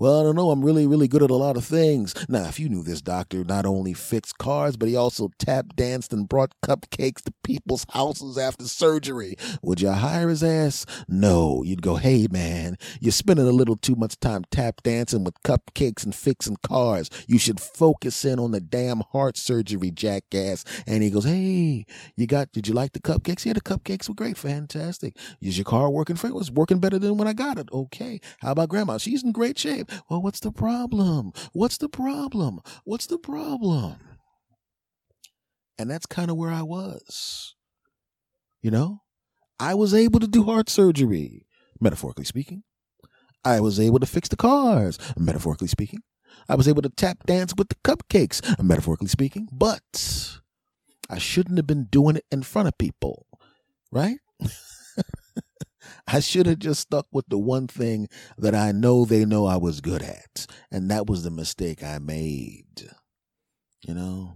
Well, 0.00 0.20
I 0.20 0.22
don't 0.22 0.36
know. 0.36 0.50
I'm 0.50 0.64
really, 0.64 0.86
really 0.86 1.08
good 1.08 1.24
at 1.24 1.30
a 1.30 1.34
lot 1.34 1.56
of 1.56 1.64
things. 1.64 2.14
Now, 2.28 2.44
if 2.44 2.60
you 2.60 2.68
knew 2.68 2.84
this 2.84 3.02
doctor 3.02 3.42
not 3.42 3.66
only 3.66 3.94
fixed 3.94 4.38
cars, 4.38 4.76
but 4.76 4.88
he 4.88 4.94
also 4.94 5.30
tap 5.40 5.74
danced 5.74 6.12
and 6.12 6.28
brought 6.28 6.54
cupcakes 6.64 7.22
to 7.22 7.32
people's 7.42 7.84
houses 7.90 8.38
after 8.38 8.66
surgery, 8.66 9.34
would 9.60 9.80
you 9.80 9.90
hire 9.90 10.28
his 10.28 10.44
ass? 10.44 10.86
No. 11.08 11.64
You'd 11.64 11.82
go, 11.82 11.96
hey, 11.96 12.28
man, 12.30 12.76
you're 13.00 13.10
spending 13.10 13.48
a 13.48 13.52
little 13.52 13.74
too 13.76 13.96
much 13.96 14.20
time 14.20 14.44
tap 14.52 14.82
dancing 14.84 15.24
with 15.24 15.42
cupcakes 15.42 16.04
and 16.04 16.14
fixing 16.14 16.58
cars. 16.62 17.10
You 17.26 17.38
should 17.38 17.58
focus 17.58 18.24
in 18.24 18.38
on 18.38 18.52
the 18.52 18.60
damn 18.60 19.00
heart 19.12 19.36
surgery, 19.36 19.90
jackass. 19.90 20.64
And 20.86 21.02
he 21.02 21.10
goes, 21.10 21.24
hey, 21.24 21.86
you 22.16 22.28
got, 22.28 22.52
did 22.52 22.68
you 22.68 22.74
like 22.74 22.92
the 22.92 23.00
cupcakes? 23.00 23.44
Yeah, 23.44 23.54
the 23.54 23.60
cupcakes 23.60 24.08
were 24.08 24.14
great. 24.14 24.36
Fantastic. 24.36 25.16
Is 25.40 25.58
your 25.58 25.64
car 25.64 25.90
working? 25.90 26.16
It 26.16 26.34
was 26.34 26.52
working 26.52 26.78
better 26.78 27.00
than 27.00 27.16
when 27.16 27.26
I 27.26 27.32
got 27.32 27.58
it. 27.58 27.68
Okay. 27.72 28.20
How 28.40 28.52
about 28.52 28.68
grandma? 28.68 28.98
She's 28.98 29.24
in 29.24 29.32
great 29.32 29.58
shape. 29.58 29.87
Well, 30.08 30.22
what's 30.22 30.40
the 30.40 30.52
problem? 30.52 31.32
What's 31.52 31.78
the 31.78 31.88
problem? 31.88 32.60
What's 32.84 33.06
the 33.06 33.18
problem? 33.18 33.96
And 35.78 35.90
that's 35.90 36.06
kind 36.06 36.30
of 36.30 36.36
where 36.36 36.50
I 36.50 36.62
was. 36.62 37.54
You 38.62 38.70
know, 38.70 39.02
I 39.60 39.74
was 39.74 39.94
able 39.94 40.20
to 40.20 40.26
do 40.26 40.44
heart 40.44 40.68
surgery, 40.68 41.46
metaphorically 41.80 42.24
speaking. 42.24 42.64
I 43.44 43.60
was 43.60 43.78
able 43.78 44.00
to 44.00 44.06
fix 44.06 44.28
the 44.28 44.36
cars, 44.36 44.98
metaphorically 45.16 45.68
speaking. 45.68 46.00
I 46.48 46.54
was 46.54 46.68
able 46.68 46.82
to 46.82 46.88
tap 46.88 47.24
dance 47.26 47.54
with 47.56 47.68
the 47.68 47.76
cupcakes, 47.76 48.42
metaphorically 48.62 49.08
speaking. 49.08 49.48
But 49.52 50.38
I 51.08 51.18
shouldn't 51.18 51.56
have 51.56 51.66
been 51.66 51.84
doing 51.84 52.16
it 52.16 52.24
in 52.30 52.42
front 52.42 52.68
of 52.68 52.76
people, 52.78 53.26
right? 53.92 54.18
I 56.10 56.20
should 56.20 56.46
have 56.46 56.58
just 56.58 56.80
stuck 56.80 57.06
with 57.12 57.26
the 57.28 57.38
one 57.38 57.66
thing 57.66 58.08
that 58.38 58.54
I 58.54 58.72
know 58.72 59.04
they 59.04 59.26
know 59.26 59.46
I 59.46 59.58
was 59.58 59.80
good 59.82 60.02
at. 60.02 60.46
And 60.70 60.90
that 60.90 61.06
was 61.06 61.22
the 61.22 61.30
mistake 61.30 61.82
I 61.82 61.98
made. 61.98 62.90
You 63.82 63.94
know? 63.94 64.34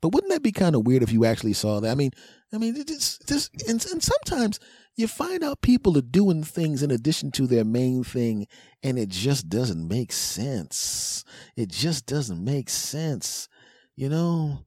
But 0.00 0.14
wouldn't 0.14 0.32
that 0.32 0.42
be 0.42 0.52
kind 0.52 0.74
of 0.74 0.86
weird 0.86 1.02
if 1.02 1.12
you 1.12 1.24
actually 1.24 1.52
saw 1.52 1.80
that? 1.80 1.90
I 1.90 1.94
mean, 1.94 2.10
I 2.52 2.58
mean, 2.58 2.74
it's 2.76 3.18
just 3.26 3.50
and, 3.68 3.84
and 3.86 4.02
sometimes 4.02 4.60
you 4.94 5.08
find 5.08 5.42
out 5.42 5.62
people 5.62 5.96
are 5.98 6.02
doing 6.02 6.42
things 6.42 6.82
in 6.82 6.90
addition 6.90 7.30
to 7.32 7.46
their 7.46 7.64
main 7.64 8.04
thing, 8.04 8.46
and 8.82 8.98
it 8.98 9.08
just 9.08 9.48
doesn't 9.48 9.88
make 9.88 10.12
sense. 10.12 11.24
It 11.56 11.70
just 11.70 12.06
doesn't 12.06 12.42
make 12.42 12.68
sense. 12.70 13.48
You 13.96 14.08
know, 14.08 14.64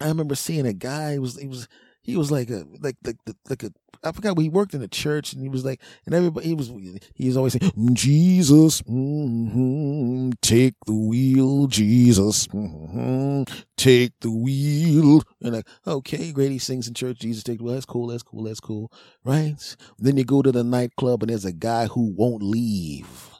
I 0.00 0.08
remember 0.08 0.34
seeing 0.34 0.66
a 0.66 0.72
guy. 0.72 1.18
Was 1.18 1.38
he 1.38 1.46
was 1.46 1.68
he 2.04 2.16
was 2.16 2.30
like 2.30 2.50
a 2.50 2.64
like 2.80 2.96
like 3.04 3.16
like 3.48 3.62
a 3.62 3.72
I 4.04 4.12
forgot 4.12 4.38
he 4.38 4.50
worked 4.50 4.74
in 4.74 4.82
a 4.82 4.88
church 4.88 5.32
and 5.32 5.42
he 5.42 5.48
was 5.48 5.64
like 5.64 5.80
and 6.04 6.14
everybody 6.14 6.48
he 6.48 6.54
was 6.54 6.70
he 7.14 7.26
was 7.26 7.36
always 7.36 7.54
saying 7.54 7.72
Jesus 7.94 8.82
mm-hmm, 8.82 10.30
take 10.42 10.74
the 10.86 10.94
wheel 10.94 11.66
Jesus 11.66 12.46
mm-hmm, 12.48 13.42
take 13.76 14.12
the 14.20 14.30
wheel 14.30 15.22
and 15.40 15.54
like 15.54 15.68
okay 15.86 16.30
great 16.30 16.52
he 16.52 16.58
sings 16.58 16.86
in 16.86 16.94
church 16.94 17.18
Jesus 17.18 17.42
take 17.42 17.58
the 17.58 17.64
wheel 17.64 17.74
that's 17.74 17.86
cool 17.86 18.08
that's 18.08 18.22
cool 18.22 18.44
that's 18.44 18.60
cool 18.60 18.92
right 19.24 19.76
then 19.98 20.18
you 20.18 20.24
go 20.24 20.42
to 20.42 20.52
the 20.52 20.62
nightclub 20.62 21.22
and 21.22 21.30
there's 21.30 21.46
a 21.46 21.52
guy 21.52 21.86
who 21.86 22.12
won't 22.14 22.42
leave 22.42 23.30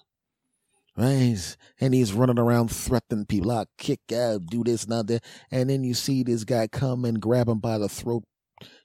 right? 0.97 1.57
And 1.81 1.95
he's 1.95 2.13
running 2.13 2.39
around 2.39 2.69
threatening 2.71 3.27
people. 3.27 3.51
I'll 3.51 3.67
kick 3.79 4.01
out, 4.13 4.47
do 4.47 4.63
this, 4.65 4.89
not 4.89 5.07
that. 5.09 5.25
And 5.51 5.69
then 5.69 5.85
you 5.85 5.95
see 5.95 6.23
this 6.23 6.45
guy 6.45 6.67
come 6.69 7.05
and 7.05 7.21
grab 7.21 7.49
him 7.49 7.59
by 7.59 7.79
the 7.79 7.89
throat, 7.89 8.25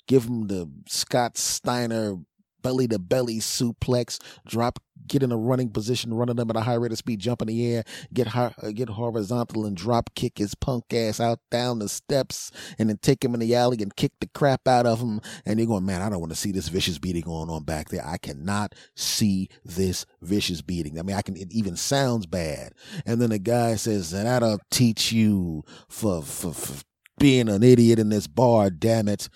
give 0.09 0.25
him 0.25 0.47
the 0.47 0.69
Scott 0.87 1.37
Steiner 1.37 2.15
belly 2.61 2.87
to 2.89 2.99
belly 2.99 3.37
suplex, 3.37 4.19
drop, 4.45 4.79
get 5.07 5.23
in 5.23 5.31
a 5.31 5.37
running 5.37 5.69
position, 5.69 6.13
running 6.13 6.35
them 6.35 6.49
at 6.49 6.55
a 6.55 6.61
high 6.61 6.73
rate 6.73 6.91
of 6.91 6.97
speed, 6.97 7.19
jump 7.19 7.41
in 7.41 7.47
the 7.47 7.73
air, 7.73 7.83
get 8.13 8.27
high, 8.27 8.53
uh, 8.61 8.71
get 8.71 8.89
horizontal 8.89 9.65
and 9.65 9.77
drop 9.77 10.09
kick 10.15 10.39
his 10.39 10.55
punk 10.55 10.83
ass 10.91 11.19
out 11.19 11.39
down 11.51 11.79
the 11.79 11.87
steps, 11.87 12.51
and 12.79 12.89
then 12.89 12.97
take 12.97 13.23
him 13.23 13.35
in 13.35 13.39
the 13.39 13.55
alley 13.55 13.77
and 13.81 13.95
kick 13.95 14.11
the 14.19 14.27
crap 14.33 14.67
out 14.67 14.87
of 14.87 14.99
him. 14.99 15.21
And 15.45 15.59
you're 15.59 15.67
going, 15.67 15.85
man, 15.85 16.01
I 16.01 16.09
don't 16.09 16.19
want 16.19 16.31
to 16.31 16.35
see 16.35 16.51
this 16.51 16.69
vicious 16.69 16.97
beating 16.97 17.21
going 17.21 17.49
on 17.49 17.63
back 17.63 17.89
there. 17.89 18.05
I 18.05 18.17
cannot 18.17 18.73
see 18.95 19.47
this 19.63 20.05
vicious 20.21 20.61
beating. 20.61 20.99
I 20.99 21.03
mean, 21.03 21.15
I 21.15 21.21
can. 21.21 21.37
It 21.37 21.53
even 21.53 21.75
sounds 21.75 22.25
bad. 22.25 22.73
And 23.05 23.21
then 23.21 23.29
the 23.29 23.39
guy 23.39 23.75
says, 23.75 24.11
and 24.11 24.25
that'll 24.25 24.59
teach 24.71 25.11
you 25.11 25.63
for 25.87 26.23
for, 26.23 26.53
for 26.53 26.83
being 27.19 27.47
an 27.47 27.63
idiot 27.63 27.99
in 27.99 28.09
this 28.09 28.27
bar. 28.27 28.71
Damn 28.71 29.07
it. 29.07 29.29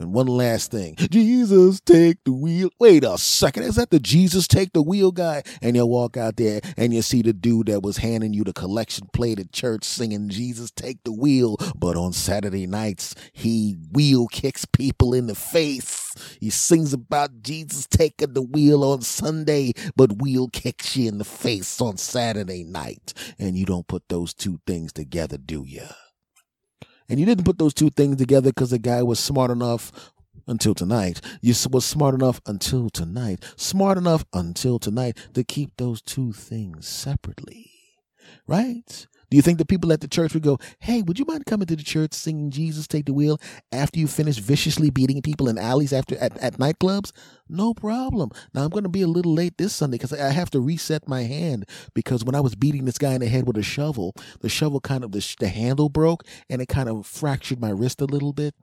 And 0.00 0.14
one 0.14 0.26
last 0.26 0.70
thing. 0.70 0.96
Jesus 0.96 1.78
take 1.78 2.24
the 2.24 2.32
wheel. 2.32 2.70
Wait 2.78 3.04
a 3.04 3.18
second. 3.18 3.64
Is 3.64 3.76
that 3.76 3.90
the 3.90 4.00
Jesus 4.00 4.48
take 4.48 4.72
the 4.72 4.80
wheel 4.82 5.12
guy? 5.12 5.42
And 5.60 5.76
you 5.76 5.84
walk 5.84 6.16
out 6.16 6.36
there 6.36 6.62
and 6.78 6.94
you 6.94 7.02
see 7.02 7.20
the 7.20 7.34
dude 7.34 7.66
that 7.66 7.82
was 7.82 7.98
handing 7.98 8.32
you 8.32 8.42
the 8.42 8.54
collection 8.54 9.08
plate 9.12 9.38
at 9.38 9.52
church 9.52 9.84
singing 9.84 10.30
Jesus 10.30 10.70
take 10.70 11.04
the 11.04 11.12
wheel. 11.12 11.56
But 11.76 11.96
on 11.96 12.14
Saturday 12.14 12.66
nights, 12.66 13.14
he 13.34 13.76
wheel 13.92 14.26
kicks 14.26 14.64
people 14.64 15.12
in 15.12 15.26
the 15.26 15.34
face. 15.34 16.14
He 16.40 16.48
sings 16.48 16.94
about 16.94 17.42
Jesus 17.42 17.86
taking 17.86 18.32
the 18.32 18.42
wheel 18.42 18.82
on 18.82 19.02
Sunday, 19.02 19.72
but 19.96 20.22
wheel 20.22 20.48
kicks 20.48 20.96
you 20.96 21.08
in 21.08 21.18
the 21.18 21.24
face 21.24 21.78
on 21.80 21.98
Saturday 21.98 22.64
night. 22.64 23.12
And 23.38 23.56
you 23.56 23.66
don't 23.66 23.86
put 23.86 24.08
those 24.08 24.32
two 24.32 24.60
things 24.66 24.94
together, 24.94 25.36
do 25.36 25.64
you? 25.66 25.86
And 27.10 27.18
you 27.18 27.26
didn't 27.26 27.44
put 27.44 27.58
those 27.58 27.74
two 27.74 27.90
things 27.90 28.16
together 28.16 28.50
because 28.50 28.70
the 28.70 28.78
guy 28.78 29.02
was 29.02 29.18
smart 29.18 29.50
enough 29.50 30.12
until 30.46 30.74
tonight. 30.74 31.20
You 31.42 31.54
was 31.70 31.84
smart 31.84 32.14
enough 32.14 32.40
until 32.46 32.88
tonight. 32.88 33.44
Smart 33.56 33.98
enough 33.98 34.24
until 34.32 34.78
tonight 34.78 35.18
to 35.34 35.42
keep 35.42 35.76
those 35.76 36.00
two 36.00 36.32
things 36.32 36.86
separately. 36.86 37.72
Right? 38.46 39.06
Do 39.30 39.36
you 39.36 39.42
think 39.42 39.58
the 39.58 39.64
people 39.64 39.92
at 39.92 40.00
the 40.00 40.08
church 40.08 40.34
would 40.34 40.42
go, 40.42 40.58
Hey, 40.80 41.02
would 41.02 41.18
you 41.18 41.24
mind 41.24 41.46
coming 41.46 41.66
to 41.66 41.76
the 41.76 41.82
church 41.82 42.12
singing 42.14 42.50
Jesus 42.50 42.88
Take 42.88 43.06
the 43.06 43.12
Wheel 43.12 43.40
after 43.70 43.98
you 43.98 44.08
finish 44.08 44.38
viciously 44.38 44.90
beating 44.90 45.22
people 45.22 45.48
in 45.48 45.56
alleys 45.56 45.92
after 45.92 46.16
at, 46.18 46.36
at 46.38 46.54
nightclubs? 46.54 47.12
No 47.48 47.72
problem. 47.72 48.30
Now 48.54 48.62
I'm 48.62 48.70
going 48.70 48.84
to 48.84 48.90
be 48.90 49.02
a 49.02 49.08
little 49.08 49.32
late 49.32 49.56
this 49.56 49.72
Sunday 49.72 49.98
because 49.98 50.12
I 50.12 50.30
have 50.30 50.50
to 50.50 50.60
reset 50.60 51.08
my 51.08 51.22
hand 51.22 51.64
because 51.94 52.24
when 52.24 52.34
I 52.34 52.40
was 52.40 52.54
beating 52.56 52.84
this 52.84 52.98
guy 52.98 53.12
in 53.12 53.20
the 53.20 53.28
head 53.28 53.46
with 53.46 53.56
a 53.56 53.62
shovel, 53.62 54.14
the 54.40 54.48
shovel 54.48 54.80
kind 54.80 55.04
of, 55.04 55.12
the, 55.12 55.36
the 55.38 55.48
handle 55.48 55.88
broke 55.88 56.24
and 56.48 56.60
it 56.60 56.66
kind 56.66 56.88
of 56.88 57.06
fractured 57.06 57.60
my 57.60 57.70
wrist 57.70 58.00
a 58.00 58.06
little 58.06 58.32
bit. 58.32 58.54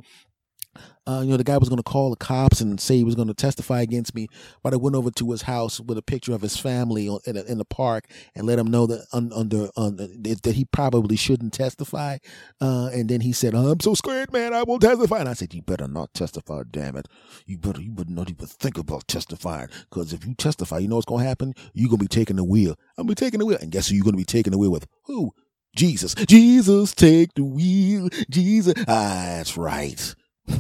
Uh, 1.08 1.22
you 1.22 1.32
know, 1.32 1.38
the 1.38 1.44
guy 1.44 1.58
was 1.58 1.70
going 1.70 1.78
to 1.78 1.84
call 1.84 2.10
the 2.10 2.18
cops 2.18 2.60
and 2.60 2.82
say 2.82 2.98
he 2.98 3.04
was 3.04 3.16
going 3.16 3.30
to 3.30 3.34
testify 3.34 3.82
against 3.82 4.14
me, 4.14 4.28
but 4.62 4.74
I 4.74 4.76
went 4.76 4.96
over 4.96 5.10
to 5.10 5.32
his 5.32 5.44
house 5.44 5.80
with 5.80 5.98
a 5.98 6.02
picture 6.02 6.34
of 6.34 6.42
his 6.42 6.58
family 6.58 7.08
in, 7.26 7.38
a, 7.38 7.44
in 7.44 7.60
the 7.60 7.66
park 7.66 8.06
and 8.36 8.46
let 8.46 8.60
him 8.60 8.68
know 8.68 8.86
that 8.88 9.06
un, 9.14 9.32
under 9.34 9.70
un, 9.78 9.96
that 9.96 10.54
he 10.56 10.66
probably 10.66 11.16
shouldn't 11.16 11.54
testify. 11.54 12.18
Uh, 12.60 12.90
and 12.94 13.08
then 13.08 13.22
he 13.22 13.32
said, 13.32 13.56
"I'm 13.56 13.80
so 13.80 13.94
scared, 13.94 14.34
man. 14.34 14.54
I 14.54 14.64
won't 14.64 14.82
testify." 14.82 15.20
And 15.20 15.30
I 15.30 15.34
said, 15.34 15.54
"You 15.54 15.62
better 15.62 15.88
not 15.88 16.14
testify, 16.14 16.64
damn 16.70 16.98
it. 16.98 17.08
You 17.46 17.58
better 17.58 17.82
you 17.82 17.92
better 17.92 18.12
not 18.12 18.30
even 18.30 18.46
think 18.48 18.78
about 18.78 19.08
testifying, 19.08 19.70
because 19.90 20.12
if 20.12 20.26
you 20.26 20.34
testify, 20.34 20.80
you 20.80 20.90
know 20.90 20.96
what's 20.96 21.06
going 21.06 21.24
to 21.24 21.30
happen. 21.30 21.54
You're 21.74 21.90
going 21.90 22.00
to 22.00 22.04
be 22.04 22.08
taking 22.10 22.36
the 22.36 22.44
wheel. 22.44 22.76
I'm 22.98 23.06
going 23.06 23.16
to 23.16 23.22
be 23.22 23.26
taking 23.26 23.40
the 23.40 23.46
wheel, 23.46 23.60
and 23.62 23.72
guess 23.72 23.88
who 23.88 23.96
you're 23.96 24.04
going 24.04 24.14
to 24.14 24.18
be 24.18 24.26
taking 24.26 24.52
the 24.52 24.58
wheel 24.58 24.72
with? 24.72 24.88
Who?" 25.06 25.32
Jesus. 25.76 26.16
Jesus, 26.16 26.94
take 26.96 27.36
the 27.36 27.44
wheel. 27.44 28.10
Jesus. 28.30 28.74
Ah, 28.88 29.36
that's 29.38 29.56
right. 29.58 30.16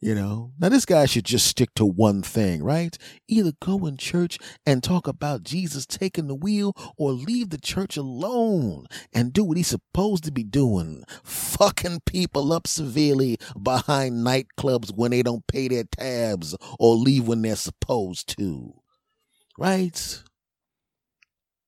You 0.00 0.14
know, 0.14 0.52
now 0.60 0.68
this 0.68 0.84
guy 0.84 1.06
should 1.06 1.24
just 1.24 1.48
stick 1.48 1.74
to 1.74 1.84
one 1.84 2.22
thing, 2.22 2.62
right? 2.62 2.96
Either 3.26 3.50
go 3.60 3.84
in 3.84 3.96
church 3.96 4.38
and 4.64 4.80
talk 4.80 5.08
about 5.08 5.42
Jesus 5.42 5.86
taking 5.86 6.28
the 6.28 6.36
wheel 6.36 6.72
or 6.96 7.10
leave 7.10 7.50
the 7.50 7.58
church 7.58 7.96
alone 7.96 8.86
and 9.12 9.32
do 9.32 9.42
what 9.42 9.56
he's 9.56 9.66
supposed 9.66 10.22
to 10.24 10.30
be 10.30 10.44
doing. 10.44 11.02
Fucking 11.24 12.02
people 12.06 12.52
up 12.52 12.68
severely 12.68 13.38
behind 13.60 14.24
nightclubs 14.24 14.94
when 14.94 15.10
they 15.10 15.24
don't 15.24 15.48
pay 15.48 15.66
their 15.66 15.84
tabs 15.84 16.54
or 16.78 16.94
leave 16.94 17.26
when 17.26 17.42
they're 17.42 17.56
supposed 17.56 18.38
to. 18.38 18.74
Right? 19.58 20.22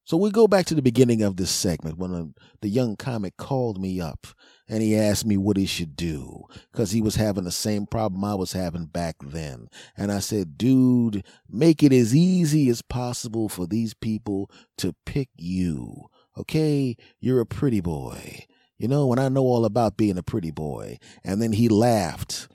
So 0.05 0.17
we 0.17 0.31
go 0.31 0.47
back 0.47 0.67
to 0.67 0.75
the 0.77 0.83
beginning 0.83 1.23
of 1.23 1.37
this 1.37 1.51
segment 1.51 1.99
when 1.99 2.13
a, 2.15 2.29
the 2.63 2.69
young 2.69 2.97
comic 2.97 3.37
called 3.37 3.81
me 3.81 4.01
up 4.01 4.29
and 4.71 4.83
he 4.83 4.97
asked 4.97 5.27
me 5.27 5.37
what 5.37 5.57
he 5.57 5.67
should 5.67 5.97
do 5.97 6.45
because 6.71 6.93
he 6.93 7.03
was 7.03 7.17
having 7.17 7.43
the 7.43 7.51
same 7.51 7.87
problem 7.87 8.25
I 8.25 8.37
was 8.37 8.53
having 8.53 8.87
back 8.87 9.17
then. 9.21 9.69
And 9.97 10.13
I 10.13 10.21
said, 10.21 10.57
dude, 10.57 11.25
make 11.49 11.83
it 11.83 11.93
as 11.93 12.15
easy 12.15 12.69
as 12.69 12.81
possible 12.81 13.49
for 13.49 13.67
these 13.67 13.95
people 13.95 14.49
to 14.79 14.95
pick 15.05 15.29
you. 15.37 16.05
Okay? 16.39 16.97
You're 17.19 17.41
a 17.41 17.47
pretty 17.47 17.81
boy. 17.81 18.47
You 18.79 18.87
know, 18.87 19.09
when 19.09 19.19
I 19.19 19.29
know 19.29 19.43
all 19.43 19.65
about 19.65 19.97
being 19.97 20.17
a 20.17 20.23
pretty 20.23 20.53
boy. 20.53 20.99
And 21.25 21.43
then 21.43 21.53
he 21.53 21.69
laughed. 21.69 22.47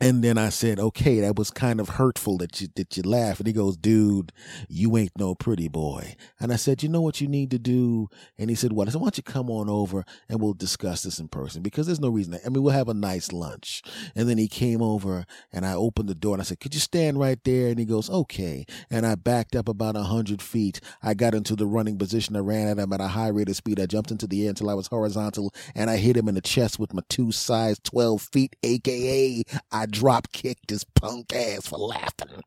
And 0.00 0.24
then 0.24 0.36
I 0.38 0.48
said, 0.48 0.80
okay, 0.80 1.20
that 1.20 1.36
was 1.36 1.50
kind 1.50 1.78
of 1.78 1.90
hurtful 1.90 2.36
that 2.38 2.60
you 2.60 2.66
that 2.74 2.96
you 2.96 3.04
laugh. 3.04 3.38
And 3.38 3.46
he 3.46 3.52
goes, 3.52 3.76
dude, 3.76 4.32
you 4.68 4.96
ain't 4.96 5.16
no 5.16 5.36
pretty 5.36 5.68
boy. 5.68 6.16
And 6.40 6.52
I 6.52 6.56
said, 6.56 6.82
you 6.82 6.88
know 6.88 7.00
what 7.00 7.20
you 7.20 7.28
need 7.28 7.52
to 7.52 7.60
do? 7.60 8.08
And 8.36 8.50
he 8.50 8.56
said, 8.56 8.72
what? 8.72 8.88
I 8.88 8.90
said, 8.90 9.00
why 9.00 9.06
don't 9.06 9.16
you 9.18 9.22
come 9.22 9.48
on 9.50 9.68
over 9.68 10.04
and 10.28 10.40
we'll 10.40 10.54
discuss 10.54 11.04
this 11.04 11.20
in 11.20 11.28
person 11.28 11.62
because 11.62 11.86
there's 11.86 12.00
no 12.00 12.08
reason. 12.08 12.36
I 12.44 12.48
mean, 12.48 12.64
we'll 12.64 12.72
have 12.72 12.88
a 12.88 12.94
nice 12.94 13.32
lunch. 13.32 13.82
And 14.16 14.28
then 14.28 14.36
he 14.36 14.48
came 14.48 14.82
over 14.82 15.26
and 15.52 15.64
I 15.64 15.74
opened 15.74 16.08
the 16.08 16.14
door 16.16 16.34
and 16.34 16.42
I 16.42 16.44
said, 16.44 16.58
could 16.58 16.74
you 16.74 16.80
stand 16.80 17.20
right 17.20 17.38
there? 17.44 17.68
And 17.68 17.78
he 17.78 17.84
goes, 17.84 18.10
okay. 18.10 18.66
And 18.90 19.06
I 19.06 19.14
backed 19.14 19.54
up 19.54 19.68
about 19.68 19.96
a 19.96 20.02
hundred 20.02 20.42
feet. 20.42 20.80
I 21.04 21.14
got 21.14 21.34
into 21.34 21.54
the 21.54 21.66
running 21.68 21.98
position. 21.98 22.34
I 22.34 22.40
ran 22.40 22.66
at 22.66 22.78
him 22.78 22.92
at 22.92 23.00
a 23.00 23.08
high 23.08 23.28
rate 23.28 23.48
of 23.48 23.54
speed. 23.54 23.78
I 23.78 23.86
jumped 23.86 24.10
into 24.10 24.26
the 24.26 24.42
air 24.42 24.48
until 24.48 24.70
I 24.70 24.74
was 24.74 24.88
horizontal 24.88 25.54
and 25.72 25.88
I 25.88 25.98
hit 25.98 26.16
him 26.16 26.28
in 26.28 26.34
the 26.34 26.40
chest 26.40 26.80
with 26.80 26.92
my 26.92 27.02
two 27.08 27.30
size 27.30 27.78
12 27.84 28.22
feet, 28.22 28.56
AKA 28.64 29.44
I 29.70 29.83
I 29.84 29.86
drop 29.86 30.32
kicked 30.32 30.70
his 30.70 30.82
punk 30.82 31.34
ass 31.34 31.66
for 31.66 31.76
laughing 31.76 32.42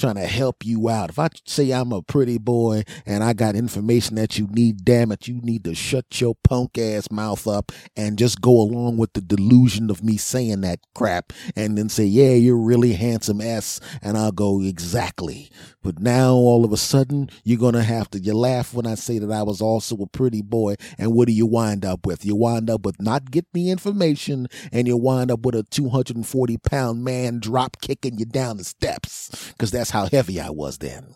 trying 0.00 0.14
to 0.14 0.26
help 0.26 0.64
you 0.64 0.88
out. 0.88 1.10
If 1.10 1.18
I 1.18 1.28
say 1.44 1.70
I'm 1.70 1.92
a 1.92 2.02
pretty 2.02 2.38
boy 2.38 2.84
and 3.04 3.22
I 3.22 3.34
got 3.34 3.54
information 3.54 4.16
that 4.16 4.38
you 4.38 4.48
need, 4.50 4.84
damn 4.84 5.12
it, 5.12 5.28
you 5.28 5.40
need 5.42 5.64
to 5.64 5.74
shut 5.74 6.20
your 6.20 6.34
punk 6.42 6.78
ass 6.78 7.10
mouth 7.10 7.46
up 7.46 7.70
and 7.96 8.18
just 8.18 8.40
go 8.40 8.50
along 8.50 8.96
with 8.96 9.12
the 9.12 9.20
delusion 9.20 9.90
of 9.90 10.02
me 10.02 10.16
saying 10.16 10.62
that 10.62 10.80
crap 10.94 11.32
and 11.54 11.76
then 11.76 11.88
say, 11.88 12.04
yeah, 12.04 12.32
you're 12.32 12.56
really 12.56 12.94
handsome 12.94 13.40
ass. 13.40 13.80
And 14.02 14.16
I'll 14.16 14.32
go, 14.32 14.62
exactly. 14.62 15.50
But 15.82 15.98
now 15.98 16.32
all 16.32 16.64
of 16.64 16.72
a 16.72 16.76
sudden 16.76 17.30
you're 17.44 17.58
going 17.58 17.74
to 17.74 17.82
have 17.82 18.10
to, 18.10 18.18
you 18.18 18.34
laugh 18.34 18.72
when 18.72 18.86
I 18.86 18.94
say 18.94 19.18
that 19.18 19.30
I 19.30 19.42
was 19.42 19.60
also 19.60 19.96
a 19.96 20.06
pretty 20.06 20.42
boy. 20.42 20.76
And 20.98 21.14
what 21.14 21.28
do 21.28 21.32
you 21.32 21.46
wind 21.46 21.84
up 21.84 22.06
with? 22.06 22.24
You 22.24 22.36
wind 22.36 22.70
up 22.70 22.86
with 22.86 23.00
not 23.00 23.30
getting 23.30 23.50
the 23.52 23.70
information 23.70 24.48
and 24.72 24.86
you 24.86 24.96
wind 24.96 25.30
up 25.30 25.40
with 25.40 25.54
a 25.54 25.62
240 25.64 26.56
pound 26.58 27.04
man 27.04 27.38
drop 27.38 27.80
kicking 27.80 28.18
you 28.18 28.24
down 28.24 28.56
the 28.56 28.64
steps 28.64 29.52
because 29.52 29.70
that's 29.70 29.89
how 29.90 30.06
heavy 30.06 30.40
I 30.40 30.50
was 30.50 30.78
then. 30.78 31.14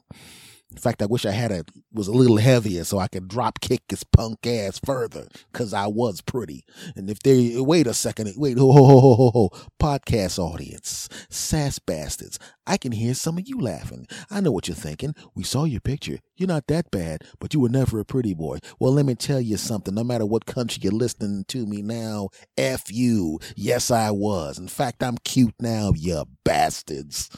In 0.74 0.80
fact, 0.80 1.02
I 1.02 1.06
wish 1.06 1.24
I 1.24 1.30
had 1.30 1.52
a 1.52 1.64
was 1.92 2.08
a 2.08 2.12
little 2.12 2.38
heavier 2.38 2.82
so 2.82 2.98
I 2.98 3.06
could 3.06 3.28
drop 3.28 3.60
kick 3.60 3.82
his 3.90 4.02
punk 4.02 4.44
ass 4.44 4.80
further 4.84 5.28
because 5.52 5.72
I 5.72 5.86
was 5.86 6.20
pretty. 6.20 6.64
And 6.96 7.08
if 7.08 7.20
they 7.20 7.54
wait 7.60 7.86
a 7.86 7.94
second, 7.94 8.32
wait, 8.36 8.58
ho 8.58 8.72
ho 8.72 8.84
ho 8.84 9.14
ho, 9.14 9.30
ho. 9.30 9.50
podcast 9.80 10.36
audience, 10.40 11.08
sass 11.30 11.78
bastards, 11.78 12.40
I 12.66 12.76
can 12.76 12.90
hear 12.90 13.14
some 13.14 13.38
of 13.38 13.48
you 13.48 13.60
laughing. 13.60 14.08
I 14.32 14.40
know 14.40 14.50
what 14.50 14.66
you're 14.66 14.74
thinking. 14.74 15.14
We 15.36 15.44
saw 15.44 15.62
your 15.62 15.80
picture. 15.80 16.18
You're 16.34 16.48
not 16.48 16.66
that 16.66 16.90
bad, 16.90 17.22
but 17.38 17.54
you 17.54 17.60
were 17.60 17.68
never 17.68 18.00
a 18.00 18.04
pretty 18.04 18.34
boy. 18.34 18.58
Well, 18.80 18.92
let 18.92 19.06
me 19.06 19.14
tell 19.14 19.40
you 19.40 19.56
something. 19.56 19.94
No 19.94 20.02
matter 20.02 20.26
what 20.26 20.44
country 20.44 20.80
you're 20.82 20.92
listening 20.92 21.44
to 21.48 21.66
me 21.66 21.82
now, 21.82 22.30
f 22.58 22.90
you. 22.90 23.38
Yes, 23.54 23.92
I 23.92 24.10
was. 24.10 24.58
In 24.58 24.66
fact, 24.66 25.04
I'm 25.04 25.18
cute 25.18 25.54
now, 25.60 25.92
you 25.94 26.24
bastards. 26.42 27.30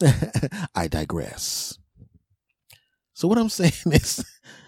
I 0.74 0.88
digress. 0.88 1.78
So 3.14 3.26
what 3.26 3.38
I'm 3.38 3.48
saying 3.48 3.72
is, 3.86 4.24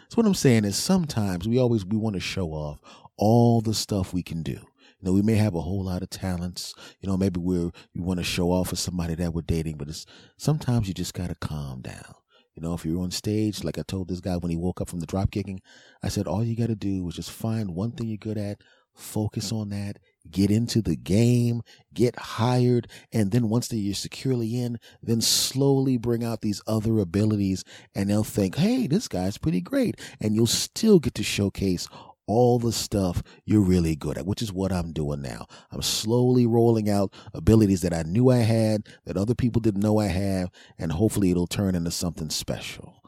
so 0.09 0.16
what 0.16 0.26
I'm 0.26 0.35
saying 0.35 0.64
is, 0.64 0.76
sometimes 0.76 1.47
we 1.47 1.59
always 1.59 1.85
we 1.85 1.97
want 1.97 2.14
to 2.14 2.20
show 2.20 2.49
off 2.49 2.81
all 3.16 3.61
the 3.61 3.74
stuff 3.74 4.12
we 4.12 4.22
can 4.22 4.43
do. 4.43 4.53
You 4.53 5.07
know, 5.07 5.12
we 5.12 5.22
may 5.22 5.37
have 5.37 5.55
a 5.55 5.61
whole 5.61 5.85
lot 5.85 6.03
of 6.03 6.11
talents. 6.11 6.74
You 7.01 7.09
know, 7.09 7.16
maybe 7.16 7.41
we're 7.41 7.70
we 7.95 8.01
want 8.01 8.18
to 8.18 8.24
show 8.24 8.51
off 8.51 8.68
for 8.68 8.76
somebody 8.76 9.14
that 9.14 9.33
we're 9.33 9.43
dating, 9.43 9.76
but 9.76 9.89
it's 9.89 10.07
sometimes 10.37 10.89
you 10.89 10.95
just 10.95 11.14
gotta 11.14 11.37
calm 11.37 11.81
down. 11.81 12.14
You 12.55 12.62
know, 12.62 12.74
if 12.74 12.85
you're 12.85 13.01
on 13.01 13.12
stage, 13.12 13.62
like 13.62 13.78
I 13.78 13.83
told 13.83 14.09
this 14.09 14.20
guy 14.20 14.37
when 14.37 14.51
he 14.51 14.57
woke 14.57 14.81
up 14.81 14.89
from 14.89 15.01
the 15.01 15.07
drop 15.07 15.31
kicking, 15.31 15.61
I 16.03 16.09
said 16.09 16.26
all 16.26 16.45
you 16.45 16.57
gotta 16.57 16.74
do 16.74 17.09
is 17.09 17.14
just 17.14 17.31
find 17.31 17.74
one 17.74 17.93
thing 17.93 18.09
you're 18.09 18.18
good 18.18 18.37
at, 18.37 18.61
focus 18.95 19.53
on 19.53 19.70
that, 19.70 19.99
get 20.29 20.51
into 20.51 20.83
the 20.83 20.97
game, 20.97 21.62
get 21.95 22.18
hired, 22.18 22.89
and 23.12 23.31
then 23.31 23.49
once 23.49 23.73
you're 23.73 23.95
securely 23.95 24.61
in, 24.61 24.79
then 25.03 25.21
slowly 25.21 25.97
bring 25.97 26.25
out 26.25 26.41
these 26.41 26.62
other 26.66 26.99
abilities 26.99 27.64
and 27.95 28.11
they'll 28.11 28.25
think, 28.25 28.57
hey, 28.57 28.87
this 28.87 29.09
guy's 29.09 29.39
pretty 29.39 29.61
great. 29.61 29.99
And 30.21 30.35
you'll 30.35 30.47
still 30.47 30.99
get 30.99 31.14
to 31.14 31.23
showcase 31.23 31.89
all 32.27 32.61
the 32.61 32.73
stuff 32.73 33.25
you're 33.45 33.61
really 33.61 33.97
good 33.97 34.16
at, 34.16 34.25
which 34.25 34.41
is 34.41 34.53
what 34.53 34.73
I'm 34.73 34.93
doing 34.93 35.21
now. 35.21 35.47
I'm 35.73 35.83
slowly 35.83 36.47
rolling 36.47 36.89
out 36.89 37.12
abilities 37.35 37.81
that 37.81 37.93
I 37.93 38.03
knew 38.03 38.31
I 38.31 38.39
had, 38.39 38.87
that 39.05 39.16
other 39.16 39.35
people 39.35 39.61
didn't 39.61 39.83
know 39.83 39.99
I 39.99 40.07
have, 40.07 40.51
and 40.79 40.93
hopefully 40.93 41.33
it'll 41.33 41.49
turn 41.49 41.75
into 41.75 41.91
something 41.91 42.31
special. 42.31 42.99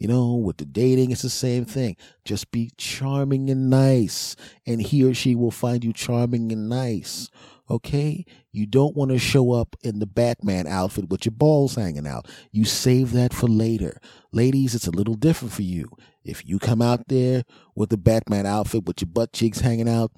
You 0.00 0.08
know, 0.08 0.34
with 0.34 0.56
the 0.56 0.64
dating, 0.64 1.10
it's 1.10 1.20
the 1.20 1.28
same 1.28 1.66
thing. 1.66 1.94
Just 2.24 2.50
be 2.50 2.72
charming 2.78 3.50
and 3.50 3.68
nice, 3.68 4.34
and 4.66 4.80
he 4.80 5.04
or 5.04 5.12
she 5.12 5.34
will 5.34 5.50
find 5.50 5.84
you 5.84 5.92
charming 5.92 6.50
and 6.50 6.70
nice. 6.70 7.28
Okay? 7.68 8.24
You 8.50 8.66
don't 8.66 8.96
want 8.96 9.10
to 9.10 9.18
show 9.18 9.52
up 9.52 9.76
in 9.82 9.98
the 9.98 10.06
Batman 10.06 10.66
outfit 10.66 11.10
with 11.10 11.26
your 11.26 11.32
balls 11.32 11.74
hanging 11.74 12.06
out. 12.06 12.26
You 12.50 12.64
save 12.64 13.12
that 13.12 13.34
for 13.34 13.46
later. 13.46 14.00
Ladies, 14.32 14.74
it's 14.74 14.86
a 14.86 14.90
little 14.90 15.14
different 15.14 15.52
for 15.52 15.62
you. 15.62 15.90
If 16.24 16.46
you 16.48 16.58
come 16.58 16.80
out 16.80 17.08
there 17.08 17.44
with 17.74 17.90
the 17.90 17.98
Batman 17.98 18.46
outfit 18.46 18.86
with 18.86 19.02
your 19.02 19.10
butt 19.10 19.34
cheeks 19.34 19.60
hanging 19.60 19.88
out, 19.88 20.12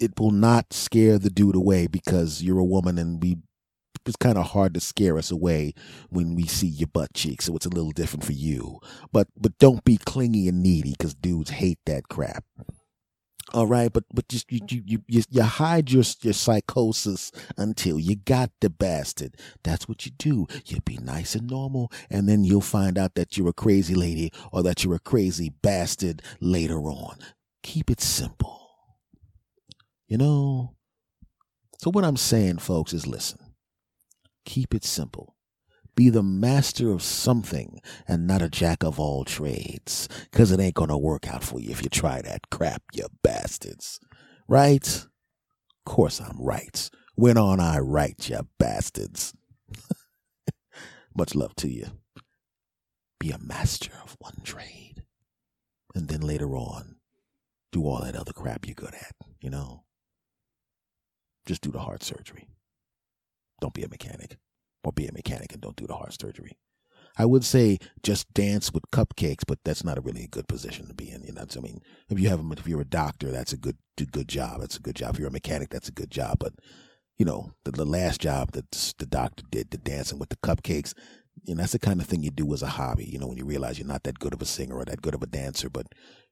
it 0.00 0.18
will 0.18 0.30
not 0.30 0.72
scare 0.72 1.18
the 1.18 1.30
dude 1.30 1.54
away 1.54 1.86
because 1.86 2.42
you're 2.42 2.58
a 2.58 2.64
woman 2.64 2.96
and 2.98 3.22
we 3.22 3.36
it's 4.06 4.16
kind 4.16 4.38
of 4.38 4.48
hard 4.48 4.74
to 4.74 4.80
scare 4.80 5.18
us 5.18 5.30
away 5.30 5.74
when 6.10 6.34
we 6.34 6.46
see 6.46 6.66
your 6.66 6.88
butt 6.88 7.14
cheeks. 7.14 7.46
So 7.46 7.56
it's 7.56 7.66
a 7.66 7.70
little 7.70 7.92
different 7.92 8.24
for 8.24 8.32
you. 8.32 8.80
But 9.12 9.28
but 9.36 9.58
don't 9.58 9.84
be 9.84 9.96
clingy 9.96 10.48
and 10.48 10.62
needy 10.62 10.92
because 10.92 11.14
dudes 11.14 11.50
hate 11.50 11.78
that 11.86 12.08
crap. 12.08 12.44
All 13.54 13.66
right, 13.66 13.90
but 13.90 14.04
but 14.12 14.28
just 14.28 14.52
you 14.52 14.60
you 14.68 15.02
you 15.06 15.22
you 15.30 15.42
hide 15.42 15.90
your 15.90 16.04
your 16.20 16.34
psychosis 16.34 17.32
until 17.56 17.98
you 17.98 18.16
got 18.16 18.50
the 18.60 18.68
bastard. 18.68 19.36
That's 19.64 19.88
what 19.88 20.04
you 20.04 20.12
do. 20.18 20.46
You 20.66 20.80
be 20.82 20.98
nice 20.98 21.34
and 21.34 21.48
normal, 21.48 21.90
and 22.10 22.28
then 22.28 22.44
you'll 22.44 22.60
find 22.60 22.98
out 22.98 23.14
that 23.14 23.38
you're 23.38 23.48
a 23.48 23.54
crazy 23.54 23.94
lady 23.94 24.32
or 24.52 24.62
that 24.64 24.84
you're 24.84 24.96
a 24.96 25.00
crazy 25.00 25.48
bastard 25.48 26.20
later 26.40 26.78
on. 26.80 27.16
Keep 27.62 27.90
it 27.90 28.02
simple. 28.02 28.60
You 30.08 30.18
know. 30.18 30.74
So 31.78 31.90
what 31.90 32.04
I'm 32.04 32.16
saying, 32.16 32.58
folks, 32.58 32.92
is 32.92 33.06
listen. 33.06 33.38
Keep 34.44 34.74
it 34.74 34.84
simple. 34.84 35.34
Be 35.98 36.10
the 36.10 36.22
master 36.22 36.92
of 36.92 37.02
something 37.02 37.80
and 38.06 38.26
not 38.26 38.40
a 38.40 38.48
jack 38.48 38.84
of 38.84 39.00
all 39.00 39.24
trades, 39.24 40.08
because 40.30 40.52
it 40.52 40.60
ain't 40.60 40.76
to 40.76 40.96
work 40.96 41.26
out 41.26 41.42
for 41.42 41.58
you 41.58 41.70
if 41.70 41.82
you 41.82 41.88
try 41.88 42.22
that 42.22 42.50
crap, 42.50 42.82
you 42.92 43.06
bastards. 43.24 43.98
Right? 44.46 44.86
Of 44.86 45.84
course 45.84 46.20
I'm 46.20 46.40
right. 46.40 46.88
When 47.16 47.36
on 47.36 47.58
I 47.58 47.78
right, 47.80 48.14
you 48.28 48.38
bastards. 48.58 49.34
Much 51.16 51.34
love 51.34 51.56
to 51.56 51.68
you. 51.68 51.86
Be 53.18 53.32
a 53.32 53.38
master 53.38 53.90
of 54.04 54.16
one 54.20 54.40
trade. 54.44 55.02
And 55.96 56.06
then 56.06 56.20
later 56.20 56.56
on, 56.56 56.96
do 57.72 57.82
all 57.84 58.02
that 58.02 58.14
other 58.14 58.32
crap 58.32 58.66
you're 58.66 58.74
good 58.76 58.94
at, 58.94 59.16
you 59.40 59.50
know? 59.50 59.82
Just 61.44 61.62
do 61.62 61.72
the 61.72 61.80
heart 61.80 62.04
surgery 62.04 62.46
don't 63.60 63.74
be 63.74 63.82
a 63.82 63.88
mechanic 63.88 64.36
or 64.84 64.92
be 64.92 65.06
a 65.06 65.12
mechanic 65.12 65.52
and 65.52 65.60
don't 65.60 65.76
do 65.76 65.86
the 65.86 65.94
heart 65.94 66.18
surgery. 66.20 66.58
I 67.16 67.24
would 67.24 67.44
say 67.44 67.78
just 68.02 68.32
dance 68.32 68.72
with 68.72 68.90
cupcakes, 68.92 69.42
but 69.46 69.58
that's 69.64 69.82
not 69.82 69.98
a 69.98 70.00
really 70.00 70.24
a 70.24 70.28
good 70.28 70.46
position 70.46 70.86
to 70.86 70.94
be 70.94 71.10
in. 71.10 71.24
You 71.24 71.32
know, 71.32 71.44
I 71.56 71.60
mean, 71.60 71.80
if 72.08 72.20
you 72.20 72.28
have 72.28 72.40
if 72.56 72.68
you're 72.68 72.80
a 72.80 72.84
doctor, 72.84 73.30
that's 73.30 73.52
a 73.52 73.56
good 73.56 73.76
good 73.96 74.28
job. 74.28 74.60
That's 74.60 74.76
a 74.76 74.80
good 74.80 74.94
job. 74.94 75.14
If 75.14 75.18
you're 75.18 75.28
a 75.28 75.32
mechanic, 75.32 75.70
that's 75.70 75.88
a 75.88 75.92
good 75.92 76.10
job. 76.10 76.38
But 76.38 76.52
you 77.16 77.24
know, 77.24 77.52
the, 77.64 77.72
the 77.72 77.84
last 77.84 78.20
job 78.20 78.52
that 78.52 78.70
the 78.98 79.06
doctor 79.06 79.42
did, 79.50 79.70
the 79.70 79.78
dancing 79.78 80.20
with 80.20 80.28
the 80.28 80.36
cupcakes, 80.36 80.94
know, 81.54 81.54
that's 81.54 81.72
the 81.72 81.78
kind 81.78 82.00
of 82.00 82.06
thing 82.06 82.22
you 82.22 82.30
do 82.30 82.52
as 82.52 82.62
a 82.62 82.68
hobby. 82.68 83.04
You 83.04 83.18
know, 83.18 83.26
when 83.26 83.36
you 83.36 83.44
realize 83.44 83.78
you're 83.78 83.88
not 83.88 84.04
that 84.04 84.18
good 84.18 84.32
of 84.32 84.42
a 84.42 84.46
singer 84.46 84.76
or 84.76 84.84
that 84.84 85.02
good 85.02 85.14
of 85.14 85.22
a 85.22 85.26
dancer, 85.26 85.68
but 85.68 85.86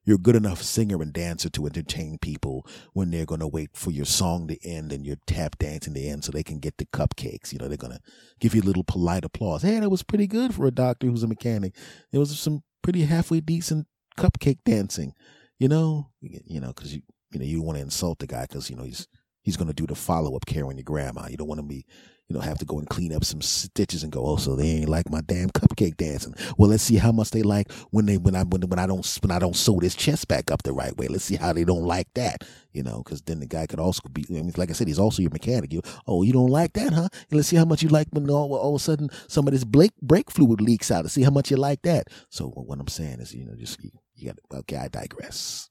you're 0.07 0.15
a 0.15 0.19
good 0.19 0.37
enough 0.37 0.63
singer 0.63 1.01
and 1.01 1.11
dancer 1.11 1.49
to 1.49 1.65
entertain 1.65 2.17
people 2.17 2.65
when 2.93 3.11
they're 3.11 3.25
going 3.25 3.41
to 3.41 3.47
wait 3.47 3.71
for 3.73 3.91
your 3.91 4.05
song 4.05 4.47
to 4.47 4.57
end 4.65 4.93
and 4.93 5.05
your 5.05 5.17
tap 5.27 5.57
dancing 5.59 5.93
to 5.93 5.99
end 5.99 6.23
so 6.23 6.31
they 6.31 6.43
can 6.43 6.59
get 6.59 6.77
the 6.77 6.85
cupcakes. 6.85 7.51
You 7.51 7.59
know, 7.59 7.67
they're 7.67 7.75
going 7.75 7.91
to 7.91 7.99
give 8.39 8.55
you 8.55 8.61
a 8.61 8.63
little 8.63 8.85
polite 8.85 9.25
applause. 9.25 9.63
Hey, 9.63 9.81
that 9.81 9.89
was 9.89 10.03
pretty 10.03 10.25
good 10.25 10.55
for 10.55 10.65
a 10.65 10.71
doctor 10.71 11.07
who's 11.07 11.23
a 11.23 11.27
mechanic. 11.27 11.75
There 12.13 12.21
was 12.21 12.39
some 12.39 12.63
pretty 12.81 13.03
halfway 13.03 13.41
decent 13.41 13.85
cupcake 14.17 14.59
dancing, 14.63 15.11
you 15.59 15.67
know, 15.67 16.11
you 16.21 16.61
know, 16.61 16.71
cause 16.71 16.93
you, 16.93 17.01
you 17.31 17.39
know, 17.39 17.45
you 17.45 17.61
want 17.61 17.77
to 17.77 17.83
insult 17.83 18.19
the 18.19 18.27
guy 18.27 18.43
because, 18.43 18.69
you 18.69 18.77
know, 18.77 18.83
he's, 18.83 19.09
he's 19.41 19.57
going 19.57 19.67
to 19.67 19.73
do 19.73 19.85
the 19.85 19.93
follow 19.95 20.37
up 20.37 20.45
care 20.45 20.65
on 20.65 20.77
your 20.77 20.85
grandma. 20.85 21.27
You 21.27 21.35
don't 21.35 21.49
want 21.49 21.59
to 21.59 21.67
be 21.67 21.85
you 22.27 22.35
know, 22.35 22.41
have 22.41 22.57
to 22.57 22.65
go 22.65 22.77
and 22.77 22.89
clean 22.89 23.13
up 23.13 23.23
some 23.23 23.41
stitches 23.41 24.03
and 24.03 24.11
go, 24.11 24.25
oh, 24.25 24.35
so 24.35 24.55
they 24.55 24.65
ain't 24.67 24.89
like 24.89 25.09
my 25.09 25.21
damn 25.21 25.49
cupcake 25.49 25.95
dancing. 25.95 26.33
Well, 26.57 26.69
let's 26.69 26.83
see 26.83 26.97
how 26.97 27.13
much 27.13 27.31
they 27.31 27.41
like 27.41 27.71
when 27.91 28.05
they 28.05 28.17
when 28.17 28.35
I 28.35 28.43
when, 28.43 28.61
when 28.63 28.79
I 28.79 28.85
don't 28.85 29.19
when 29.21 29.31
I 29.31 29.39
don't 29.39 29.55
sew 29.55 29.79
this 29.79 29.95
chest 29.95 30.27
back 30.27 30.51
up 30.51 30.63
the 30.63 30.73
right 30.73 30.95
way. 30.97 31.07
Let's 31.07 31.23
see 31.23 31.37
how 31.37 31.53
they 31.53 31.63
don't 31.63 31.83
like 31.83 32.07
that, 32.15 32.43
you 32.73 32.83
know, 32.83 33.01
because 33.03 33.21
then 33.21 33.39
the 33.39 33.45
guy 33.45 33.65
could 33.65 33.79
also 33.79 34.01
be. 34.11 34.25
I 34.29 34.33
mean, 34.33 34.51
like 34.57 34.69
I 34.69 34.73
said, 34.73 34.87
he's 34.87 34.99
also 34.99 35.21
your 35.21 35.31
mechanic. 35.31 35.71
You, 35.71 35.81
oh, 36.05 36.23
you 36.23 36.33
don't 36.33 36.49
like 36.49 36.73
that, 36.73 36.91
huh? 36.91 37.07
And 37.29 37.37
let's 37.37 37.47
see 37.47 37.55
how 37.55 37.65
much 37.65 37.81
you 37.81 37.89
like 37.89 38.07
when 38.11 38.29
all, 38.29 38.53
all 38.55 38.75
of 38.75 38.81
a 38.81 38.83
sudden 38.83 39.09
some 39.29 39.47
of 39.47 39.53
this 39.53 39.63
brake 39.63 39.95
brake 40.01 40.29
fluid 40.29 40.59
leaks 40.59 40.91
out. 40.91 41.05
Let's 41.05 41.13
see 41.13 41.23
how 41.23 41.31
much 41.31 41.49
you 41.49 41.55
like 41.57 41.81
that. 41.83 42.07
So 42.29 42.49
what 42.49 42.79
I'm 42.79 42.89
saying 42.89 43.21
is, 43.21 43.33
you 43.33 43.45
know, 43.45 43.55
just 43.55 43.81
you, 43.81 43.91
you 44.15 44.27
got. 44.27 44.59
Okay, 44.59 44.75
I 44.75 44.89
digress. 44.89 45.69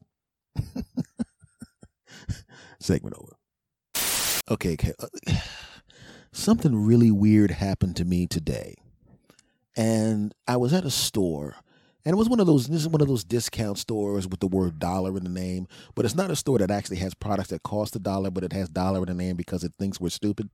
Segment 2.81 3.15
over. 3.19 3.37
Okay, 4.49 4.75
okay. 4.75 4.93
Uh, 4.99 5.09
Something 6.37 6.85
really 6.85 7.11
weird 7.11 7.51
happened 7.51 7.97
to 7.97 8.05
me 8.05 8.27
today. 8.27 8.75
And 9.75 10.35
I 10.47 10.59
was 10.59 10.75
at 10.75 10.85
a 10.85 10.91
store 10.91 11.57
and 12.05 12.13
it 12.13 12.17
was 12.17 12.29
one 12.29 12.41
of 12.41 12.47
those 12.47 12.67
this 12.67 12.83
is 12.83 12.89
one 12.89 13.01
of 13.01 13.09
those 13.09 13.25
discount 13.25 13.79
stores 13.79 14.29
with 14.29 14.41
the 14.41 14.47
word 14.47 14.79
dollar 14.79 15.17
in 15.17 15.25
the 15.25 15.31
name, 15.31 15.67
but 15.95 16.05
it's 16.05 16.15
not 16.15 16.31
a 16.31 16.37
store 16.37 16.59
that 16.59 16.71
actually 16.71 16.99
has 16.99 17.15
products 17.15 17.49
that 17.49 17.63
cost 17.63 17.97
a 17.97 17.99
dollar, 17.99 18.31
but 18.31 18.45
it 18.45 18.53
has 18.53 18.69
dollar 18.69 18.99
in 18.99 19.07
the 19.07 19.15
name 19.15 19.35
because 19.35 19.65
it 19.65 19.73
thinks 19.79 19.99
we're 19.99 20.11
stupid. 20.11 20.51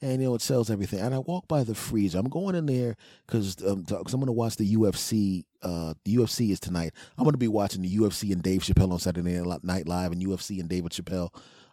And 0.00 0.22
you 0.22 0.28
know 0.28 0.34
it 0.34 0.40
sells 0.40 0.70
everything. 0.70 1.00
And 1.00 1.14
I 1.14 1.18
walk 1.18 1.46
by 1.48 1.64
the 1.64 1.74
freezer. 1.74 2.18
I'm 2.18 2.30
going 2.30 2.54
in 2.54 2.64
there 2.64 2.96
because 3.26 3.62
um, 3.62 3.84
I'm 3.90 4.04
going 4.04 4.26
to 4.26 4.32
watch 4.32 4.56
the 4.56 4.74
UFC. 4.74 5.44
Uh, 5.62 5.92
the 6.06 6.16
UFC 6.16 6.50
is 6.50 6.60
tonight. 6.60 6.94
I'm 7.18 7.24
going 7.24 7.32
to 7.32 7.38
be 7.38 7.46
watching 7.46 7.82
the 7.82 7.94
UFC 7.94 8.32
and 8.32 8.42
Dave 8.42 8.62
Chappelle 8.62 8.90
on 8.90 9.00
Saturday 9.00 9.38
Night 9.62 9.86
Live, 9.86 10.12
and 10.12 10.22
UFC 10.22 10.60
and 10.60 10.68
David 10.68 10.92
Chappelle. 10.92 11.28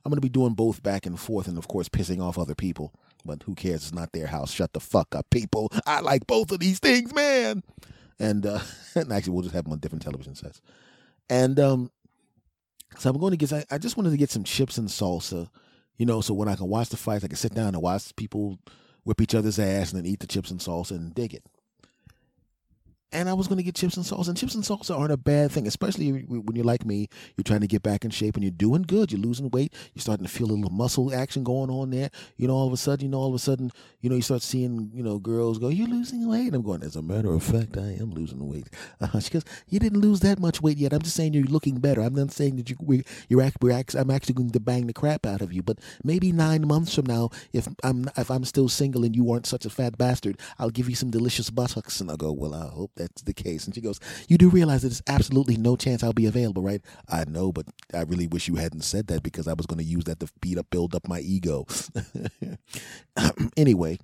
I'm 0.06 0.12
going 0.12 0.18
to 0.18 0.22
be 0.22 0.30
doing 0.30 0.54
both 0.54 0.84
back 0.84 1.08
and 1.08 1.20
forth, 1.20 1.48
and 1.48 1.58
of 1.58 1.68
course 1.68 1.90
pissing 1.90 2.22
off 2.22 2.38
other 2.38 2.54
people. 2.54 2.94
But 3.26 3.42
who 3.44 3.56
cares? 3.56 3.84
It's 3.84 3.94
not 3.94 4.12
their 4.12 4.28
house. 4.28 4.52
Shut 4.52 4.74
the 4.74 4.80
fuck 4.80 5.16
up, 5.16 5.30
people. 5.32 5.72
I 5.88 6.02
like 6.02 6.28
both 6.28 6.52
of 6.52 6.60
these 6.60 6.78
things, 6.78 7.14
man. 7.14 7.64
And, 8.20 8.46
uh, 8.46 8.60
and 8.96 9.12
actually, 9.12 9.34
we'll 9.34 9.42
just 9.42 9.56
have 9.56 9.64
them 9.64 9.74
on 9.74 9.80
different 9.80 10.04
television 10.04 10.36
sets. 10.36 10.62
And 11.28 11.60
um, 11.60 11.92
so 12.98 13.10
I'm 13.10 13.18
going 13.18 13.32
to 13.32 13.38
get. 13.38 13.52
I, 13.52 13.66
I 13.72 13.78
just 13.80 13.98
wanted 13.98 14.12
to 14.12 14.18
get 14.18 14.30
some 14.30 14.44
chips 14.44 14.78
and 14.78 14.88
salsa, 14.88 15.50
you 15.98 16.06
know, 16.06 16.22
so 16.22 16.34
when 16.34 16.48
I 16.48 16.56
can 16.56 16.68
watch 16.68 16.90
the 16.90 16.98
fights, 16.98 17.24
I 17.24 17.28
can 17.28 17.36
sit 17.36 17.56
down 17.56 17.74
and 17.74 17.82
watch 17.82 18.16
people 18.16 18.60
whip 19.04 19.22
each 19.22 19.36
other's 19.36 19.60
ass 19.60 19.92
and 19.92 20.00
then 20.00 20.12
eat 20.12 20.20
the 20.20 20.28
chips 20.28 20.52
and 20.52 20.60
salsa 20.60 20.92
and 20.92 21.14
dig 21.14 21.34
it. 21.34 21.44
And 23.12 23.30
I 23.30 23.34
was 23.34 23.48
going 23.48 23.58
to 23.58 23.64
get 23.64 23.76
chips 23.76 23.98
and 23.98 24.06
salsa. 24.06 24.28
And 24.28 24.38
chips 24.38 24.56
and 24.56 24.64
salsa 24.64 24.98
aren't 24.98 25.12
a 25.12 25.18
bad 25.18 25.52
thing, 25.52 25.68
especially 25.68 26.12
when 26.12 26.56
you're 26.56 26.66
like 26.66 26.86
me. 26.86 27.08
You're 27.38 27.44
trying 27.44 27.62
to 27.62 27.68
get 27.68 27.84
back 27.84 28.04
in 28.04 28.12
shape 28.12 28.36
and 28.36 28.44
you're 28.44 28.52
doing 28.52 28.82
good. 28.82 29.12
You're 29.12 29.22
losing 29.22 29.50
weight. 29.50 29.74
You're 29.94 30.02
starting 30.02 30.26
to 30.26 30.32
feel 30.32 30.48
a 30.48 30.54
little 30.54 30.72
muscle 30.72 31.14
action 31.14 31.44
going 31.44 31.70
on 31.70 31.92
there. 31.92 32.10
You 32.38 32.48
know, 32.48 32.56
all 32.56 32.68
of 32.68 32.74
a 32.74 32.78
sudden, 32.78 33.06
you 33.06 33.12
know, 33.12 33.20
all 33.20 33.30
of 33.30 33.36
a 33.36 33.40
sudden, 33.40 33.72
you 34.02 34.10
know, 34.10 34.16
you 34.16 34.22
start 34.22 34.42
seeing, 34.42 34.92
you 34.94 35.04
know, 35.04 35.20
girls 35.20 35.60
go, 35.60 35.70
"You're 35.70 35.88
losing 35.88 36.28
weight." 36.28 36.48
And 36.48 36.56
I'm 36.56 36.62
going, 36.62 36.84
as 36.84 36.96
a 36.96 37.02
matter 37.02 37.34
of 37.34 37.44
fact, 37.44 37.78
I 37.78 37.94
am 38.00 38.12
losing 38.12 38.48
weight. 38.48 38.68
Uh, 39.02 39.20
she 39.20 39.30
goes, 39.30 39.44
"You 39.68 39.80
didn't 39.80 40.00
lose 40.00 40.22
that 40.22 40.40
much 40.40 40.62
weight 40.62 40.78
yet. 40.78 40.94
I'm 40.94 41.02
just 41.02 41.16
saying 41.16 41.34
you're 41.34 41.44
looking 41.44 41.80
better. 41.80 42.02
I'm 42.02 42.16
not 42.16 42.32
saying 42.32 42.56
that 42.56 42.70
you, 42.70 42.76
we're, 42.80 43.04
you're 43.30 43.42
actually, 43.42 43.74
I'm 44.00 44.10
actually 44.10 44.34
going 44.34 44.50
to 44.52 44.60
bang 44.60 44.88
the 44.88 44.94
crap 44.94 45.26
out 45.26 45.42
of 45.42 45.54
you. 45.54 45.62
But 45.62 45.80
maybe 46.04 46.32
nine 46.32 46.66
months 46.68 46.96
from 46.96 47.06
now, 47.06 47.30
if 47.54 47.68
I'm 47.84 48.10
if 48.18 48.32
I'm 48.32 48.46
still 48.46 48.70
single 48.70 49.04
and 49.04 49.16
you 49.16 49.30
aren't 49.32 49.46
such 49.46 49.66
a 49.66 49.70
fat 49.70 49.98
bastard, 49.98 50.40
I'll 50.58 50.70
give 50.70 50.90
you 50.90 50.96
some 50.96 51.12
delicious 51.12 51.50
buttocks." 51.50 52.02
And 52.02 52.10
I 52.10 52.16
go, 52.16 52.32
"Well, 52.32 52.56
I 52.56 52.68
hope 52.68 52.95
that's 52.96 53.22
the 53.22 53.34
case." 53.34 53.66
And 53.66 53.76
she 53.76 53.82
goes, 53.82 54.00
You 54.28 54.38
do 54.38 54.50
realize 54.50 54.82
that 54.82 54.90
there's 54.90 55.02
absolutely 55.08 55.58
no 55.58 55.76
chance 55.76 56.04
I'll 56.04 56.14
be 56.14 56.26
available, 56.26 56.62
right? 56.62 56.82
I 57.10 57.26
know, 57.26 57.52
but 57.52 57.66
I 57.94 58.02
really 58.02 58.28
wish 58.28 58.48
you 58.48 58.56
hadn't 58.56 58.82
said 58.82 59.08
that 59.08 59.24
because 59.24 59.48
I 59.48 59.54
was 59.54 59.66
going 59.66 59.80
to 59.80 59.84
use 59.84 60.06
that 60.06 60.20
to 60.20 60.28
beat 60.42 60.58
up, 60.58 60.70
build 60.70 60.96
up 60.96 61.08
my 61.08 61.20
ego. 61.20 61.66
anyway, 63.58 64.00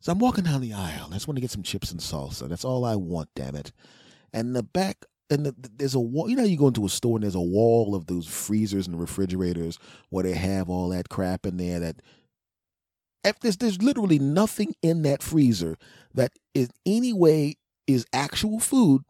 so 0.00 0.12
I'm 0.12 0.18
walking 0.18 0.44
down 0.44 0.60
the 0.60 0.74
aisle. 0.74 1.08
I 1.10 1.14
just 1.14 1.26
want 1.26 1.36
to 1.36 1.40
get 1.40 1.50
some 1.50 1.62
chips 1.62 1.90
and 1.90 2.00
salsa. 2.00 2.48
That's 2.48 2.64
all 2.64 2.84
I 2.84 2.94
want, 2.94 3.30
damn 3.34 3.56
it. 3.56 3.72
And 4.32 4.54
the 4.54 4.62
back, 4.62 5.04
and 5.30 5.46
the, 5.46 5.54
there's 5.78 5.94
a 5.94 6.00
wall. 6.00 6.28
You 6.28 6.36
know, 6.36 6.44
you 6.44 6.58
go 6.58 6.68
into 6.68 6.84
a 6.84 6.90
store 6.90 7.16
and 7.16 7.22
there's 7.22 7.34
a 7.34 7.40
wall 7.40 7.94
of 7.94 8.06
those 8.06 8.26
freezers 8.26 8.86
and 8.86 9.00
refrigerators 9.00 9.78
where 10.10 10.24
they 10.24 10.34
have 10.34 10.68
all 10.68 10.90
that 10.90 11.08
crap 11.08 11.46
in 11.46 11.56
there 11.56 11.80
that 11.80 12.02
if 13.24 13.40
there's, 13.40 13.56
there's 13.56 13.80
literally 13.80 14.18
nothing 14.18 14.74
in 14.82 15.02
that 15.02 15.22
freezer 15.22 15.78
that 16.14 16.32
is 16.54 16.68
any 16.86 17.12
way 17.12 17.56
is 17.86 18.06
actual 18.12 18.60
food 18.60 19.02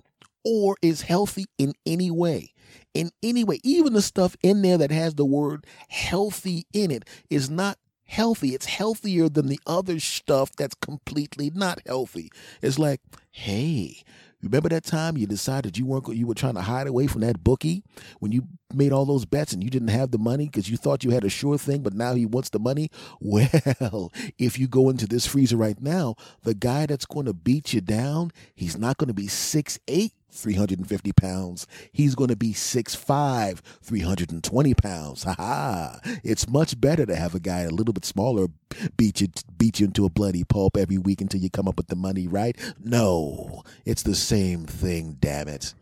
or 0.45 0.77
is 0.83 1.03
healthy 1.03 1.47
in 1.59 1.73
any 1.87 2.11
way. 2.11 2.53
In 2.93 3.11
any 3.23 3.45
way, 3.45 3.61
even 3.65 3.93
the 3.93 4.03
stuff 4.03 4.37
in 4.43 4.63
there 4.63 4.79
that 4.79 4.91
has 4.91 5.15
the 5.15 5.25
word 5.25 5.67
healthy 5.89 6.67
in 6.73 6.91
it 6.91 7.05
is 7.31 7.49
not 7.51 7.79
healthy. 8.05 8.55
It's 8.55 8.67
healthier 8.67 9.29
than 9.29 9.47
the 9.49 9.61
other 9.67 10.01
stuff 10.01 10.51
that's 10.57 10.75
completely 10.75 11.51
not 11.55 11.81
healthy. 11.87 12.31
It's 12.63 12.79
like, 12.79 13.01
hey, 13.31 14.03
Remember 14.45 14.69
that 14.69 14.85
time 14.85 15.17
you 15.17 15.27
decided 15.27 15.79
you 15.79 15.87
weren't 15.87 16.07
you 16.09 16.27
were 16.27 16.35
trying 16.35 16.55
to 16.55 16.61
hide 16.61 16.87
away 16.87 17.07
from 17.07 17.23
that 17.23 17.43
bookie 17.43 17.83
when 18.21 18.31
you 18.31 18.47
made 18.75 18.93
all 18.93 19.07
those 19.07 19.25
bets 19.25 19.53
and 19.53 19.65
you 19.65 19.71
didn't 19.71 19.89
have 19.89 20.11
the 20.11 20.19
money 20.19 20.47
because 20.47 20.69
you 20.69 20.77
thought 20.77 21.03
you 21.03 21.11
had 21.11 21.25
a 21.25 21.31
sure 21.31 21.57
thing, 21.57 21.83
but 21.83 21.95
now 21.95 22.15
he 22.15 22.27
wants 22.27 22.51
the 22.51 22.59
money? 22.59 22.91
Well, 23.21 24.13
if 24.39 24.59
you 24.59 24.69
go 24.69 24.91
into 24.91 25.07
this 25.07 25.27
freezer 25.27 25.57
right 25.57 25.81
now, 25.81 26.17
the 26.43 26.55
guy 26.55 26.87
that's 26.87 27.07
going 27.07 27.27
to 27.27 27.33
beat 27.33 27.73
you 27.73 27.81
down, 27.81 28.33
he's 28.55 28.77
not 28.77 28.99
going 28.99 29.09
to 29.09 29.15
be 29.15 29.27
six 29.27 29.79
eight 29.89 30.13
350 30.35 31.13
pounds. 31.13 31.67
He's 31.93 32.15
going 32.15 32.29
to 32.29 32.37
be 32.37 32.53
6'5, 32.53 33.59
320 33.83 34.75
pounds. 34.75 35.25
Ha 35.25 35.35
ha. 35.37 36.01
It's 36.23 36.49
much 36.49 36.81
better 36.81 37.07
to 37.07 37.17
have 37.17 37.35
a 37.35 37.41
guy 37.41 37.61
a 37.61 37.71
little 37.71 37.95
bit 37.95 38.05
smaller 38.05 38.49
beat 38.97 39.21
you, 39.21 39.29
beat 39.57 39.81
you 39.81 39.87
into 39.87 40.05
a 40.05 40.11
bloody 40.11 40.45
pulp 40.45 40.77
every 40.77 40.99
week 40.99 41.21
until 41.21 41.41
you 41.41 41.51
come 41.51 41.69
up 41.69 41.77
with 41.77 41.89
the 41.89 41.97
money, 41.97 42.27
right? 42.27 42.57
No, 42.83 43.63
it's 43.85 44.03
the 44.03 44.15
same 44.15 44.67
thing, 44.67 45.17
damn 45.21 45.49
it. 45.49 45.75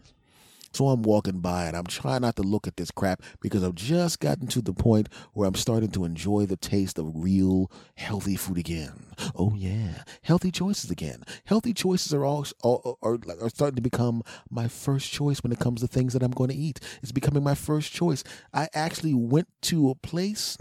So 0.72 0.88
I'm 0.88 1.02
walking 1.02 1.40
by 1.40 1.66
and 1.66 1.76
I'm 1.76 1.86
trying 1.86 2.22
not 2.22 2.36
to 2.36 2.42
look 2.42 2.66
at 2.66 2.76
this 2.76 2.90
crap 2.90 3.22
because 3.40 3.62
I've 3.62 3.74
just 3.74 4.20
gotten 4.20 4.46
to 4.48 4.62
the 4.62 4.72
point 4.72 5.08
where 5.32 5.46
I'm 5.46 5.54
starting 5.54 5.90
to 5.92 6.04
enjoy 6.04 6.46
the 6.46 6.56
taste 6.56 6.98
of 6.98 7.10
real 7.14 7.70
healthy 7.96 8.36
food 8.36 8.58
again. 8.58 9.06
Oh 9.34 9.54
yeah, 9.56 10.04
healthy 10.22 10.50
choices 10.50 10.90
again. 10.90 11.22
Healthy 11.44 11.74
choices 11.74 12.14
are 12.14 12.24
all 12.24 12.46
are, 12.64 12.96
are, 13.02 13.18
are 13.40 13.50
starting 13.50 13.76
to 13.76 13.82
become 13.82 14.22
my 14.50 14.68
first 14.68 15.12
choice 15.12 15.42
when 15.42 15.52
it 15.52 15.58
comes 15.58 15.80
to 15.80 15.86
things 15.86 16.12
that 16.14 16.22
I'm 16.22 16.30
going 16.30 16.50
to 16.50 16.56
eat. 16.56 16.80
It's 17.02 17.12
becoming 17.12 17.42
my 17.42 17.54
first 17.54 17.92
choice. 17.92 18.24
I 18.52 18.68
actually 18.74 19.14
went 19.14 19.48
to 19.62 19.90
a 19.90 19.94
place 19.94 20.56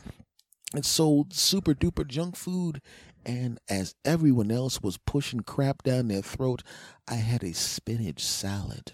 and 0.74 0.86
sold 0.86 1.34
super 1.34 1.74
duper 1.74 2.08
junk 2.08 2.36
food 2.36 2.82
and 3.26 3.60
as 3.70 3.96
everyone 4.04 4.52
else 4.52 4.82
was 4.82 4.98
pushing 4.98 5.42
crap 5.42 5.84
down 5.84 6.08
their 6.08 6.22
throat, 6.22 6.64
I 7.08 7.16
had 7.16 7.44
a 7.44 7.54
spinach 7.54 8.24
salad. 8.24 8.94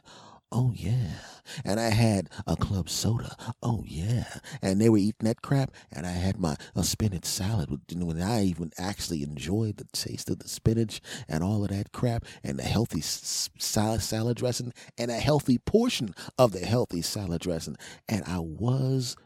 Oh 0.52 0.72
yeah. 0.74 1.20
And 1.66 1.80
I 1.80 1.90
had 1.90 2.30
a 2.46 2.56
club 2.56 2.90
soda. 2.90 3.36
Oh 3.62 3.84
yeah. 3.86 4.26
And 4.62 4.80
they 4.80 4.90
were 4.90 4.98
eating 4.98 5.26
that 5.26 5.42
crap 5.42 5.72
and 5.92 6.06
I 6.06 6.12
had 6.12 6.40
my 6.40 6.56
a 6.76 6.84
spinach 6.84 7.26
salad 7.26 7.70
with 7.70 7.82
you 7.90 8.06
when 8.06 8.22
I 8.22 8.46
even 8.46 8.72
actually 8.78 9.24
enjoyed 9.24 9.78
the 9.78 9.88
taste 9.92 10.30
of 10.30 10.40
the 10.40 10.48
spinach 10.48 11.02
and 11.28 11.44
all 11.44 11.64
of 11.64 11.70
that 11.72 11.92
crap 11.92 12.26
and 12.44 12.58
the 12.58 12.64
healthy 12.64 13.02
salad 13.02 14.02
salad 14.02 14.38
dressing 14.38 14.74
and 14.98 15.12
a 15.12 15.16
healthy 15.16 15.58
portion 15.58 16.16
of 16.38 16.54
the 16.54 16.66
healthy 16.66 17.02
salad 17.02 17.42
dressing 17.42 17.76
and 18.08 18.24
I 18.26 18.40
was 18.40 19.18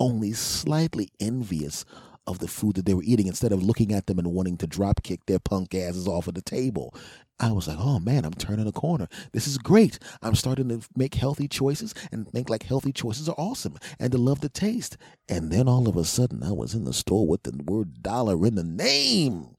only 0.00 0.32
slightly 0.32 1.10
envious 1.20 1.84
of 2.26 2.38
the 2.38 2.48
food 2.48 2.76
that 2.76 2.86
they 2.86 2.94
were 2.94 3.02
eating 3.04 3.26
instead 3.26 3.52
of 3.52 3.62
looking 3.62 3.92
at 3.92 4.06
them 4.06 4.18
and 4.18 4.32
wanting 4.32 4.56
to 4.58 4.66
drop 4.66 5.02
kick 5.02 5.20
their 5.26 5.38
punk 5.38 5.74
asses 5.74 6.08
off 6.08 6.26
of 6.26 6.34
the 6.34 6.42
table. 6.42 6.94
I 7.40 7.50
was 7.50 7.66
like, 7.66 7.78
oh 7.80 7.98
man, 7.98 8.24
I'm 8.24 8.34
turning 8.34 8.66
a 8.66 8.72
corner. 8.72 9.08
This 9.32 9.46
is 9.46 9.58
great. 9.58 9.98
I'm 10.22 10.36
starting 10.36 10.68
to 10.68 10.80
make 10.96 11.14
healthy 11.14 11.48
choices 11.48 11.92
and 12.12 12.28
think 12.28 12.48
like 12.48 12.62
healthy 12.62 12.92
choices 12.92 13.28
are 13.28 13.34
awesome 13.36 13.76
and 13.98 14.12
to 14.12 14.18
love 14.18 14.40
the 14.40 14.48
taste. 14.48 14.96
And 15.28 15.50
then 15.50 15.68
all 15.68 15.88
of 15.88 15.96
a 15.96 16.04
sudden, 16.04 16.42
I 16.44 16.52
was 16.52 16.74
in 16.74 16.84
the 16.84 16.92
store 16.92 17.26
with 17.26 17.42
the 17.42 17.60
word 17.64 18.02
dollar 18.02 18.46
in 18.46 18.54
the 18.54 18.64
name. 18.64 19.56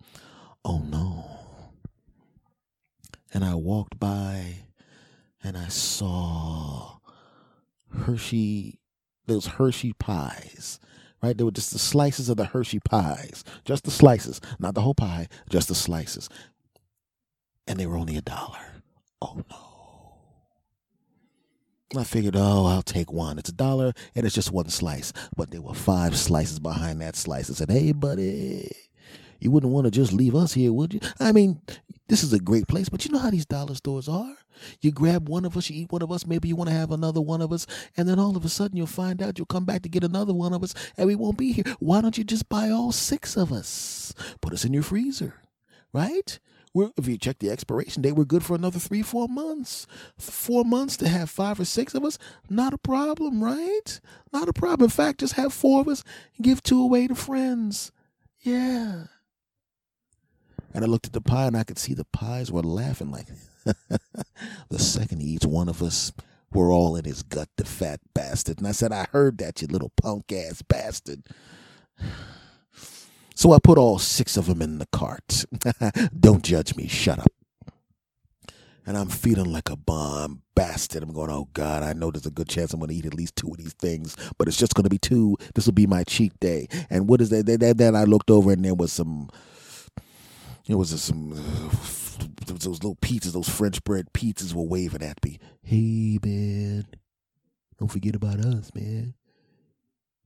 Oh 0.63 0.79
no. 0.79 1.25
And 3.33 3.43
I 3.43 3.55
walked 3.55 3.99
by 3.99 4.67
and 5.43 5.57
I 5.57 5.67
saw 5.67 6.99
Hershey, 7.91 8.79
those 9.27 9.47
Hershey 9.47 9.93
pies 9.93 10.79
right? 11.23 11.37
They 11.37 11.43
were 11.43 11.51
just 11.51 11.73
the 11.73 11.79
slices 11.79 12.29
of 12.29 12.37
the 12.37 12.45
Hershey 12.45 12.79
pies, 12.79 13.43
just 13.63 13.83
the 13.83 13.89
slices, 13.91 14.39
not 14.59 14.75
the 14.75 14.81
whole 14.81 14.93
pie, 14.93 15.27
just 15.49 15.69
the 15.69 15.75
slices. 15.75 16.29
And 17.67 17.79
they 17.79 17.87
were 17.87 17.97
only 17.97 18.17
a 18.17 18.21
dollar. 18.21 18.59
Oh 19.21 19.41
no. 19.49 19.65
I 21.99 22.03
figured, 22.03 22.35
oh, 22.35 22.65
I'll 22.65 22.81
take 22.81 23.11
one. 23.11 23.37
It's 23.39 23.49
a 23.49 23.53
dollar 23.53 23.93
and 24.15 24.25
it's 24.25 24.35
just 24.35 24.51
one 24.51 24.69
slice. 24.69 25.13
But 25.35 25.51
there 25.51 25.61
were 25.61 25.73
five 25.73 26.17
slices 26.17 26.59
behind 26.59 27.01
that 27.01 27.15
slice. 27.15 27.49
I 27.49 27.53
said, 27.53 27.71
hey, 27.71 27.91
buddy, 27.93 28.71
you 29.39 29.51
wouldn't 29.51 29.71
want 29.71 29.85
to 29.85 29.91
just 29.91 30.11
leave 30.11 30.35
us 30.35 30.53
here, 30.53 30.73
would 30.73 30.93
you? 30.93 30.99
I 31.19 31.31
mean, 31.31 31.61
this 32.07 32.23
is 32.23 32.33
a 32.33 32.39
great 32.39 32.67
place, 32.67 32.89
but 32.89 33.05
you 33.05 33.11
know 33.11 33.19
how 33.19 33.29
these 33.29 33.45
dollar 33.45 33.75
stores 33.75 34.07
are. 34.07 34.35
You 34.81 34.91
grab 34.91 35.27
one 35.27 35.45
of 35.45 35.57
us, 35.57 35.69
you 35.69 35.81
eat 35.81 35.91
one 35.91 36.01
of 36.01 36.11
us, 36.11 36.25
maybe 36.25 36.47
you 36.47 36.55
want 36.55 36.69
to 36.69 36.75
have 36.75 36.91
another 36.91 37.21
one 37.21 37.41
of 37.41 37.51
us, 37.51 37.67
and 37.97 38.07
then 38.07 38.19
all 38.19 38.37
of 38.37 38.45
a 38.45 38.49
sudden 38.49 38.77
you'll 38.77 38.87
find 38.87 39.21
out 39.21 39.37
you'll 39.37 39.45
come 39.45 39.65
back 39.65 39.81
to 39.81 39.89
get 39.89 40.03
another 40.03 40.33
one 40.33 40.53
of 40.53 40.63
us, 40.63 40.73
and 40.97 41.07
we 41.07 41.15
won't 41.15 41.37
be 41.37 41.51
here. 41.51 41.65
Why 41.79 42.01
don't 42.01 42.17
you 42.17 42.23
just 42.23 42.47
buy 42.47 42.69
all 42.69 42.91
six 42.91 43.35
of 43.35 43.51
us? 43.51 44.13
Put 44.41 44.53
us 44.53 44.63
in 44.63 44.73
your 44.73 44.83
freezer, 44.83 45.35
right? 45.93 46.39
We're, 46.75 46.91
if 46.97 47.07
you 47.07 47.17
check 47.17 47.39
the 47.39 47.49
expiration 47.49 48.01
date, 48.01 48.11
we're 48.11 48.25
good 48.25 48.43
for 48.43 48.53
another 48.53 48.79
three, 48.79 49.01
four 49.01 49.29
months. 49.29 49.87
Four 50.19 50.65
months 50.65 50.97
to 50.97 51.07
have 51.07 51.29
five 51.29 51.57
or 51.57 51.63
six 51.63 51.95
of 51.95 52.03
us, 52.03 52.17
not 52.49 52.73
a 52.73 52.77
problem, 52.77 53.41
right? 53.41 54.01
Not 54.33 54.49
a 54.49 54.53
problem. 54.53 54.87
In 54.87 54.89
fact, 54.89 55.21
just 55.21 55.35
have 55.35 55.53
four 55.53 55.79
of 55.79 55.87
us 55.87 56.03
and 56.35 56.43
give 56.43 56.61
two 56.61 56.81
away 56.81 57.07
to 57.07 57.15
friends. 57.15 57.93
Yeah. 58.41 59.05
And 60.73 60.83
I 60.83 60.87
looked 60.87 61.07
at 61.07 61.13
the 61.13 61.21
pie 61.21 61.47
and 61.47 61.55
I 61.55 61.63
could 61.63 61.79
see 61.79 61.93
the 61.93 62.03
pies 62.03 62.51
were 62.51 62.61
laughing 62.61 63.09
like 63.09 63.27
the 64.69 64.77
second 64.77 65.21
he 65.21 65.29
eats 65.29 65.45
one 65.45 65.69
of 65.69 65.81
us 65.81 66.11
we're 66.51 66.73
all 66.73 66.97
in 66.97 67.05
his 67.05 67.23
gut, 67.23 67.47
the 67.55 67.63
fat 67.63 68.01
bastard. 68.13 68.57
And 68.57 68.67
I 68.67 68.73
said, 68.73 68.91
I 68.91 69.07
heard 69.13 69.37
that, 69.37 69.61
you 69.61 69.69
little 69.69 69.93
punk 69.95 70.33
ass 70.33 70.61
bastard. 70.61 71.23
So 73.35 73.51
I 73.51 73.59
put 73.61 73.77
all 73.77 73.99
six 73.99 74.37
of 74.37 74.45
them 74.45 74.61
in 74.61 74.79
the 74.79 74.87
cart. 74.87 75.45
Don't 76.19 76.41
judge 76.41 76.75
me, 76.75 76.87
shut 76.87 77.19
up. 77.19 77.31
And 78.87 78.97
I'm 78.97 79.09
feeling 79.09 79.51
like 79.51 79.69
a 79.69 79.75
bomb 79.75 80.43
bastard. 80.55 81.03
I'm 81.03 81.11
going, 81.11 81.29
oh 81.29 81.49
God, 81.51 81.83
I 81.83 81.91
know 81.91 82.11
there's 82.11 82.25
a 82.25 82.31
good 82.31 82.47
chance 82.47 82.71
I'm 82.71 82.79
going 82.79 82.89
to 82.91 82.95
eat 82.95 83.05
at 83.05 83.13
least 83.13 83.35
two 83.35 83.49
of 83.49 83.57
these 83.57 83.73
things, 83.73 84.15
but 84.37 84.47
it's 84.47 84.57
just 84.57 84.73
going 84.73 84.85
to 84.85 84.89
be 84.89 84.97
two. 84.97 85.35
This 85.53 85.65
will 85.65 85.73
be 85.73 85.85
my 85.85 86.05
cheat 86.05 86.39
day. 86.39 86.67
And 86.89 87.09
what 87.09 87.19
is 87.19 87.29
that? 87.29 87.75
Then 87.77 87.95
I 87.95 88.05
looked 88.05 88.31
over 88.31 88.53
and 88.53 88.63
there 88.63 88.73
was 88.73 88.93
some, 88.93 89.29
it 90.67 90.75
was 90.75 91.01
some, 91.01 91.33
uh, 91.33 91.75
those 92.45 92.67
little 92.67 92.95
pizzas, 92.95 93.33
those 93.33 93.49
French 93.49 93.83
bread 93.83 94.13
pizzas 94.13 94.53
were 94.53 94.63
waving 94.63 95.03
at 95.03 95.21
me. 95.25 95.39
Hey, 95.61 96.19
man, 96.23 96.85
don't 97.77 97.91
forget 97.91 98.15
about 98.15 98.39
us, 98.39 98.71
man. 98.73 99.13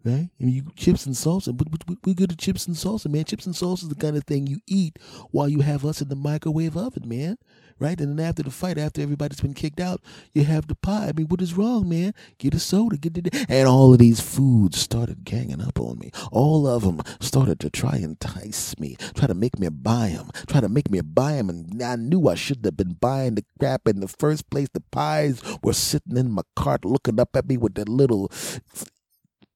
Right? 0.04 0.30
And 0.40 0.52
you 0.52 0.72
chips 0.76 1.06
and 1.06 1.16
salsa, 1.16 1.56
but 1.56 1.68
we, 1.88 1.98
we 2.06 2.14
good 2.14 2.32
at 2.32 2.38
chips 2.38 2.68
and 2.68 2.76
salsa, 2.76 3.10
man. 3.10 3.26
Chips 3.26 3.46
and 3.46 3.56
salsa 3.56 3.84
is 3.84 3.90
the 3.90 3.96
kind 3.96 4.18
of 4.18 4.24
thing 4.24 4.48
you 4.48 4.60
eat 4.68 4.98
while 5.32 5.50
you 5.50 5.62
have 5.62 5.86
us 5.86 6.02
in 6.02 6.10
the 6.10 6.16
microwave 6.16 6.78
oven, 6.78 7.08
man. 7.08 7.38
Right? 7.82 8.00
And 8.02 8.20
then 8.20 8.26
after 8.26 8.44
the 8.44 8.52
fight, 8.52 8.78
after 8.78 9.02
everybody's 9.02 9.40
been 9.40 9.54
kicked 9.54 9.80
out, 9.80 10.02
you 10.34 10.44
have 10.44 10.68
the 10.68 10.76
pie. 10.76 11.08
I 11.08 11.12
mean, 11.14 11.28
what 11.28 11.42
is 11.42 11.54
wrong, 11.54 11.88
man? 11.88 12.14
Get 12.38 12.54
a 12.54 12.60
soda, 12.60 12.98
get 12.98 13.18
it. 13.18 13.34
And 13.50 13.70
all 13.70 13.94
of 13.94 14.00
these 14.00 14.20
foods 14.20 14.78
started 14.78 15.24
ganging 15.24 15.62
up 15.62 15.80
on 15.80 15.98
me. 15.98 16.12
All 16.30 16.68
of 16.68 16.84
them 16.84 17.02
started 17.22 17.58
to 17.62 17.70
try 17.70 17.96
and 17.96 18.04
entice 18.04 18.78
me, 18.80 18.98
try 19.16 19.28
to 19.28 19.34
make 19.34 19.58
me 19.60 19.70
buy 19.70 20.10
them, 20.10 20.30
try 20.48 20.60
to 20.60 20.68
make 20.68 20.92
me 20.92 21.00
buy 21.00 21.34
them. 21.36 21.50
And 21.50 21.82
I 21.82 21.96
knew 21.96 22.28
I 22.28 22.36
shouldn't 22.36 22.66
have 22.66 22.76
been 22.76 22.98
buying 23.00 23.36
the 23.36 23.46
crap 23.58 23.88
in 23.88 24.02
the 24.02 24.10
first 24.10 24.50
place. 24.50 24.68
The 24.74 24.84
pies 24.92 25.42
were 25.64 25.72
sitting 25.72 26.18
in 26.18 26.32
my 26.32 26.42
cart 26.58 26.84
looking 26.84 27.18
up 27.18 27.34
at 27.38 27.48
me 27.48 27.56
with 27.56 27.76
that 27.76 27.88
little 27.88 28.30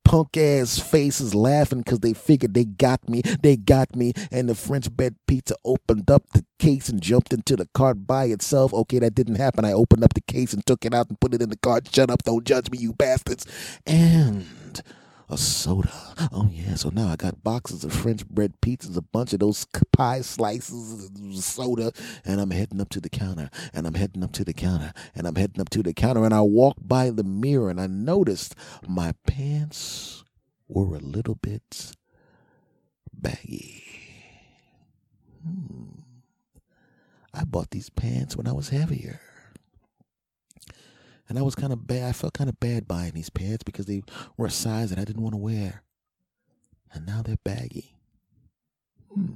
punk 0.06 0.38
ass 0.38 0.80
faces 0.80 1.34
laughing 1.34 1.80
because 1.80 2.00
they 2.00 2.14
figured 2.14 2.54
they 2.54 2.66
got 2.66 3.08
me. 3.08 3.22
They 3.42 3.56
got 3.56 3.96
me. 3.96 4.14
And 4.32 4.50
the 4.50 4.56
French 4.56 4.96
bed 4.96 5.16
pizza 5.28 5.56
opened 5.66 6.10
up 6.10 6.24
the 6.34 6.46
case 6.60 6.90
and 6.90 7.02
jumped 7.02 7.34
into 7.34 7.56
the 7.56 7.68
cart 7.74 8.06
by 8.06 8.26
itself. 8.26 8.74
Okay, 8.74 9.00
that 9.00 9.16
didn't 9.16 9.36
happen. 9.36 9.66
I 9.66 9.74
opened 9.74 10.04
up 10.04 10.14
the 10.14 10.22
case 10.22 10.54
and 10.54 10.66
took 10.66 10.86
it 10.86 10.94
out 10.94 11.10
and 11.10 11.20
put 11.20 11.34
it 11.34 11.42
in 11.42 11.50
the 11.50 11.58
cart. 11.58 11.94
Shut 11.94 12.10
up. 12.10 12.24
Don't 12.24 12.46
judge 12.46 12.70
me, 12.70 12.78
you 12.78 12.94
bastards. 12.94 13.46
And 13.86 14.82
a 15.30 15.38
soda. 15.38 15.92
Oh 16.32 16.50
yeah, 16.52 16.76
so 16.76 16.90
now 16.90 17.08
I 17.08 17.16
got 17.16 17.44
boxes 17.44 17.84
of 17.84 17.94
French 17.94 18.28
bread 18.28 18.54
pizzas, 18.62 18.98
a 18.98 19.02
bunch 19.02 19.34
of 19.34 19.40
those 19.40 19.66
pie 19.92 20.22
slices, 20.22 21.10
soda, 21.44 21.92
and 22.26 22.40
I'm 22.40 22.52
heading 22.52 22.82
up 22.82 22.90
to 22.90 23.02
the 23.02 23.10
counter, 23.10 23.50
and 23.74 23.88
I'm 23.88 23.96
heading 23.96 24.24
up 24.24 24.32
to 24.34 24.44
the 24.44 24.54
counter, 24.54 24.94
and 25.16 25.28
I'm 25.28 25.36
heading 25.36 25.62
up 25.62 25.70
to 25.72 25.84
the 25.84 25.94
counter, 25.94 26.24
and 26.24 26.34
I 26.34 26.42
walked 26.42 26.88
by 26.88 27.10
the 27.10 27.24
mirror 27.24 27.70
and 27.70 27.80
I 27.80 27.88
noticed 27.88 28.56
my 28.88 29.14
pants 29.28 30.24
were 30.68 30.96
a 30.96 31.00
little 31.00 31.36
bit 31.36 31.96
baggy. 33.12 33.84
Hmm. 35.44 36.02
I 37.34 37.44
bought 37.46 37.72
these 37.72 37.90
pants 37.90 38.38
when 38.38 38.48
I 38.48 38.52
was 38.52 38.70
heavier. 38.70 39.20
And 41.30 41.40
I 41.40 41.42
was 41.42 41.56
kind 41.56 41.72
of 41.72 41.88
bad. 41.88 42.10
I 42.10 42.12
felt 42.12 42.34
kind 42.34 42.50
of 42.50 42.60
bad 42.60 42.88
buying 42.88 43.14
these 43.14 43.30
pants 43.30 43.64
because 43.64 43.86
they 43.86 44.04
were 44.38 44.48
a 44.48 44.52
size 44.52 44.90
that 44.90 45.00
I 45.00 45.06
didn't 45.06 45.22
want 45.22 45.34
to 45.34 45.40
wear. 45.40 45.84
And 46.92 47.06
now 47.06 47.22
they're 47.22 47.38
baggy. 47.44 47.96
Hmm. 49.14 49.34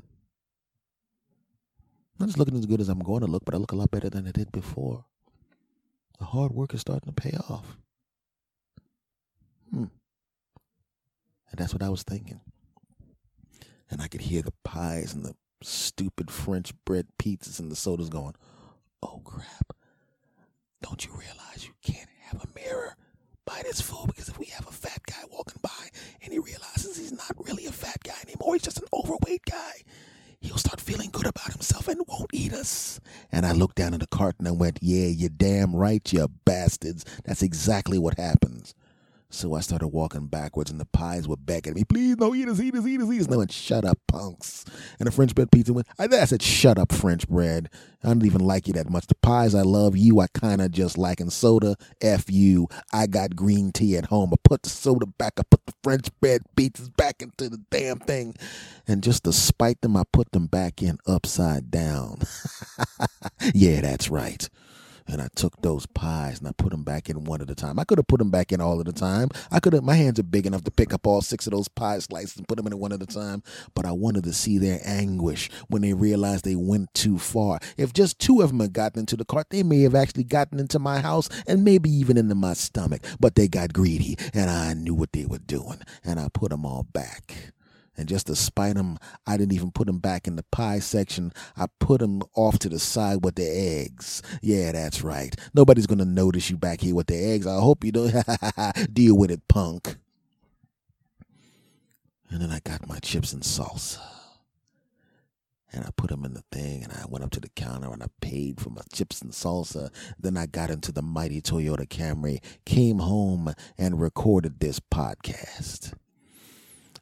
Not 2.19 2.27
just 2.27 2.37
looking 2.37 2.57
as 2.57 2.65
good 2.65 2.81
as 2.81 2.89
I'm 2.89 2.99
going 2.99 3.21
to 3.21 3.27
look, 3.27 3.45
but 3.45 3.53
I 3.53 3.57
look 3.57 3.71
a 3.71 3.75
lot 3.75 3.91
better 3.91 4.09
than 4.09 4.27
I 4.27 4.31
did 4.31 4.51
before. 4.51 5.05
The 6.19 6.25
hard 6.25 6.51
work 6.51 6.73
is 6.73 6.81
starting 6.81 7.13
to 7.13 7.21
pay 7.21 7.37
off. 7.49 7.77
Hmm. 9.71 9.85
And 11.49 11.57
that's 11.57 11.73
what 11.73 11.83
I 11.83 11.89
was 11.89 12.03
thinking. 12.03 12.41
And 13.89 14.01
I 14.01 14.07
could 14.07 14.21
hear 14.21 14.41
the 14.41 14.53
pies 14.63 15.13
and 15.13 15.23
the 15.23 15.35
stupid 15.61 16.29
French 16.29 16.73
bread 16.85 17.07
pizzas 17.19 17.59
and 17.59 17.71
the 17.71 17.75
sodas 17.75 18.09
going, 18.09 18.33
oh 19.01 19.21
crap. 19.23 19.76
Don't 20.81 21.05
you 21.05 21.11
realize 21.11 21.65
you 21.65 21.73
can't 21.81 22.09
have 22.21 22.43
a 22.43 22.59
mirror 22.59 22.95
by 23.45 23.61
this 23.63 23.81
fool? 23.81 24.05
Because 24.07 24.29
if 24.29 24.37
we 24.37 24.45
have 24.47 24.67
a 24.67 24.71
fat 24.71 25.01
guy 25.07 25.23
walking 25.31 25.59
by 25.61 25.89
and 26.21 26.31
he 26.31 26.39
realizes 26.39 26.97
he's 26.97 27.11
not 27.11 27.31
really 27.37 27.65
a 27.65 27.71
fat 27.71 27.97
guy 28.03 28.15
anymore, 28.27 28.53
he's 28.53 28.63
just 28.63 28.79
an 28.79 28.87
overweight 28.93 29.43
guy, 29.49 29.73
he'll 30.39 30.57
start 30.57 30.79
feeling 30.79 31.09
good 31.11 31.25
about 31.25 31.51
himself 31.51 31.87
and 31.87 32.01
won't 32.07 32.29
eat 32.33 32.53
us. 32.53 32.99
And 33.31 33.45
I 33.45 33.53
looked 33.53 33.75
down 33.75 33.93
at 33.93 34.01
the 34.01 34.07
cart 34.07 34.35
and 34.39 34.59
went, 34.59 34.79
Yeah, 34.81 35.07
you're 35.07 35.29
damn 35.29 35.75
right, 35.75 36.11
you 36.13 36.27
bastards. 36.45 37.05
That's 37.25 37.41
exactly 37.41 37.97
what 37.97 38.17
happens. 38.17 38.75
So 39.29 39.55
I 39.55 39.59
started 39.59 39.89
walking 39.89 40.27
backwards, 40.27 40.71
and 40.71 40.79
the 40.79 40.85
pies 40.85 41.27
were 41.27 41.35
begging 41.35 41.73
me, 41.73 41.83
please, 41.83 42.15
no, 42.17 42.33
eat 42.33 42.47
us, 42.47 42.61
eat 42.61 42.73
us, 42.75 42.87
eat 42.87 43.01
us, 43.01 43.11
eat 43.11 43.21
us. 43.21 43.27
And 43.27 43.37
went, 43.37 43.51
shut 43.51 43.83
up, 43.83 43.99
punks. 44.07 44.63
And 44.99 45.07
the 45.07 45.11
French 45.11 45.35
bread 45.35 45.51
pizza 45.51 45.73
went, 45.73 45.87
I, 45.99 46.05
I 46.05 46.25
said, 46.25 46.41
shut 46.41 46.77
up, 46.77 46.93
French 46.93 47.27
bread. 47.27 47.69
I 48.03 48.07
don't 48.07 48.25
even 48.25 48.41
like 48.41 48.67
you 48.67 48.73
that 48.73 48.89
much. 48.89 49.07
The 49.07 49.15
pies, 49.15 49.53
I 49.53 49.63
love 49.63 49.97
you. 49.97 50.21
I 50.21 50.27
kind 50.27 50.61
of 50.61 50.71
just 50.71 50.97
like. 50.97 51.19
And 51.19 51.33
soda, 51.33 51.75
F 52.01 52.29
you. 52.29 52.67
I 52.93 53.05
got 53.07 53.35
green 53.35 53.73
tea 53.73 53.97
at 53.97 54.05
home. 54.05 54.31
I 54.31 54.37
put 54.43 54.63
the 54.63 54.69
soda 54.69 55.05
back. 55.05 55.33
I 55.37 55.43
put 55.49 55.65
the 55.65 55.73
French 55.83 56.07
bread 56.21 56.43
pizzas 56.55 56.95
back 56.95 57.21
into 57.21 57.49
the 57.49 57.59
damn 57.69 57.99
thing. 57.99 58.35
And 58.87 59.03
just 59.03 59.25
to 59.25 59.33
spite 59.33 59.81
them, 59.81 59.97
I 59.97 60.03
put 60.13 60.31
them 60.31 60.45
back 60.47 60.81
in 60.81 60.99
upside 61.05 61.69
down. 61.69 62.19
yeah, 63.53 63.81
that's 63.81 64.09
right 64.09 64.47
and 65.07 65.21
I 65.21 65.27
took 65.35 65.61
those 65.61 65.85
pies 65.85 66.39
and 66.39 66.47
I 66.47 66.51
put 66.51 66.71
them 66.71 66.83
back 66.83 67.09
in 67.09 67.23
one 67.23 67.41
at 67.41 67.49
a 67.49 67.55
time. 67.55 67.79
I 67.79 67.83
could 67.83 67.97
have 67.97 68.07
put 68.07 68.19
them 68.19 68.29
back 68.29 68.51
in 68.51 68.61
all 68.61 68.79
at 68.79 68.87
a 68.87 68.93
time. 68.93 69.29
I 69.51 69.59
could 69.59 69.73
have. 69.73 69.83
My 69.83 69.95
hands 69.95 70.19
are 70.19 70.23
big 70.23 70.45
enough 70.45 70.63
to 70.65 70.71
pick 70.71 70.93
up 70.93 71.07
all 71.07 71.21
six 71.21 71.47
of 71.47 71.53
those 71.53 71.67
pie 71.67 71.99
slices 71.99 72.37
and 72.37 72.47
put 72.47 72.57
them 72.57 72.67
in 72.67 72.77
one 72.77 72.91
at 72.91 73.01
a 73.01 73.05
time. 73.05 73.43
But 73.73 73.85
I 73.85 73.91
wanted 73.91 74.23
to 74.25 74.33
see 74.33 74.57
their 74.57 74.79
anguish 74.83 75.49
when 75.67 75.81
they 75.81 75.93
realized 75.93 76.45
they 76.45 76.55
went 76.55 76.93
too 76.93 77.17
far. 77.17 77.59
If 77.77 77.93
just 77.93 78.19
two 78.19 78.41
of 78.41 78.49
them 78.49 78.59
had 78.59 78.73
gotten 78.73 78.99
into 78.99 79.15
the 79.15 79.25
cart, 79.25 79.49
they 79.49 79.63
may 79.63 79.81
have 79.81 79.95
actually 79.95 80.25
gotten 80.25 80.59
into 80.59 80.79
my 80.79 80.99
house 80.99 81.29
and 81.47 81.63
maybe 81.63 81.89
even 81.89 82.17
into 82.17 82.35
my 82.35 82.53
stomach. 82.53 83.01
But 83.19 83.35
they 83.35 83.47
got 83.47 83.73
greedy, 83.73 84.17
and 84.33 84.49
I 84.49 84.73
knew 84.73 84.93
what 84.93 85.13
they 85.13 85.25
were 85.25 85.39
doing, 85.39 85.81
and 86.03 86.19
I 86.19 86.27
put 86.33 86.51
them 86.51 86.65
all 86.65 86.83
back. 86.83 87.53
And 87.97 88.07
just 88.07 88.27
to 88.27 88.35
spite 88.35 88.75
them, 88.75 88.99
I 89.25 89.37
didn't 89.37 89.53
even 89.53 89.71
put 89.71 89.87
them 89.87 89.97
back 89.97 90.27
in 90.27 90.35
the 90.35 90.45
pie 90.51 90.79
section. 90.79 91.33
I 91.55 91.65
put 91.79 91.99
them 91.99 92.21
off 92.35 92.59
to 92.59 92.69
the 92.69 92.77
side 92.77 93.25
with 93.25 93.35
the 93.35 93.49
eggs. 93.49 94.21
Yeah, 94.41 94.71
that's 94.71 95.01
right. 95.01 95.35
Nobody's 95.55 95.87
going 95.87 95.97
to 95.97 96.05
notice 96.05 96.49
you 96.51 96.57
back 96.57 96.81
here 96.81 96.93
with 96.93 97.07
the 97.07 97.15
eggs. 97.15 97.47
I 97.47 97.59
hope 97.59 97.83
you 97.83 97.91
don't 97.91 98.13
deal 98.93 99.17
with 99.17 99.31
it, 99.31 99.47
punk. 99.47 99.97
And 102.29 102.41
then 102.41 102.51
I 102.51 102.59
got 102.59 102.87
my 102.87 102.99
chips 102.99 103.33
and 103.33 103.41
salsa. 103.41 103.99
And 105.73 105.83
I 105.83 105.89
put 105.97 106.09
them 106.09 106.23
in 106.23 106.33
the 106.33 106.43
thing, 106.51 106.83
and 106.83 106.93
I 106.93 107.05
went 107.09 107.25
up 107.25 107.31
to 107.31 107.41
the 107.41 107.49
counter 107.49 107.91
and 107.91 108.01
I 108.01 108.07
paid 108.21 108.61
for 108.61 108.69
my 108.69 108.81
chips 108.93 109.21
and 109.21 109.31
salsa. 109.31 109.91
Then 110.17 110.37
I 110.37 110.45
got 110.45 110.69
into 110.69 110.91
the 110.91 111.01
mighty 111.01 111.41
Toyota 111.41 111.87
Camry, 111.87 112.41
came 112.65 112.99
home, 112.99 113.53
and 113.77 113.99
recorded 113.99 114.59
this 114.59 114.79
podcast. 114.79 115.93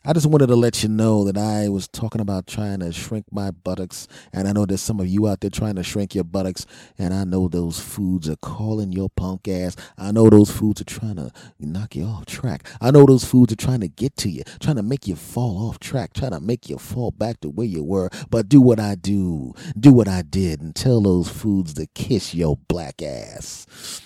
I 0.08 0.14
just 0.14 0.28
wanted 0.28 0.48
to 0.48 0.56
let 0.56 0.84
you 0.84 0.90
know 0.90 1.24
that 1.24 1.36
I 1.36 1.68
was 1.68 1.88
talking 1.88 2.22
about 2.22 2.46
trying 2.46 2.82
to 2.82 2.92
shrink 2.92 3.26
my 3.32 3.50
buttocks, 3.50 4.08
and 4.32 4.48
I 4.48 4.52
know 4.52 4.68
there's 4.68 4.82
some 4.82 5.00
of 5.00 5.08
you 5.08 5.28
out 5.28 5.42
there 5.42 5.50
trying 5.50 5.74
to 5.78 5.84
shrink 5.84 6.14
your 6.14 6.24
buttocks, 6.24 6.68
and 7.00 7.12
I 7.12 7.24
know 7.24 7.48
those 7.48 7.80
foods 7.80 8.30
are 8.30 8.36
calling 8.36 8.92
your 8.92 9.10
punk 9.10 9.48
ass. 9.48 9.76
I 9.98 10.12
know 10.12 10.30
those 10.30 10.52
foods 10.52 10.80
are 10.80 10.86
trying 10.86 11.16
to 11.16 11.32
knock 11.58 11.96
you 11.96 12.04
off 12.04 12.28
track. 12.28 12.68
I 12.80 12.92
know 12.92 13.08
those 13.08 13.26
foods 13.26 13.54
are 13.54 13.56
trying 13.56 13.80
to 13.80 13.88
get 13.88 14.16
to 14.18 14.30
you, 14.30 14.44
trying 14.60 14.76
to 14.76 14.84
make 14.84 15.08
you 15.08 15.16
fall 15.16 15.68
off 15.68 15.80
track, 15.80 16.14
trying 16.14 16.34
to 16.34 16.40
make 16.40 16.70
you 16.70 16.78
fall 16.78 17.10
back 17.10 17.40
to 17.40 17.50
where 17.50 17.66
you 17.66 17.84
were. 17.84 18.12
But 18.30 18.48
do 18.48 18.62
what 18.62 18.80
I 18.80 18.94
do, 18.94 19.56
do 19.80 19.92
what 19.92 20.08
I 20.08 20.22
did, 20.22 20.62
and 20.62 20.76
tell 20.76 21.02
those 21.02 21.30
foods 21.30 21.74
to 21.74 21.88
kiss 21.96 22.36
your 22.36 22.58
black 22.68 23.02
ass. 23.02 24.02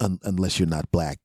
Un- 0.00 0.18
unless 0.24 0.58
you're 0.58 0.68
not 0.68 0.90
black, 0.90 1.20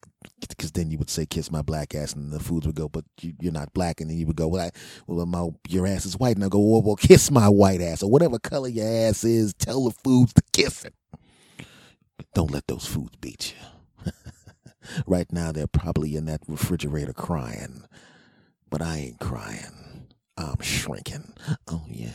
because 0.49 0.71
then 0.71 0.91
you 0.91 0.97
would 0.97 1.09
say 1.09 1.25
kiss 1.25 1.51
my 1.51 1.61
black 1.61 1.95
ass 1.95 2.13
and 2.13 2.31
the 2.31 2.39
foods 2.39 2.65
would 2.67 2.75
go 2.75 2.89
but 2.89 3.05
you, 3.21 3.33
are 3.49 3.51
not 3.51 3.73
black 3.73 4.01
and 4.01 4.09
then 4.09 4.17
you 4.17 4.27
would 4.27 4.35
go 4.35 4.47
well, 4.47 4.67
I, 4.67 4.71
well 5.07 5.25
my 5.25 5.49
your 5.67 5.87
ass 5.87 6.05
is 6.05 6.17
white 6.17 6.35
and 6.35 6.45
I 6.45 6.49
go 6.49 6.59
well, 6.59 6.81
well 6.81 6.95
kiss 6.95 7.31
my 7.31 7.49
white 7.49 7.81
ass 7.81 8.03
or 8.03 8.09
whatever 8.09 8.39
color 8.39 8.69
your 8.69 8.87
ass 8.87 9.23
is 9.23 9.53
tell 9.55 9.85
the 9.85 9.91
foods 9.91 10.33
to 10.33 10.43
kiss 10.53 10.85
it. 10.85 10.93
Don't 12.33 12.51
let 12.51 12.67
those 12.67 12.85
foods 12.85 13.15
beat 13.21 13.53
you. 13.55 14.11
Right 15.05 15.31
now 15.31 15.51
they're 15.51 15.67
probably 15.67 16.15
in 16.15 16.25
that 16.25 16.41
refrigerator 16.47 17.13
crying 17.13 17.83
but 18.69 18.81
I 18.81 18.97
ain't 18.97 19.19
crying. 19.19 20.07
I'm 20.37 20.61
shrinking. 20.61 21.33
Oh 21.67 21.83
yeah. 21.87 22.09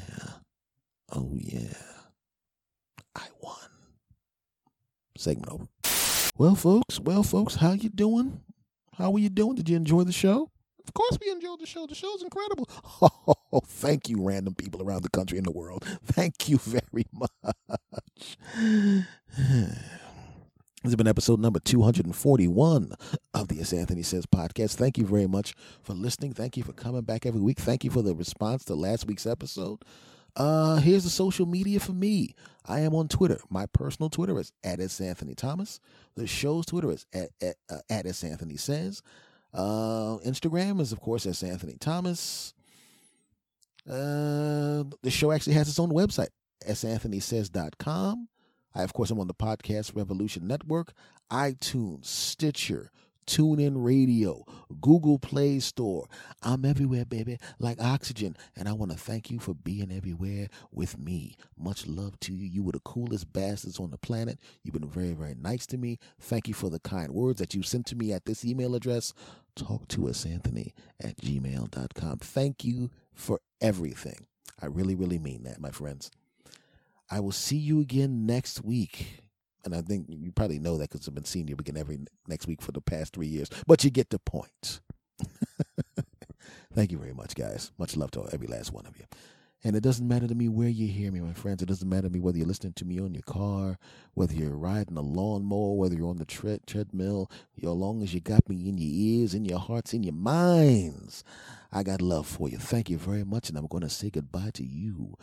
Oh 1.13 1.33
yeah. 1.37 1.75
I 3.15 3.27
won. 3.41 3.57
Segment 5.17 5.53
over 5.53 5.69
well, 6.37 6.55
folks, 6.55 7.01
well, 7.01 7.23
folks, 7.23 7.57
how 7.57 7.73
you 7.73 7.89
doing? 7.89 8.41
How 8.97 9.13
are 9.13 9.19
you 9.19 9.29
doing? 9.29 9.55
Did 9.55 9.69
you 9.69 9.77
enjoy 9.77 10.05
the 10.05 10.13
show? 10.13 10.51
Of 10.87 10.93
course, 10.93 11.19
we 11.21 11.31
enjoyed 11.31 11.61
the 11.61 11.67
show. 11.67 11.87
The 11.87 11.95
show's 11.95 12.23
incredible. 12.23 12.69
Oh, 13.01 13.61
thank 13.67 14.09
you, 14.09 14.23
random 14.23 14.55
people 14.55 14.83
around 14.83 15.03
the 15.03 15.09
country 15.09 15.39
and 15.39 15.47
the 15.47 15.53
world. 15.53 15.85
Thank 16.05 16.49
you 16.49 16.59
very 16.59 17.07
much. 17.13 18.37
This 20.85 20.91
has 20.91 20.97
been 20.97 21.09
episode 21.09 21.41
number 21.41 21.61
241 21.61 22.93
of 23.33 23.49
the 23.49 23.61
S. 23.61 23.73
Anthony 23.73 24.03
Says 24.03 24.27
podcast. 24.27 24.75
Thank 24.75 24.99
you 24.99 25.07
very 25.07 25.27
much 25.27 25.55
for 25.83 25.95
listening. 25.95 26.35
Thank 26.35 26.59
you 26.59 26.63
for 26.63 26.75
coming 26.75 27.01
back 27.03 27.25
every 27.25 27.41
week. 27.41 27.59
Thank 27.59 27.85
you 27.85 27.91
for 27.91 28.03
the 28.03 28.15
response 28.15 28.67
to 28.67 28.75
last 28.75 29.07
week's 29.07 29.27
episode. 29.27 29.79
Uh, 30.37 30.77
here's 30.77 31.05
the 31.05 31.11
social 31.11 31.47
media 31.47 31.79
for 31.79 31.93
me. 31.93 32.35
I 32.67 32.81
am 32.81 32.95
on 32.95 33.09
Twitter. 33.09 33.41
My 33.51 33.67
personal 33.67 34.11
Twitter 34.11 34.39
is 34.41 34.53
at 34.65 34.81
S. 34.81 35.01
Anthony 35.01 35.35
Thomas. 35.35 35.81
The 36.17 36.27
show's 36.27 36.67
Twitter 36.67 36.91
is 36.91 37.07
at, 37.13 37.31
at, 37.41 37.57
uh, 37.71 37.79
at 37.89 38.07
S. 38.07 38.25
Anthony 38.25 38.57
Says. 38.57 39.03
Uh, 39.53 40.19
Instagram 40.27 40.81
is, 40.81 40.91
of 40.93 41.01
course, 41.01 41.27
S. 41.27 41.43
Anthony 41.43 41.77
Thomas. 41.79 42.55
Uh, 43.89 44.85
the 45.03 45.11
show 45.11 45.31
actually 45.31 45.53
has 45.53 45.69
its 45.69 45.79
own 45.79 45.91
website, 45.91 46.31
santhonysays.com. 46.67 48.29
I, 48.75 48.83
of 48.83 48.93
course, 48.93 49.13
am 49.13 49.21
on 49.21 49.29
the 49.29 49.35
Podcast 49.35 49.95
Revolution 49.95 50.49
Network, 50.49 50.95
iTunes, 51.31 52.07
Stitcher, 52.07 52.91
TuneIn 53.27 53.73
Radio, 53.77 54.45
Google 54.81 55.19
Play 55.19 55.61
Store. 55.61 56.07
I'm 56.43 56.65
everywhere, 56.65 57.05
baby, 57.05 57.39
like 57.59 57.81
oxygen. 57.81 58.37
And 58.57 58.69
I 58.69 58.73
want 58.73 58.93
to 58.93 58.99
thank 58.99 59.31
you 59.31 59.39
for 59.39 59.55
being 59.55 59.93
everywhere 59.93 60.49
with 60.73 60.99
me. 60.99 61.37
Much 61.59 61.87
love 61.87 62.19
to 62.21 62.33
you. 62.35 62.47
You 62.47 62.63
were 62.63 62.73
the 62.73 62.81
coolest 62.81 63.33
bastards 63.33 63.79
on 63.79 63.91
the 63.91 63.99
planet. 63.99 64.39
You've 64.63 64.75
been 64.75 64.89
very, 64.89 65.13
very 65.13 65.35
nice 65.35 65.67
to 65.67 65.77
me. 65.77 65.99
Thank 66.21 66.49
you 66.49 66.55
for 66.55 66.71
the 66.71 66.81
kind 66.81 67.13
words 67.13 67.39
that 67.41 67.55
you 67.55 67.63
sent 67.63 67.87
to 67.87 67.97
me 67.97 68.13
at 68.13 68.27
this 68.27 68.45
email 68.45 68.75
address. 68.75 69.13
Talk 69.57 69.89
to 69.89 70.09
us, 70.09 70.27
Anthony, 70.27 70.75
at 71.01 71.17
gmail.com. 71.19 72.19
Thank 72.19 72.65
you 72.65 72.91
for 73.13 73.41
everything. 73.61 74.27
I 74.61 74.67
really, 74.67 74.95
really 74.95 75.19
mean 75.19 75.45
that, 75.45 75.61
my 75.61 75.71
friends. 75.71 76.11
I 77.11 77.21
will 77.21 77.33
see 77.33 77.57
you 77.57 77.81
again 77.81 78.27
next 78.27 78.65
week 78.65 79.24
and 79.65 79.75
I 79.75 79.83
think 79.83 80.07
you 80.09 80.33
probably 80.33 80.59
know 80.59 80.77
that 80.79 80.91
because 80.91 81.09
I've 81.09 81.15
been 81.15 81.25
seeing 81.25 81.49
you 81.49 81.57
again 81.59 81.77
every 81.77 82.01
next 82.29 82.47
week 82.47 82.63
for 82.63 82.73
the 82.73 82.81
past 82.81 83.15
three 83.15 83.27
years. 83.29 83.51
But 83.67 83.85
you 83.85 83.91
get 83.91 84.11
the 84.11 84.19
point. 84.19 84.81
Thank 86.75 86.93
you 86.93 86.99
very 86.99 87.15
much, 87.15 87.35
guys. 87.35 87.73
Much 87.79 87.97
love 87.97 88.11
to 88.13 88.29
every 88.33 88.49
last 88.49 88.73
one 88.73 88.87
of 88.87 88.97
you. 88.99 89.05
And 89.65 89.77
it 89.77 89.83
doesn't 89.83 90.07
matter 90.07 90.29
to 90.29 90.35
me 90.35 90.49
where 90.49 90.69
you 90.69 90.89
hear 90.89 91.11
me, 91.11 91.21
my 91.21 91.33
friends. 91.33 91.63
It 91.63 91.67
doesn't 91.67 91.89
matter 91.89 92.09
to 92.09 92.13
me 92.13 92.21
whether 92.21 92.39
you're 92.39 92.47
listening 92.47 92.75
to 92.75 92.85
me 92.85 93.01
on 93.01 93.15
your 93.15 93.23
car, 93.23 93.79
whether 94.15 94.35
you're 94.35 94.57
riding 94.57 94.99
a 94.99 95.01
lawnmower, 95.03 95.75
whether 95.75 95.97
you're 95.97 96.11
on 96.11 96.19
the 96.19 96.27
tre- 96.27 96.61
treadmill, 96.67 97.31
as 97.59 97.65
long 97.65 98.03
as 98.03 98.15
you 98.15 98.21
got 98.21 98.49
me 98.49 98.69
in 98.69 98.79
your 98.79 98.91
ears, 98.93 99.35
in 99.35 99.47
your 99.47 99.59
hearts, 99.59 99.95
in 99.95 100.03
your 100.05 100.15
minds. 100.15 101.25
I 101.73 101.83
got 101.83 102.03
love 102.03 102.27
for 102.27 102.49
you. 102.49 102.59
Thank 102.59 102.91
you 102.91 102.99
very 102.99 103.25
much. 103.25 103.49
And 103.49 103.59
I'm 103.59 103.67
going 103.67 103.83
to 103.83 103.91
say 103.91 104.11
goodbye 104.11 104.51
to 104.55 104.65
you 104.65 105.17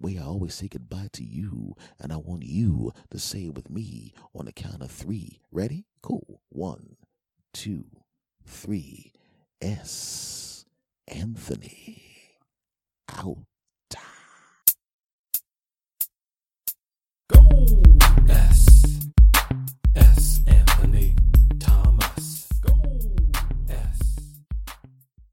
way 0.00 0.18
I 0.18 0.22
always 0.22 0.54
say 0.54 0.68
goodbye 0.68 1.08
to 1.12 1.24
you, 1.24 1.74
and 1.98 2.12
I 2.12 2.16
want 2.16 2.44
you 2.44 2.92
to 3.10 3.18
say 3.18 3.46
it 3.46 3.54
with 3.54 3.70
me 3.70 4.12
on 4.34 4.46
the 4.46 4.52
count 4.52 4.82
of 4.82 4.90
three. 4.90 5.40
Ready? 5.50 5.86
Cool. 6.02 6.40
One, 6.50 6.96
two, 7.52 7.86
three. 8.44 9.12
S. 9.60 10.64
Anthony. 11.08 12.02
Out. 13.08 13.38
Go! 17.28 17.97